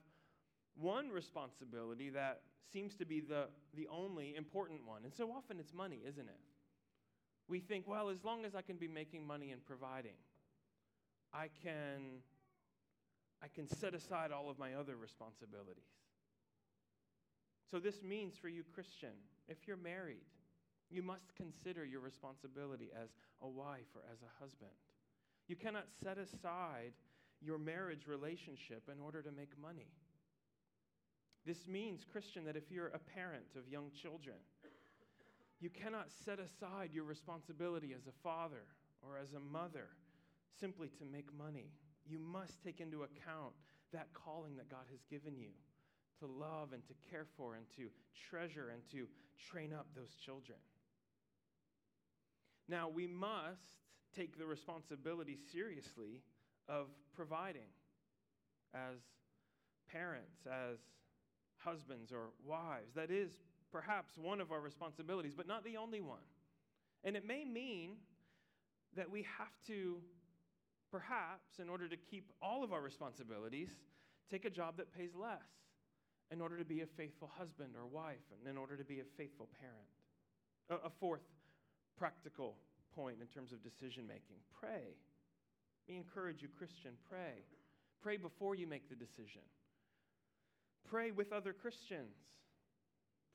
one 0.74 1.10
responsibility 1.10 2.10
that 2.10 2.42
seems 2.72 2.94
to 2.96 3.04
be 3.04 3.20
the, 3.20 3.48
the 3.74 3.88
only 3.88 4.34
important 4.36 4.86
one. 4.86 5.04
And 5.04 5.12
so 5.14 5.30
often 5.30 5.58
it's 5.58 5.74
money, 5.74 6.00
isn't 6.06 6.28
it? 6.28 6.40
We 7.48 7.60
think, 7.60 7.86
well, 7.88 8.08
as 8.08 8.24
long 8.24 8.44
as 8.44 8.54
I 8.54 8.62
can 8.62 8.76
be 8.76 8.88
making 8.88 9.26
money 9.26 9.50
and 9.50 9.64
providing, 9.64 10.14
I 11.34 11.48
can, 11.62 12.20
I 13.42 13.48
can 13.48 13.66
set 13.66 13.94
aside 13.94 14.32
all 14.32 14.50
of 14.50 14.58
my 14.58 14.74
other 14.74 14.96
responsibilities. 14.96 15.84
So, 17.70 17.78
this 17.78 18.02
means 18.02 18.36
for 18.36 18.48
you, 18.48 18.64
Christian, 18.74 19.16
if 19.48 19.66
you're 19.66 19.78
married, 19.78 20.26
you 20.90 21.02
must 21.02 21.34
consider 21.36 21.84
your 21.86 22.00
responsibility 22.00 22.90
as 22.94 23.08
a 23.40 23.48
wife 23.48 23.88
or 23.94 24.02
as 24.12 24.18
a 24.20 24.42
husband. 24.42 24.72
You 25.48 25.56
cannot 25.56 25.86
set 26.02 26.18
aside 26.18 26.92
your 27.40 27.58
marriage 27.58 28.06
relationship 28.06 28.88
in 28.92 29.00
order 29.00 29.22
to 29.22 29.32
make 29.32 29.58
money. 29.60 29.88
This 31.44 31.66
means, 31.66 32.04
Christian, 32.10 32.44
that 32.44 32.56
if 32.56 32.70
you're 32.70 32.88
a 32.88 32.98
parent 32.98 33.56
of 33.56 33.68
young 33.68 33.90
children, 33.90 34.36
you 35.60 35.70
cannot 35.70 36.10
set 36.24 36.38
aside 36.38 36.90
your 36.92 37.04
responsibility 37.04 37.94
as 37.96 38.06
a 38.06 38.22
father 38.22 38.64
or 39.02 39.16
as 39.16 39.32
a 39.32 39.40
mother 39.40 39.88
simply 40.58 40.88
to 40.98 41.04
make 41.04 41.32
money. 41.36 41.72
You 42.06 42.18
must 42.18 42.62
take 42.62 42.80
into 42.80 43.02
account 43.02 43.54
that 43.92 44.08
calling 44.12 44.56
that 44.56 44.68
God 44.68 44.84
has 44.90 45.00
given 45.10 45.36
you 45.36 45.50
to 46.20 46.26
love 46.26 46.72
and 46.72 46.84
to 46.86 46.94
care 47.10 47.26
for 47.36 47.54
and 47.54 47.66
to 47.76 47.88
treasure 48.30 48.70
and 48.72 48.82
to 48.90 49.06
train 49.50 49.72
up 49.72 49.86
those 49.94 50.14
children. 50.24 50.58
Now, 52.68 52.88
we 52.88 53.06
must 53.06 53.80
take 54.16 54.38
the 54.38 54.46
responsibility 54.46 55.36
seriously 55.52 56.22
of 56.68 56.86
providing 57.14 57.68
as 58.74 58.98
parents, 59.90 60.46
as 60.46 60.78
husbands 61.58 62.12
or 62.12 62.30
wives. 62.44 62.94
That 62.94 63.10
is 63.10 63.30
perhaps 63.70 64.16
one 64.16 64.40
of 64.40 64.52
our 64.52 64.60
responsibilities, 64.60 65.34
but 65.36 65.46
not 65.46 65.64
the 65.64 65.76
only 65.76 66.00
one. 66.00 66.18
And 67.04 67.16
it 67.16 67.26
may 67.26 67.44
mean 67.44 67.96
that 68.96 69.10
we 69.10 69.22
have 69.38 69.52
to, 69.66 69.96
perhaps, 70.92 71.58
in 71.58 71.70
order 71.70 71.88
to 71.88 71.96
keep 71.96 72.30
all 72.42 72.62
of 72.62 72.72
our 72.72 72.82
responsibilities, 72.82 73.70
take 74.30 74.44
a 74.44 74.50
job 74.50 74.76
that 74.76 74.94
pays 74.94 75.10
less 75.18 75.48
in 76.30 76.40
order 76.40 76.58
to 76.58 76.64
be 76.64 76.82
a 76.82 76.86
faithful 76.86 77.30
husband 77.36 77.72
or 77.74 77.86
wife 77.86 78.22
and 78.38 78.48
in 78.48 78.56
order 78.56 78.76
to 78.76 78.84
be 78.84 79.00
a 79.00 79.04
faithful 79.16 79.48
parent. 79.58 80.84
A, 80.84 80.90
fourth 81.00 81.26
practical 81.98 82.56
point 82.94 83.18
in 83.20 83.26
terms 83.26 83.52
of 83.52 83.62
decision 83.62 84.06
making 84.06 84.36
pray. 84.58 84.96
We 85.88 85.96
encourage 85.96 86.40
you, 86.40 86.48
Christian, 86.56 86.92
pray. 87.10 87.44
Pray 88.00 88.16
before 88.16 88.54
you 88.54 88.66
make 88.66 88.88
the 88.88 88.94
decision. 88.94 89.42
Pray 90.88 91.10
with 91.10 91.32
other 91.32 91.52
Christians. 91.52 92.14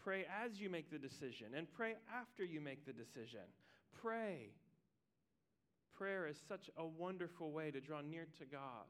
Pray 0.04 0.26
as 0.44 0.60
you 0.60 0.70
make 0.70 0.90
the 0.90 0.98
decision, 0.98 1.48
and 1.56 1.68
pray 1.72 1.96
after 2.16 2.44
you 2.44 2.62
make 2.62 2.86
the 2.86 2.94
decision. 2.94 3.46
Pray. 4.02 4.52
Prayer 5.98 6.28
is 6.28 6.38
such 6.48 6.70
a 6.78 6.86
wonderful 6.86 7.52
way 7.52 7.72
to 7.72 7.82
draw 7.82 8.02
near 8.02 8.28
to 8.38 8.46
God 8.46 8.86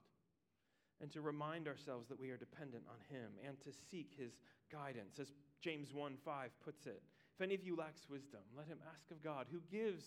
and 1.00 1.12
to 1.12 1.22
remind 1.22 1.68
ourselves 1.68 2.10
that 2.10 2.20
we 2.20 2.32
are 2.32 2.38
dependent 2.38 2.84
on 2.90 3.16
Him 3.16 3.32
and 3.48 3.60
to 3.62 3.70
seek 3.90 4.12
His 4.18 4.34
guidance. 4.72 5.20
As 5.20 5.32
James 5.62 5.94
1 5.94 6.18
5 6.26 6.50
puts 6.64 6.86
it, 6.86 7.02
if 7.36 7.42
any 7.42 7.56
of 7.56 7.64
you 7.64 7.76
lacks 7.76 8.10
wisdom, 8.10 8.42
let 8.58 8.68
him 8.68 8.80
ask 8.94 9.12
of 9.12 9.24
God, 9.24 9.46
who 9.52 9.62
gives 9.72 10.06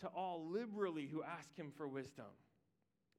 to 0.00 0.06
all 0.08 0.48
liberally 0.48 1.06
who 1.06 1.22
ask 1.22 1.54
Him 1.56 1.72
for 1.76 1.88
wisdom. 1.88 2.30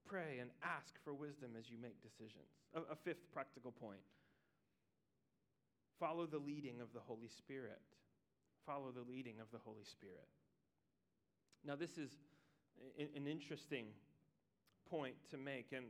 Pray 0.06 0.38
and 0.40 0.52
ask 0.64 0.96
for 1.04 1.14
wisdom 1.14 1.52
as 1.58 1.70
you 1.70 1.78
make 1.82 2.02
decisions. 2.02 2.48
A, 2.74 2.94
a 2.94 2.96
fifth 2.96 3.32
practical 3.34 3.72
point 3.72 4.02
follow 6.00 6.26
the 6.26 6.38
leading 6.38 6.82
of 6.82 6.94
the 6.94 7.00
Holy 7.00 7.30
Spirit. 7.30 7.82
Follow 8.66 8.92
the 8.92 9.10
leading 9.10 9.40
of 9.40 9.48
the 9.52 9.60
Holy 9.64 9.84
Spirit. 9.84 10.28
Now, 11.64 11.76
this 11.76 11.98
is 11.98 12.12
an 12.98 13.28
interesting 13.28 13.88
point 14.90 15.16
to 15.32 15.38
make, 15.38 15.68
and 15.72 15.86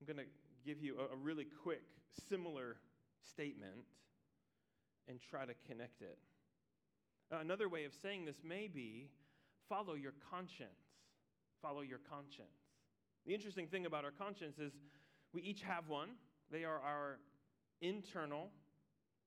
I'm 0.00 0.06
going 0.06 0.24
to 0.24 0.30
give 0.64 0.80
you 0.82 0.96
a, 0.98 1.16
really 1.16 1.46
quick, 1.62 1.82
similar 2.28 2.76
statement 3.32 3.84
and 5.08 5.18
try 5.20 5.44
to 5.44 5.54
connect 5.68 6.02
it. 6.02 6.18
Uh, 7.32 7.38
another 7.40 7.68
way 7.68 7.84
of 7.84 7.92
saying 8.02 8.24
this 8.24 8.42
may 8.44 8.68
be 8.68 9.08
follow 9.68 9.94
your 9.94 10.14
conscience. 10.30 10.68
Follow 11.62 11.82
your 11.82 12.00
conscience. 12.10 12.48
The 13.26 13.34
interesting 13.34 13.66
thing 13.66 13.86
about 13.86 14.04
our 14.04 14.10
conscience 14.10 14.58
is 14.58 14.72
we 15.32 15.42
each 15.42 15.62
have 15.62 15.88
one. 15.88 16.10
They 16.50 16.64
are 16.64 16.80
our 16.80 17.18
internal 17.80 18.50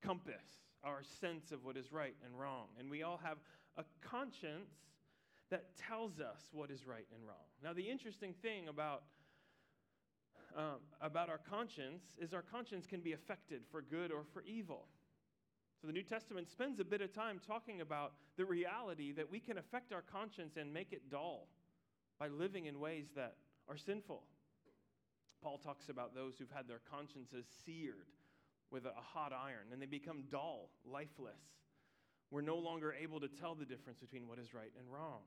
compass, 0.02 0.34
our 0.82 1.02
sense 1.20 1.52
of 1.52 1.64
what 1.64 1.76
is 1.76 1.92
right 1.92 2.14
and 2.24 2.38
wrong. 2.38 2.66
And 2.78 2.90
we 2.90 3.02
all 3.02 3.20
have 3.22 3.38
a 3.76 3.84
conscience 4.06 4.70
that 5.54 5.76
tells 5.78 6.18
us 6.18 6.50
what 6.50 6.68
is 6.68 6.84
right 6.84 7.06
and 7.14 7.24
wrong. 7.24 7.46
Now, 7.62 7.72
the 7.72 7.88
interesting 7.88 8.34
thing 8.42 8.66
about 8.66 9.04
um, 10.56 10.82
about 11.00 11.28
our 11.28 11.38
conscience 11.38 12.02
is 12.18 12.34
our 12.34 12.42
conscience 12.42 12.86
can 12.88 13.00
be 13.00 13.12
affected 13.12 13.62
for 13.70 13.80
good 13.80 14.10
or 14.10 14.24
for 14.32 14.42
evil. 14.42 14.86
So 15.80 15.86
the 15.86 15.92
New 15.92 16.02
Testament 16.02 16.48
spends 16.50 16.80
a 16.80 16.84
bit 16.84 17.00
of 17.02 17.12
time 17.12 17.40
talking 17.46 17.80
about 17.82 18.14
the 18.36 18.44
reality 18.44 19.12
that 19.12 19.30
we 19.30 19.38
can 19.38 19.58
affect 19.58 19.92
our 19.92 20.02
conscience 20.02 20.56
and 20.56 20.74
make 20.74 20.92
it 20.92 21.08
dull 21.08 21.46
by 22.18 22.26
living 22.26 22.66
in 22.66 22.80
ways 22.80 23.06
that 23.14 23.36
are 23.68 23.76
sinful. 23.76 24.24
Paul 25.40 25.58
talks 25.58 25.88
about 25.88 26.16
those 26.16 26.34
who've 26.36 26.50
had 26.50 26.66
their 26.66 26.80
consciences 26.90 27.46
seared 27.64 28.10
with 28.72 28.86
a 28.86 28.92
hot 28.96 29.32
iron 29.32 29.70
and 29.72 29.80
they 29.80 29.86
become 29.86 30.24
dull, 30.32 30.70
lifeless. 30.84 31.42
We're 32.32 32.42
no 32.42 32.56
longer 32.56 32.92
able 33.00 33.20
to 33.20 33.28
tell 33.28 33.54
the 33.54 33.64
difference 33.64 34.00
between 34.00 34.26
what 34.26 34.40
is 34.40 34.52
right 34.52 34.72
and 34.76 34.92
wrong. 34.92 35.22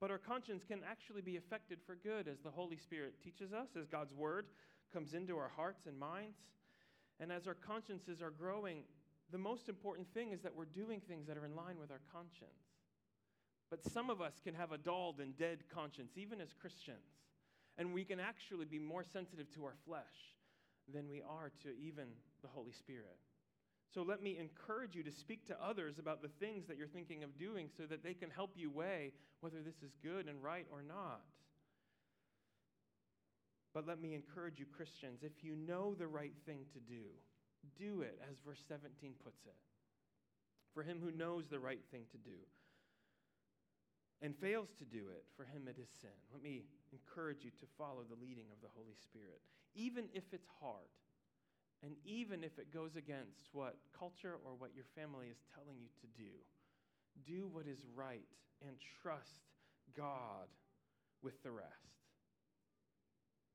But 0.00 0.10
our 0.10 0.18
conscience 0.18 0.64
can 0.66 0.80
actually 0.88 1.20
be 1.20 1.36
affected 1.36 1.78
for 1.86 1.94
good 1.94 2.26
as 2.26 2.40
the 2.40 2.50
Holy 2.50 2.76
Spirit 2.76 3.14
teaches 3.22 3.52
us, 3.52 3.68
as 3.78 3.86
God's 3.86 4.14
Word 4.14 4.46
comes 4.92 5.12
into 5.12 5.36
our 5.36 5.50
hearts 5.54 5.86
and 5.86 5.98
minds. 5.98 6.38
And 7.20 7.30
as 7.30 7.46
our 7.46 7.54
consciences 7.54 8.22
are 8.22 8.30
growing, 8.30 8.84
the 9.30 9.38
most 9.38 9.68
important 9.68 10.08
thing 10.14 10.32
is 10.32 10.40
that 10.40 10.56
we're 10.56 10.64
doing 10.64 11.00
things 11.06 11.26
that 11.26 11.36
are 11.36 11.44
in 11.44 11.54
line 11.54 11.78
with 11.78 11.90
our 11.90 12.00
conscience. 12.12 12.64
But 13.68 13.84
some 13.84 14.10
of 14.10 14.20
us 14.20 14.40
can 14.42 14.54
have 14.54 14.72
a 14.72 14.78
dulled 14.78 15.20
and 15.20 15.36
dead 15.36 15.58
conscience, 15.72 16.12
even 16.16 16.40
as 16.40 16.48
Christians. 16.58 17.20
And 17.78 17.92
we 17.94 18.04
can 18.04 18.18
actually 18.18 18.64
be 18.64 18.78
more 18.78 19.04
sensitive 19.04 19.52
to 19.54 19.64
our 19.64 19.76
flesh 19.86 20.34
than 20.92 21.08
we 21.08 21.22
are 21.22 21.52
to 21.62 21.68
even 21.78 22.06
the 22.42 22.48
Holy 22.48 22.72
Spirit. 22.72 23.18
So 23.92 24.02
let 24.02 24.22
me 24.22 24.38
encourage 24.38 24.94
you 24.94 25.02
to 25.02 25.10
speak 25.10 25.46
to 25.48 25.56
others 25.62 25.98
about 25.98 26.22
the 26.22 26.30
things 26.38 26.66
that 26.68 26.76
you're 26.76 26.86
thinking 26.86 27.24
of 27.24 27.36
doing 27.38 27.68
so 27.76 27.84
that 27.86 28.04
they 28.04 28.14
can 28.14 28.30
help 28.30 28.52
you 28.54 28.70
weigh 28.70 29.12
whether 29.40 29.62
this 29.62 29.82
is 29.82 29.96
good 30.02 30.28
and 30.28 30.42
right 30.42 30.66
or 30.70 30.82
not. 30.82 31.22
But 33.74 33.86
let 33.86 34.00
me 34.00 34.14
encourage 34.14 34.58
you, 34.58 34.66
Christians, 34.66 35.22
if 35.22 35.42
you 35.42 35.56
know 35.56 35.94
the 35.94 36.06
right 36.06 36.34
thing 36.46 36.66
to 36.72 36.80
do, 36.80 37.06
do 37.78 38.02
it, 38.02 38.20
as 38.30 38.36
verse 38.44 38.62
17 38.68 39.14
puts 39.22 39.44
it. 39.46 39.54
For 40.74 40.82
him 40.82 41.00
who 41.02 41.10
knows 41.10 41.48
the 41.48 41.58
right 41.58 41.82
thing 41.90 42.02
to 42.12 42.18
do 42.18 42.38
and 44.22 44.36
fails 44.36 44.68
to 44.78 44.84
do 44.84 45.08
it, 45.08 45.24
for 45.36 45.44
him 45.44 45.66
it 45.66 45.80
is 45.80 45.88
sin. 46.00 46.14
Let 46.32 46.42
me 46.42 46.64
encourage 46.92 47.42
you 47.42 47.50
to 47.50 47.66
follow 47.78 48.04
the 48.04 48.20
leading 48.20 48.52
of 48.52 48.60
the 48.60 48.68
Holy 48.76 48.94
Spirit, 49.00 49.40
even 49.74 50.06
if 50.12 50.24
it's 50.32 50.48
hard, 50.60 50.92
and 51.82 51.94
even 52.04 52.44
if 52.44 52.58
it 52.58 52.72
goes 52.72 52.96
against 52.96 53.48
what 53.52 53.76
culture 53.96 54.36
or 54.44 54.52
what 54.58 54.74
your 54.74 54.84
family 54.94 55.28
is 55.28 55.38
telling 55.54 55.78
you 55.80 55.88
to 56.00 56.06
do. 56.16 56.34
Do 57.26 57.48
what 57.52 57.66
is 57.66 57.80
right 57.96 58.28
and 58.62 58.76
trust 59.02 59.48
God 59.96 60.48
with 61.22 61.42
the 61.42 61.50
rest. 61.50 62.00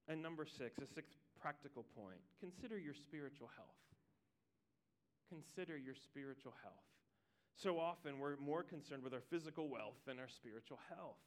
And 0.08 0.22
number 0.22 0.46
six, 0.46 0.78
a 0.78 0.88
sixth 0.94 1.18
practical 1.40 1.86
point 1.96 2.22
consider 2.40 2.78
your 2.78 2.94
spiritual 2.94 3.50
health. 3.56 3.82
Consider 5.30 5.78
your 5.78 5.96
spiritual 5.96 6.54
health. 6.62 6.86
So 7.58 7.80
often 7.80 8.20
we're 8.20 8.38
more 8.38 8.64
concerned 8.64 9.04
with 9.04 9.14
our 9.14 9.24
physical 9.30 9.70
wealth 9.70 9.98
than 10.06 10.20
our 10.20 10.28
spiritual 10.28 10.80
health. 10.90 11.22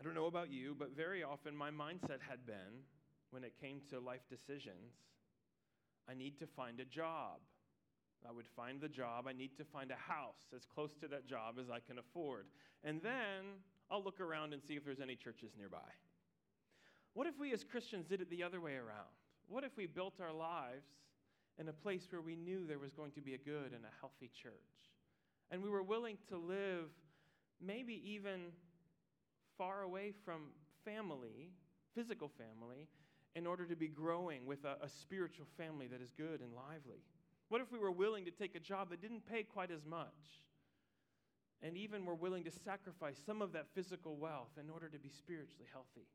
I 0.00 0.04
don't 0.04 0.14
know 0.14 0.26
about 0.26 0.50
you, 0.50 0.74
but 0.78 0.96
very 0.96 1.22
often 1.22 1.56
my 1.56 1.70
mindset 1.70 2.20
had 2.28 2.46
been, 2.46 2.84
when 3.36 3.44
it 3.44 3.52
came 3.60 3.82
to 3.90 4.00
life 4.00 4.22
decisions, 4.30 4.96
I 6.08 6.14
need 6.14 6.38
to 6.38 6.46
find 6.46 6.80
a 6.80 6.86
job. 6.86 7.40
I 8.26 8.32
would 8.32 8.46
find 8.56 8.80
the 8.80 8.88
job. 8.88 9.26
I 9.28 9.34
need 9.34 9.54
to 9.58 9.64
find 9.64 9.90
a 9.90 10.10
house 10.10 10.46
as 10.56 10.64
close 10.64 10.94
to 11.02 11.08
that 11.08 11.28
job 11.28 11.56
as 11.60 11.68
I 11.68 11.80
can 11.80 11.98
afford. 11.98 12.46
And 12.82 13.02
then 13.02 13.60
I'll 13.90 14.02
look 14.02 14.20
around 14.20 14.54
and 14.54 14.62
see 14.62 14.72
if 14.72 14.86
there's 14.86 15.02
any 15.02 15.16
churches 15.16 15.50
nearby. 15.54 15.90
What 17.12 17.26
if 17.26 17.38
we 17.38 17.52
as 17.52 17.62
Christians 17.62 18.06
did 18.06 18.22
it 18.22 18.30
the 18.30 18.42
other 18.42 18.58
way 18.58 18.72
around? 18.72 19.12
What 19.48 19.64
if 19.64 19.76
we 19.76 19.84
built 19.84 20.14
our 20.18 20.32
lives 20.32 20.88
in 21.58 21.68
a 21.68 21.74
place 21.74 22.06
where 22.08 22.22
we 22.22 22.36
knew 22.36 22.66
there 22.66 22.78
was 22.78 22.94
going 22.94 23.12
to 23.12 23.20
be 23.20 23.34
a 23.34 23.38
good 23.38 23.74
and 23.74 23.84
a 23.84 24.00
healthy 24.00 24.30
church? 24.42 24.54
And 25.50 25.62
we 25.62 25.68
were 25.68 25.82
willing 25.82 26.16
to 26.30 26.38
live 26.38 26.88
maybe 27.62 28.00
even 28.02 28.52
far 29.58 29.82
away 29.82 30.14
from 30.24 30.52
family, 30.86 31.50
physical 31.94 32.30
family, 32.38 32.88
in 33.36 33.46
order 33.46 33.66
to 33.66 33.76
be 33.76 33.86
growing 33.86 34.46
with 34.46 34.64
a, 34.64 34.82
a, 34.82 34.88
spiritual 34.88 35.46
family 35.58 35.86
that 35.86 36.00
is 36.00 36.10
good 36.16 36.40
and 36.40 36.54
lively? 36.54 37.04
What 37.50 37.60
if 37.60 37.70
we 37.70 37.78
were 37.78 37.92
willing 37.92 38.24
to 38.24 38.30
take 38.30 38.56
a 38.56 38.60
job 38.60 38.88
that 38.90 39.02
didn't 39.02 39.26
pay 39.30 39.42
quite 39.42 39.70
as 39.70 39.84
much? 39.84 40.40
And 41.62 41.76
even 41.76 42.06
were 42.06 42.14
willing 42.14 42.44
to 42.44 42.50
sacrifice 42.50 43.18
some 43.24 43.42
of 43.42 43.52
that 43.52 43.66
physical 43.74 44.16
wealth 44.16 44.56
in 44.58 44.70
order 44.70 44.88
to 44.88 44.98
be 44.98 45.10
spiritually 45.10 45.66
healthy. 45.70 46.08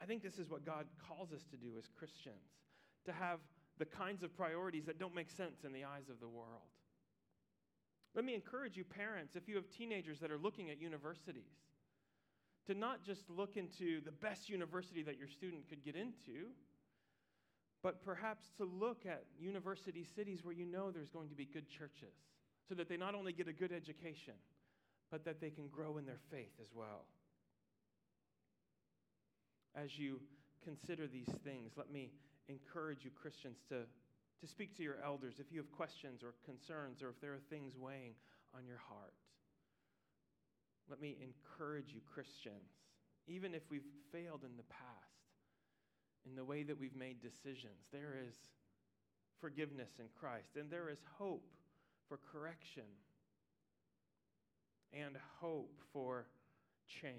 I 0.00 0.06
think 0.06 0.22
this 0.22 0.38
is 0.38 0.48
what 0.48 0.64
God 0.64 0.86
calls 1.08 1.32
us 1.32 1.44
to 1.50 1.56
do 1.56 1.72
as 1.78 1.88
Christians 1.98 2.62
to 3.04 3.12
have 3.12 3.40
the 3.78 3.84
kinds 3.84 4.22
of 4.22 4.36
priorities 4.36 4.86
that 4.86 5.00
don't 5.00 5.14
make 5.14 5.30
sense 5.30 5.64
in 5.64 5.72
the 5.72 5.84
eyes 5.84 6.08
of 6.08 6.20
the 6.20 6.28
world. 6.28 6.70
Let 8.14 8.24
me 8.24 8.34
encourage 8.34 8.76
you, 8.76 8.84
parents, 8.84 9.34
if 9.34 9.48
you 9.48 9.56
have 9.56 9.68
teenagers 9.68 10.20
that 10.20 10.30
are 10.30 10.38
looking 10.38 10.70
at 10.70 10.80
universities, 10.80 11.50
to 12.66 12.74
not 12.74 13.02
just 13.02 13.28
look 13.28 13.56
into 13.56 14.00
the 14.04 14.12
best 14.12 14.48
university 14.48 15.02
that 15.02 15.18
your 15.18 15.28
student 15.28 15.68
could 15.68 15.84
get 15.84 15.96
into, 15.96 16.50
but 17.82 18.04
perhaps 18.04 18.50
to 18.58 18.64
look 18.64 19.04
at 19.06 19.24
university 19.38 20.06
cities 20.14 20.44
where 20.44 20.54
you 20.54 20.66
know 20.66 20.90
there's 20.90 21.08
going 21.08 21.28
to 21.28 21.34
be 21.34 21.44
good 21.44 21.68
churches 21.68 22.14
so 22.68 22.74
that 22.74 22.88
they 22.88 22.96
not 22.96 23.14
only 23.14 23.32
get 23.32 23.48
a 23.48 23.52
good 23.52 23.72
education, 23.72 24.34
but 25.10 25.24
that 25.24 25.40
they 25.40 25.50
can 25.50 25.66
grow 25.68 25.98
in 25.98 26.06
their 26.06 26.20
faith 26.30 26.52
as 26.60 26.68
well. 26.74 27.06
As 29.74 29.98
you 29.98 30.20
consider 30.62 31.06
these 31.06 31.28
things, 31.44 31.72
let 31.76 31.90
me 31.90 32.12
encourage 32.48 33.04
you, 33.04 33.10
Christians, 33.10 33.58
to, 33.68 33.80
to 34.40 34.46
speak 34.46 34.76
to 34.76 34.82
your 34.82 34.96
elders 35.04 35.34
if 35.38 35.50
you 35.50 35.58
have 35.58 35.72
questions 35.72 36.22
or 36.22 36.34
concerns 36.44 37.02
or 37.02 37.08
if 37.08 37.20
there 37.20 37.32
are 37.32 37.40
things 37.50 37.76
weighing 37.76 38.14
on 38.54 38.64
your 38.64 38.78
heart. 38.88 39.14
Let 40.88 41.00
me 41.00 41.16
encourage 41.20 41.92
you, 41.92 42.00
Christians, 42.12 42.70
even 43.26 43.54
if 43.54 43.62
we've 43.70 43.86
failed 44.12 44.42
in 44.44 44.56
the 44.56 44.64
past, 44.64 45.12
in 46.26 46.36
the 46.36 46.44
way 46.44 46.62
that 46.62 46.78
we've 46.78 46.96
made 46.96 47.20
decisions, 47.20 47.86
there 47.92 48.16
is 48.28 48.34
forgiveness 49.40 49.90
in 49.98 50.06
Christ, 50.18 50.56
and 50.56 50.70
there 50.70 50.88
is 50.88 50.98
hope 51.18 51.46
for 52.08 52.18
correction 52.30 52.84
and 54.92 55.16
hope 55.40 55.72
for 55.92 56.26
change. 56.86 57.16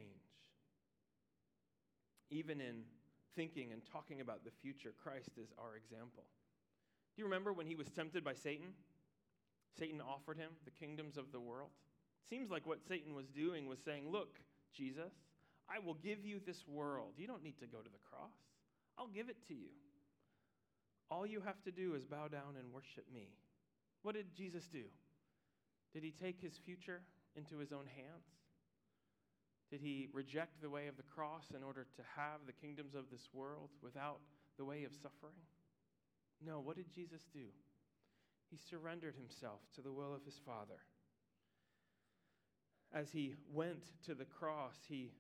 Even 2.29 2.61
in 2.61 2.83
thinking 3.35 3.71
and 3.71 3.81
talking 3.91 4.21
about 4.21 4.43
the 4.43 4.51
future, 4.61 4.93
Christ 5.03 5.31
is 5.37 5.49
our 5.57 5.75
example. 5.75 6.23
Do 7.15 7.21
you 7.21 7.25
remember 7.25 7.53
when 7.53 7.67
he 7.67 7.75
was 7.75 7.89
tempted 7.89 8.23
by 8.23 8.33
Satan? 8.33 8.73
Satan 9.77 10.01
offered 10.01 10.37
him 10.37 10.51
the 10.65 10.71
kingdoms 10.71 11.17
of 11.17 11.31
the 11.31 11.39
world. 11.39 11.71
Seems 12.29 12.49
like 12.49 12.65
what 12.65 12.79
Satan 12.87 13.15
was 13.15 13.27
doing 13.27 13.67
was 13.67 13.79
saying, 13.83 14.09
Look, 14.09 14.39
Jesus, 14.75 15.13
I 15.69 15.79
will 15.79 15.95
give 15.95 16.25
you 16.25 16.39
this 16.45 16.63
world. 16.67 17.13
You 17.17 17.27
don't 17.27 17.43
need 17.43 17.59
to 17.59 17.67
go 17.67 17.79
to 17.79 17.89
the 17.89 18.03
cross, 18.09 18.33
I'll 18.97 19.07
give 19.07 19.29
it 19.29 19.37
to 19.47 19.53
you. 19.53 19.69
All 21.09 21.25
you 21.25 21.41
have 21.41 21.61
to 21.63 21.71
do 21.71 21.95
is 21.95 22.05
bow 22.05 22.27
down 22.27 22.55
and 22.57 22.73
worship 22.73 23.05
me. 23.13 23.29
What 24.01 24.15
did 24.15 24.33
Jesus 24.35 24.67
do? 24.71 24.83
Did 25.93 26.03
he 26.03 26.11
take 26.11 26.41
his 26.41 26.57
future 26.65 27.01
into 27.35 27.57
his 27.57 27.71
own 27.71 27.85
hands? 27.85 28.25
Did 29.69 29.81
he 29.81 30.09
reject 30.13 30.61
the 30.61 30.69
way 30.69 30.87
of 30.87 30.97
the 30.97 31.09
cross 31.15 31.45
in 31.55 31.63
order 31.63 31.85
to 31.95 32.01
have 32.15 32.45
the 32.45 32.53
kingdoms 32.53 32.95
of 32.95 33.09
this 33.11 33.29
world 33.33 33.69
without 33.81 34.19
the 34.57 34.65
way 34.65 34.83
of 34.83 34.91
suffering? 34.93 35.37
No, 36.45 36.59
what 36.59 36.75
did 36.75 36.93
Jesus 36.93 37.21
do? 37.33 37.45
He 38.49 38.57
surrendered 38.69 39.15
himself 39.15 39.61
to 39.75 39.81
the 39.81 39.91
will 39.91 40.13
of 40.13 40.25
his 40.25 40.39
Father. 40.45 40.77
As 42.93 43.11
he 43.11 43.35
went 43.51 43.83
to 44.05 44.13
the 44.13 44.25
cross, 44.25 44.75
he, 44.87 45.11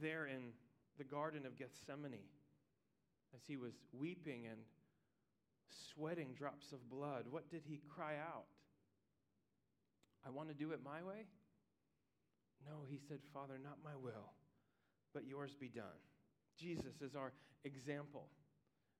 there 0.00 0.26
in 0.26 0.52
the 0.98 1.04
Garden 1.04 1.46
of 1.46 1.56
Gethsemane, 1.56 2.28
as 3.34 3.40
he 3.46 3.56
was 3.56 3.72
weeping 3.92 4.46
and 4.46 4.60
sweating 5.94 6.34
drops 6.36 6.72
of 6.72 6.88
blood, 6.90 7.24
what 7.30 7.50
did 7.50 7.62
he 7.64 7.80
cry 7.88 8.16
out? 8.16 8.46
I 10.26 10.30
want 10.30 10.48
to 10.48 10.54
do 10.54 10.72
it 10.72 10.80
my 10.84 11.02
way? 11.02 11.26
No, 12.66 12.84
he 12.88 12.98
said, 13.08 13.18
Father, 13.32 13.58
not 13.62 13.78
my 13.84 13.96
will, 13.96 14.32
but 15.14 15.26
yours 15.26 15.54
be 15.58 15.68
done. 15.68 15.84
Jesus 16.58 17.00
is 17.00 17.14
our 17.14 17.32
example. 17.64 18.28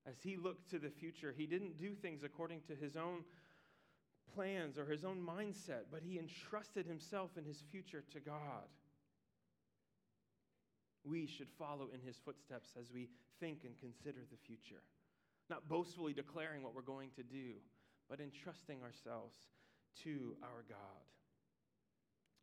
As 0.06 0.14
he 0.22 0.36
looked 0.36 0.70
to 0.70 0.78
the 0.78 0.90
future, 0.90 1.34
he 1.36 1.46
didn't 1.46 1.78
do 1.78 1.94
things 1.94 2.22
according 2.22 2.60
to 2.68 2.74
his 2.76 2.96
own 2.96 3.24
plans 4.34 4.78
or 4.78 4.84
his 4.84 5.04
own 5.04 5.18
mindset, 5.18 5.84
but 5.90 6.02
he 6.02 6.18
entrusted 6.18 6.86
himself 6.86 7.30
and 7.36 7.46
his 7.46 7.62
future 7.70 8.04
to 8.12 8.20
God. 8.20 8.68
We 11.04 11.26
should 11.26 11.48
follow 11.58 11.88
in 11.94 12.00
his 12.00 12.16
footsteps 12.24 12.70
as 12.78 12.90
we 12.92 13.08
think 13.40 13.60
and 13.64 13.78
consider 13.78 14.20
the 14.30 14.36
future, 14.46 14.82
not 15.48 15.68
boastfully 15.68 16.12
declaring 16.12 16.62
what 16.62 16.74
we're 16.74 16.82
going 16.82 17.10
to 17.16 17.22
do, 17.22 17.54
but 18.10 18.20
entrusting 18.20 18.82
ourselves 18.82 19.36
to 20.02 20.36
our 20.42 20.64
God. 20.68 21.06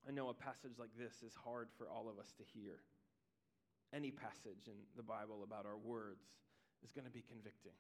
I 0.08 0.12
know 0.12 0.30
a 0.30 0.34
passage 0.34 0.80
like 0.80 0.92
this 0.98 1.24
is 1.24 1.34
hard 1.36 1.70
for 1.78 1.90
all 1.90 2.10
of 2.10 2.20
us 2.20 2.34
to 2.38 2.44
hear. 2.44 2.80
Any 3.94 4.12
passage 4.12 4.68
in 4.68 4.74
the 4.98 5.04
Bible 5.04 5.44
about 5.44 5.66
our 5.66 5.78
words 5.78 6.26
is 6.84 6.92
going 6.92 7.06
to 7.06 7.12
be 7.12 7.24
convicting. 7.28 7.78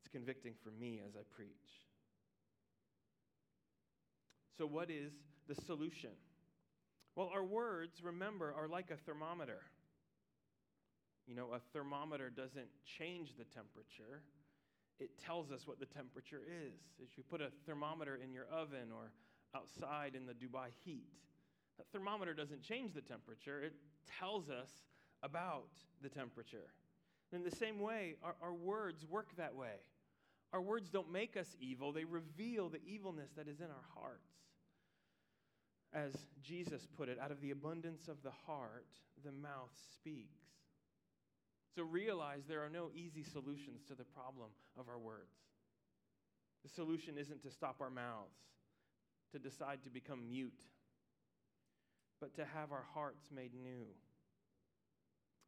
It's 0.00 0.10
convicting 0.10 0.54
for 0.62 0.70
me 0.70 1.00
as 1.06 1.14
I 1.14 1.22
preach. 1.30 1.89
So, 4.60 4.66
what 4.66 4.90
is 4.90 5.14
the 5.48 5.54
solution? 5.54 6.10
Well, 7.16 7.30
our 7.32 7.42
words, 7.42 8.02
remember, 8.02 8.52
are 8.54 8.68
like 8.68 8.90
a 8.90 8.96
thermometer. 8.96 9.62
You 11.26 11.34
know, 11.34 11.54
a 11.54 11.60
thermometer 11.72 12.28
doesn't 12.28 12.68
change 12.84 13.30
the 13.38 13.44
temperature, 13.44 14.20
it 14.98 15.18
tells 15.24 15.50
us 15.50 15.66
what 15.66 15.80
the 15.80 15.86
temperature 15.86 16.42
is. 16.46 16.74
If 16.98 17.16
you 17.16 17.22
put 17.22 17.40
a 17.40 17.48
thermometer 17.64 18.20
in 18.22 18.34
your 18.34 18.44
oven 18.52 18.92
or 18.94 19.12
outside 19.56 20.14
in 20.14 20.26
the 20.26 20.34
Dubai 20.34 20.68
heat. 20.84 21.08
That 21.78 21.86
thermometer 21.90 22.34
doesn't 22.34 22.62
change 22.62 22.92
the 22.92 23.00
temperature, 23.00 23.62
it 23.62 23.72
tells 24.18 24.50
us 24.50 24.68
about 25.22 25.70
the 26.02 26.10
temperature. 26.10 26.74
In 27.32 27.42
the 27.42 27.56
same 27.56 27.80
way, 27.80 28.16
our, 28.22 28.34
our 28.42 28.52
words 28.52 29.06
work 29.06 29.34
that 29.38 29.54
way. 29.54 29.80
Our 30.52 30.60
words 30.60 30.90
don't 30.90 31.10
make 31.10 31.38
us 31.38 31.56
evil, 31.62 31.92
they 31.92 32.04
reveal 32.04 32.68
the 32.68 32.84
evilness 32.84 33.30
that 33.38 33.48
is 33.48 33.60
in 33.60 33.68
our 33.68 33.86
hearts. 33.94 34.28
As 35.92 36.12
Jesus 36.42 36.86
put 36.96 37.08
it, 37.08 37.18
out 37.20 37.32
of 37.32 37.40
the 37.40 37.50
abundance 37.50 38.08
of 38.08 38.22
the 38.22 38.32
heart, 38.46 38.86
the 39.24 39.32
mouth 39.32 39.72
speaks. 39.94 40.38
So 41.74 41.82
realize 41.82 42.42
there 42.48 42.64
are 42.64 42.70
no 42.70 42.90
easy 42.94 43.24
solutions 43.24 43.82
to 43.88 43.94
the 43.94 44.04
problem 44.04 44.50
of 44.78 44.88
our 44.88 44.98
words. 44.98 45.34
The 46.62 46.68
solution 46.68 47.16
isn't 47.18 47.42
to 47.42 47.50
stop 47.50 47.76
our 47.80 47.90
mouths 47.90 48.38
to 49.32 49.38
decide 49.38 49.82
to 49.84 49.90
become 49.90 50.28
mute, 50.28 50.62
but 52.20 52.34
to 52.34 52.44
have 52.44 52.72
our 52.72 52.84
hearts 52.94 53.30
made 53.34 53.54
new. 53.54 53.86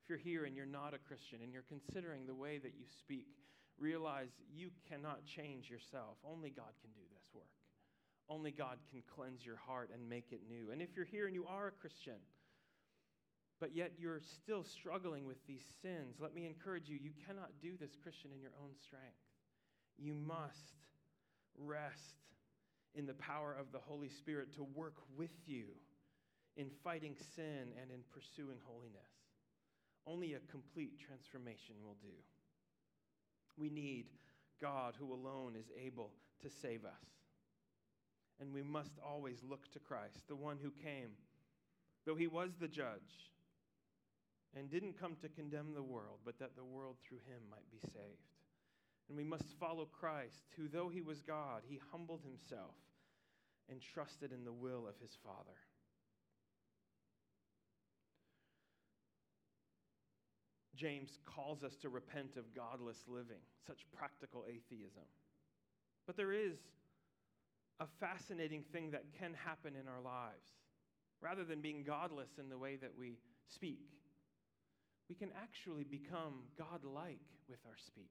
If 0.02 0.08
you're 0.08 0.18
here 0.18 0.44
and 0.44 0.56
you're 0.56 0.66
not 0.66 0.94
a 0.94 0.98
Christian 0.98 1.40
and 1.42 1.52
you're 1.52 1.64
considering 1.68 2.26
the 2.26 2.34
way 2.34 2.58
that 2.58 2.74
you 2.78 2.86
speak, 3.00 3.26
realize 3.78 4.30
you 4.54 4.70
cannot 4.88 5.24
change 5.24 5.70
yourself. 5.70 6.16
Only 6.24 6.50
God 6.50 6.72
can 6.80 6.90
do 6.92 7.02
this 7.12 7.24
work. 7.34 7.61
Only 8.32 8.50
God 8.50 8.78
can 8.90 9.02
cleanse 9.14 9.44
your 9.44 9.56
heart 9.56 9.90
and 9.92 10.08
make 10.08 10.32
it 10.32 10.40
new. 10.48 10.72
And 10.72 10.80
if 10.80 10.96
you're 10.96 11.04
here 11.04 11.26
and 11.26 11.34
you 11.34 11.44
are 11.46 11.66
a 11.66 11.70
Christian, 11.70 12.16
but 13.60 13.76
yet 13.76 13.92
you're 13.98 14.22
still 14.42 14.64
struggling 14.64 15.26
with 15.26 15.36
these 15.46 15.64
sins, 15.82 16.16
let 16.18 16.34
me 16.34 16.46
encourage 16.46 16.88
you 16.88 16.98
you 17.00 17.10
cannot 17.26 17.50
do 17.60 17.72
this, 17.78 17.90
Christian, 18.02 18.30
in 18.34 18.40
your 18.40 18.54
own 18.62 18.70
strength. 18.82 19.20
You 19.98 20.14
must 20.14 20.80
rest 21.58 22.24
in 22.94 23.04
the 23.04 23.14
power 23.14 23.54
of 23.58 23.70
the 23.70 23.78
Holy 23.78 24.08
Spirit 24.08 24.54
to 24.54 24.64
work 24.74 24.96
with 25.14 25.36
you 25.44 25.64
in 26.56 26.70
fighting 26.82 27.16
sin 27.36 27.68
and 27.80 27.90
in 27.90 28.00
pursuing 28.14 28.58
holiness. 28.64 29.12
Only 30.06 30.32
a 30.34 30.40
complete 30.50 30.98
transformation 30.98 31.74
will 31.84 31.96
do. 32.00 32.16
We 33.58 33.68
need 33.68 34.06
God 34.58 34.94
who 34.98 35.12
alone 35.12 35.54
is 35.54 35.70
able 35.78 36.12
to 36.40 36.48
save 36.48 36.86
us. 36.86 37.21
And 38.40 38.52
we 38.52 38.62
must 38.62 38.98
always 39.04 39.38
look 39.48 39.70
to 39.72 39.78
Christ, 39.78 40.26
the 40.28 40.36
one 40.36 40.58
who 40.60 40.70
came, 40.70 41.10
though 42.04 42.16
he 42.16 42.26
was 42.26 42.50
the 42.60 42.68
judge, 42.68 43.30
and 44.56 44.70
didn't 44.70 45.00
come 45.00 45.16
to 45.22 45.28
condemn 45.28 45.74
the 45.74 45.82
world, 45.82 46.18
but 46.24 46.38
that 46.38 46.56
the 46.56 46.64
world 46.64 46.96
through 47.06 47.20
him 47.26 47.42
might 47.50 47.70
be 47.70 47.80
saved. 47.88 48.32
And 49.08 49.16
we 49.16 49.24
must 49.24 49.58
follow 49.60 49.86
Christ, 49.86 50.44
who, 50.56 50.68
though 50.68 50.88
he 50.88 51.02
was 51.02 51.20
God, 51.22 51.62
he 51.68 51.80
humbled 51.90 52.22
himself 52.24 52.74
and 53.70 53.80
trusted 53.94 54.32
in 54.32 54.44
the 54.44 54.52
will 54.52 54.86
of 54.88 54.94
his 55.00 55.16
Father. 55.22 55.56
James 60.74 61.18
calls 61.24 61.62
us 61.62 61.76
to 61.82 61.88
repent 61.88 62.36
of 62.36 62.54
godless 62.54 62.98
living, 63.06 63.42
such 63.66 63.86
practical 63.96 64.44
atheism. 64.48 65.06
But 66.06 66.16
there 66.16 66.32
is 66.32 66.58
a 67.80 67.86
fascinating 68.00 68.62
thing 68.72 68.90
that 68.90 69.04
can 69.18 69.34
happen 69.34 69.74
in 69.80 69.88
our 69.88 70.00
lives. 70.00 70.50
Rather 71.20 71.44
than 71.44 71.60
being 71.60 71.84
godless 71.84 72.30
in 72.38 72.48
the 72.48 72.58
way 72.58 72.76
that 72.76 72.92
we 72.98 73.18
speak, 73.48 73.90
we 75.08 75.14
can 75.14 75.30
actually 75.40 75.84
become 75.84 76.42
godlike 76.58 77.20
with 77.48 77.58
our 77.66 77.76
speech. 77.76 78.06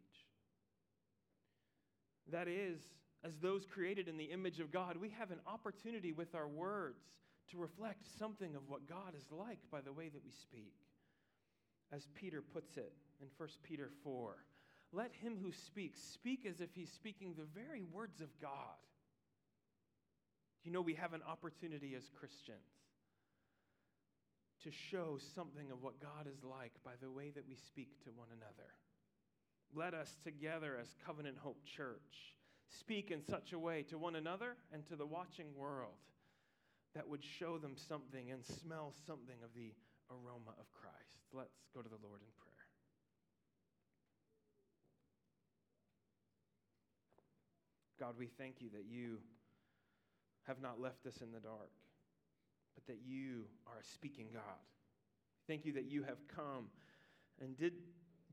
That 2.32 2.47
is, 2.47 2.80
as 3.24 3.38
those 3.38 3.66
created 3.66 4.07
in 4.07 4.18
the 4.18 4.26
image 4.26 4.59
of 4.59 4.72
God, 4.72 4.97
we 4.97 5.09
have 5.09 5.32
an 5.32 5.39
opportunity 5.45 6.12
with 6.12 6.36
our 6.36 6.47
words 6.47 7.03
to 7.49 7.57
reflect 7.57 8.05
something 8.18 8.55
of 8.55 8.70
what 8.70 8.88
God 8.88 9.14
is 9.18 9.26
like 9.32 9.59
by 9.72 9.82
the 9.82 9.91
way 9.91 10.09
that 10.09 10.24
we 10.24 10.32
speak. 10.32 10.76
As 11.91 12.07
Peter 12.16 12.41
puts 12.41 12.78
it 12.78 12.93
in 13.22 13.28
1 13.38 13.49
Peter 13.64 13.89
4, 14.03 14.38
let 14.93 15.12
him 15.14 15.38
who 15.41 15.51
speaks 15.51 16.01
speak 16.01 16.45
as 16.45 16.62
if 16.62 16.70
he's 16.74 16.91
speaking 16.91 17.34
the 17.34 17.59
very 17.59 17.84
words 17.84 18.22
of 18.22 18.30
God. 18.39 18.78
You 20.64 20.72
know, 20.72 20.82
we 20.82 20.93
have 20.95 21.14
an 21.14 21.22
opportunity 21.28 21.95
as 21.95 22.09
Christians 22.20 22.59
to 24.64 24.70
show 24.70 25.18
something 25.34 25.72
of 25.72 25.82
what 25.82 25.99
God 25.99 26.28
is 26.32 26.43
like 26.43 26.74
by 26.86 26.91
the 27.01 27.09
way 27.09 27.32
that 27.34 27.47
we 27.47 27.55
speak 27.55 27.89
to 28.03 28.12
one 28.12 28.28
another. 28.30 28.70
let 29.74 29.93
us 29.93 30.18
together 30.24 30.78
as 30.80 30.93
Covenant 31.05 31.38
Hope 31.41 31.64
Church 31.66 32.36
speak 32.68 33.09
in 33.09 33.24
such 33.24 33.53
a 33.53 33.59
way 33.59 33.84
to 33.84 33.97
one 33.97 34.16
another 34.16 34.55
and 34.72 34.86
to 34.88 34.95
the 34.95 35.05
watching 35.05 35.47
world 35.55 35.97
that 36.93 37.07
would 37.07 37.24
show 37.24 37.57
them 37.57 37.76
something 37.76 38.32
and 38.32 38.45
smell 38.45 38.93
something 39.07 39.38
of 39.43 39.49
the 39.55 39.74
aroma 40.09 40.51
of 40.59 40.72
Christ. 40.74 41.24
Let's 41.34 41.55
go 41.74 41.82
to 41.82 41.89
the 41.89 41.95
Lord 42.03 42.22
in 42.22 42.28
prayer. 42.38 42.51
God, 47.99 48.16
we 48.18 48.28
thank 48.38 48.55
you 48.59 48.70
that 48.72 48.86
you 48.89 49.20
have 50.47 50.61
not 50.61 50.79
left 50.79 51.05
us 51.05 51.21
in 51.21 51.31
the 51.31 51.39
dark, 51.39 51.71
but 52.75 52.85
that 52.87 52.99
you 53.05 53.45
are 53.67 53.79
a 53.79 53.83
speaking 53.83 54.27
God. 54.33 54.43
Thank 55.47 55.65
you 55.65 55.73
that 55.73 55.85
you 55.85 56.03
have 56.03 56.27
come 56.27 56.67
and 57.41 57.57
did, 57.57 57.73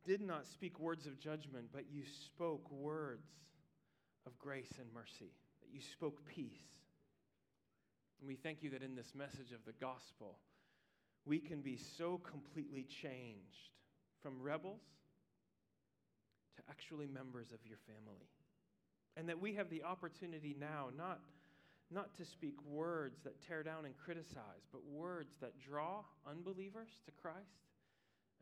did 0.04 0.20
not 0.20 0.46
speak 0.46 0.78
words 0.78 1.06
of 1.06 1.18
judgment, 1.18 1.66
but 1.72 1.84
you 1.90 2.02
spoke 2.24 2.70
words 2.70 3.28
of 4.26 4.38
grace 4.38 4.72
and 4.78 4.92
mercy, 4.92 5.32
that 5.62 5.72
you 5.72 5.80
spoke 5.80 6.24
peace. 6.26 6.68
And 8.20 8.28
we 8.28 8.34
thank 8.34 8.62
you 8.62 8.70
that 8.70 8.82
in 8.82 8.94
this 8.94 9.14
message 9.14 9.52
of 9.52 9.64
the 9.64 9.72
gospel, 9.80 10.38
we 11.24 11.38
can 11.38 11.61
be 11.61 11.76
so 11.76 12.18
completely 12.18 12.84
changed 12.84 13.70
from 14.22 14.40
rebels 14.40 14.82
to 16.56 16.62
actually 16.68 17.06
members 17.06 17.52
of 17.52 17.59
your 17.64 17.78
family. 17.86 18.28
And 19.16 19.28
that 19.28 19.40
we 19.40 19.54
have 19.54 19.70
the 19.70 19.84
opportunity 19.84 20.56
now 20.59 20.88
not, 20.96 21.20
not 21.91 22.14
to 22.16 22.24
speak 22.24 22.57
words 22.64 23.20
that 23.24 23.41
tear 23.47 23.62
down 23.62 23.84
and 23.84 23.97
criticize, 23.97 24.68
but 24.72 24.84
words 24.84 25.36
that 25.41 25.59
draw 25.59 26.05
unbelievers 26.28 26.91
to 27.07 27.12
Christ 27.12 27.64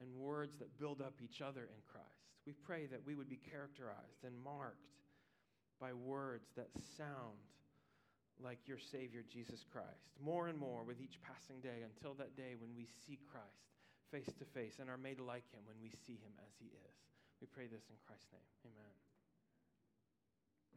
and 0.01 0.11
words 0.17 0.59
that 0.59 0.79
build 0.79 1.01
up 1.01 1.15
each 1.23 1.41
other 1.41 1.63
in 1.63 1.81
Christ. 1.87 2.27
We 2.47 2.53
pray 2.53 2.87
that 2.87 3.07
we 3.07 3.15
would 3.15 3.29
be 3.29 3.41
characterized 3.51 4.25
and 4.25 4.35
marked 4.43 4.91
by 5.81 5.93
words 5.93 6.49
that 6.57 6.71
sound 6.97 7.39
like 8.43 8.59
your 8.67 8.79
Savior, 8.79 9.25
Jesus 9.27 9.65
Christ, 9.73 10.13
more 10.23 10.49
and 10.49 10.59
more 10.59 10.85
with 10.85 11.01
each 11.01 11.19
passing 11.23 11.61
day 11.61 11.85
until 11.85 12.15
that 12.15 12.37
day 12.37 12.55
when 12.59 12.75
we 12.77 12.87
see 13.07 13.19
Christ 13.31 13.73
face 14.11 14.33
to 14.39 14.45
face 14.45 14.77
and 14.81 14.91
are 14.91 15.01
made 15.01 15.21
like 15.21 15.49
him 15.51 15.65
when 15.65 15.77
we 15.81 15.91
see 16.07 16.21
him 16.21 16.33
as 16.45 16.53
he 16.59 16.67
is. 16.67 16.97
We 17.41 17.47
pray 17.47 17.67
this 17.67 17.89
in 17.91 17.97
Christ's 18.07 18.33
name. 18.33 18.73
Amen. 18.73 19.06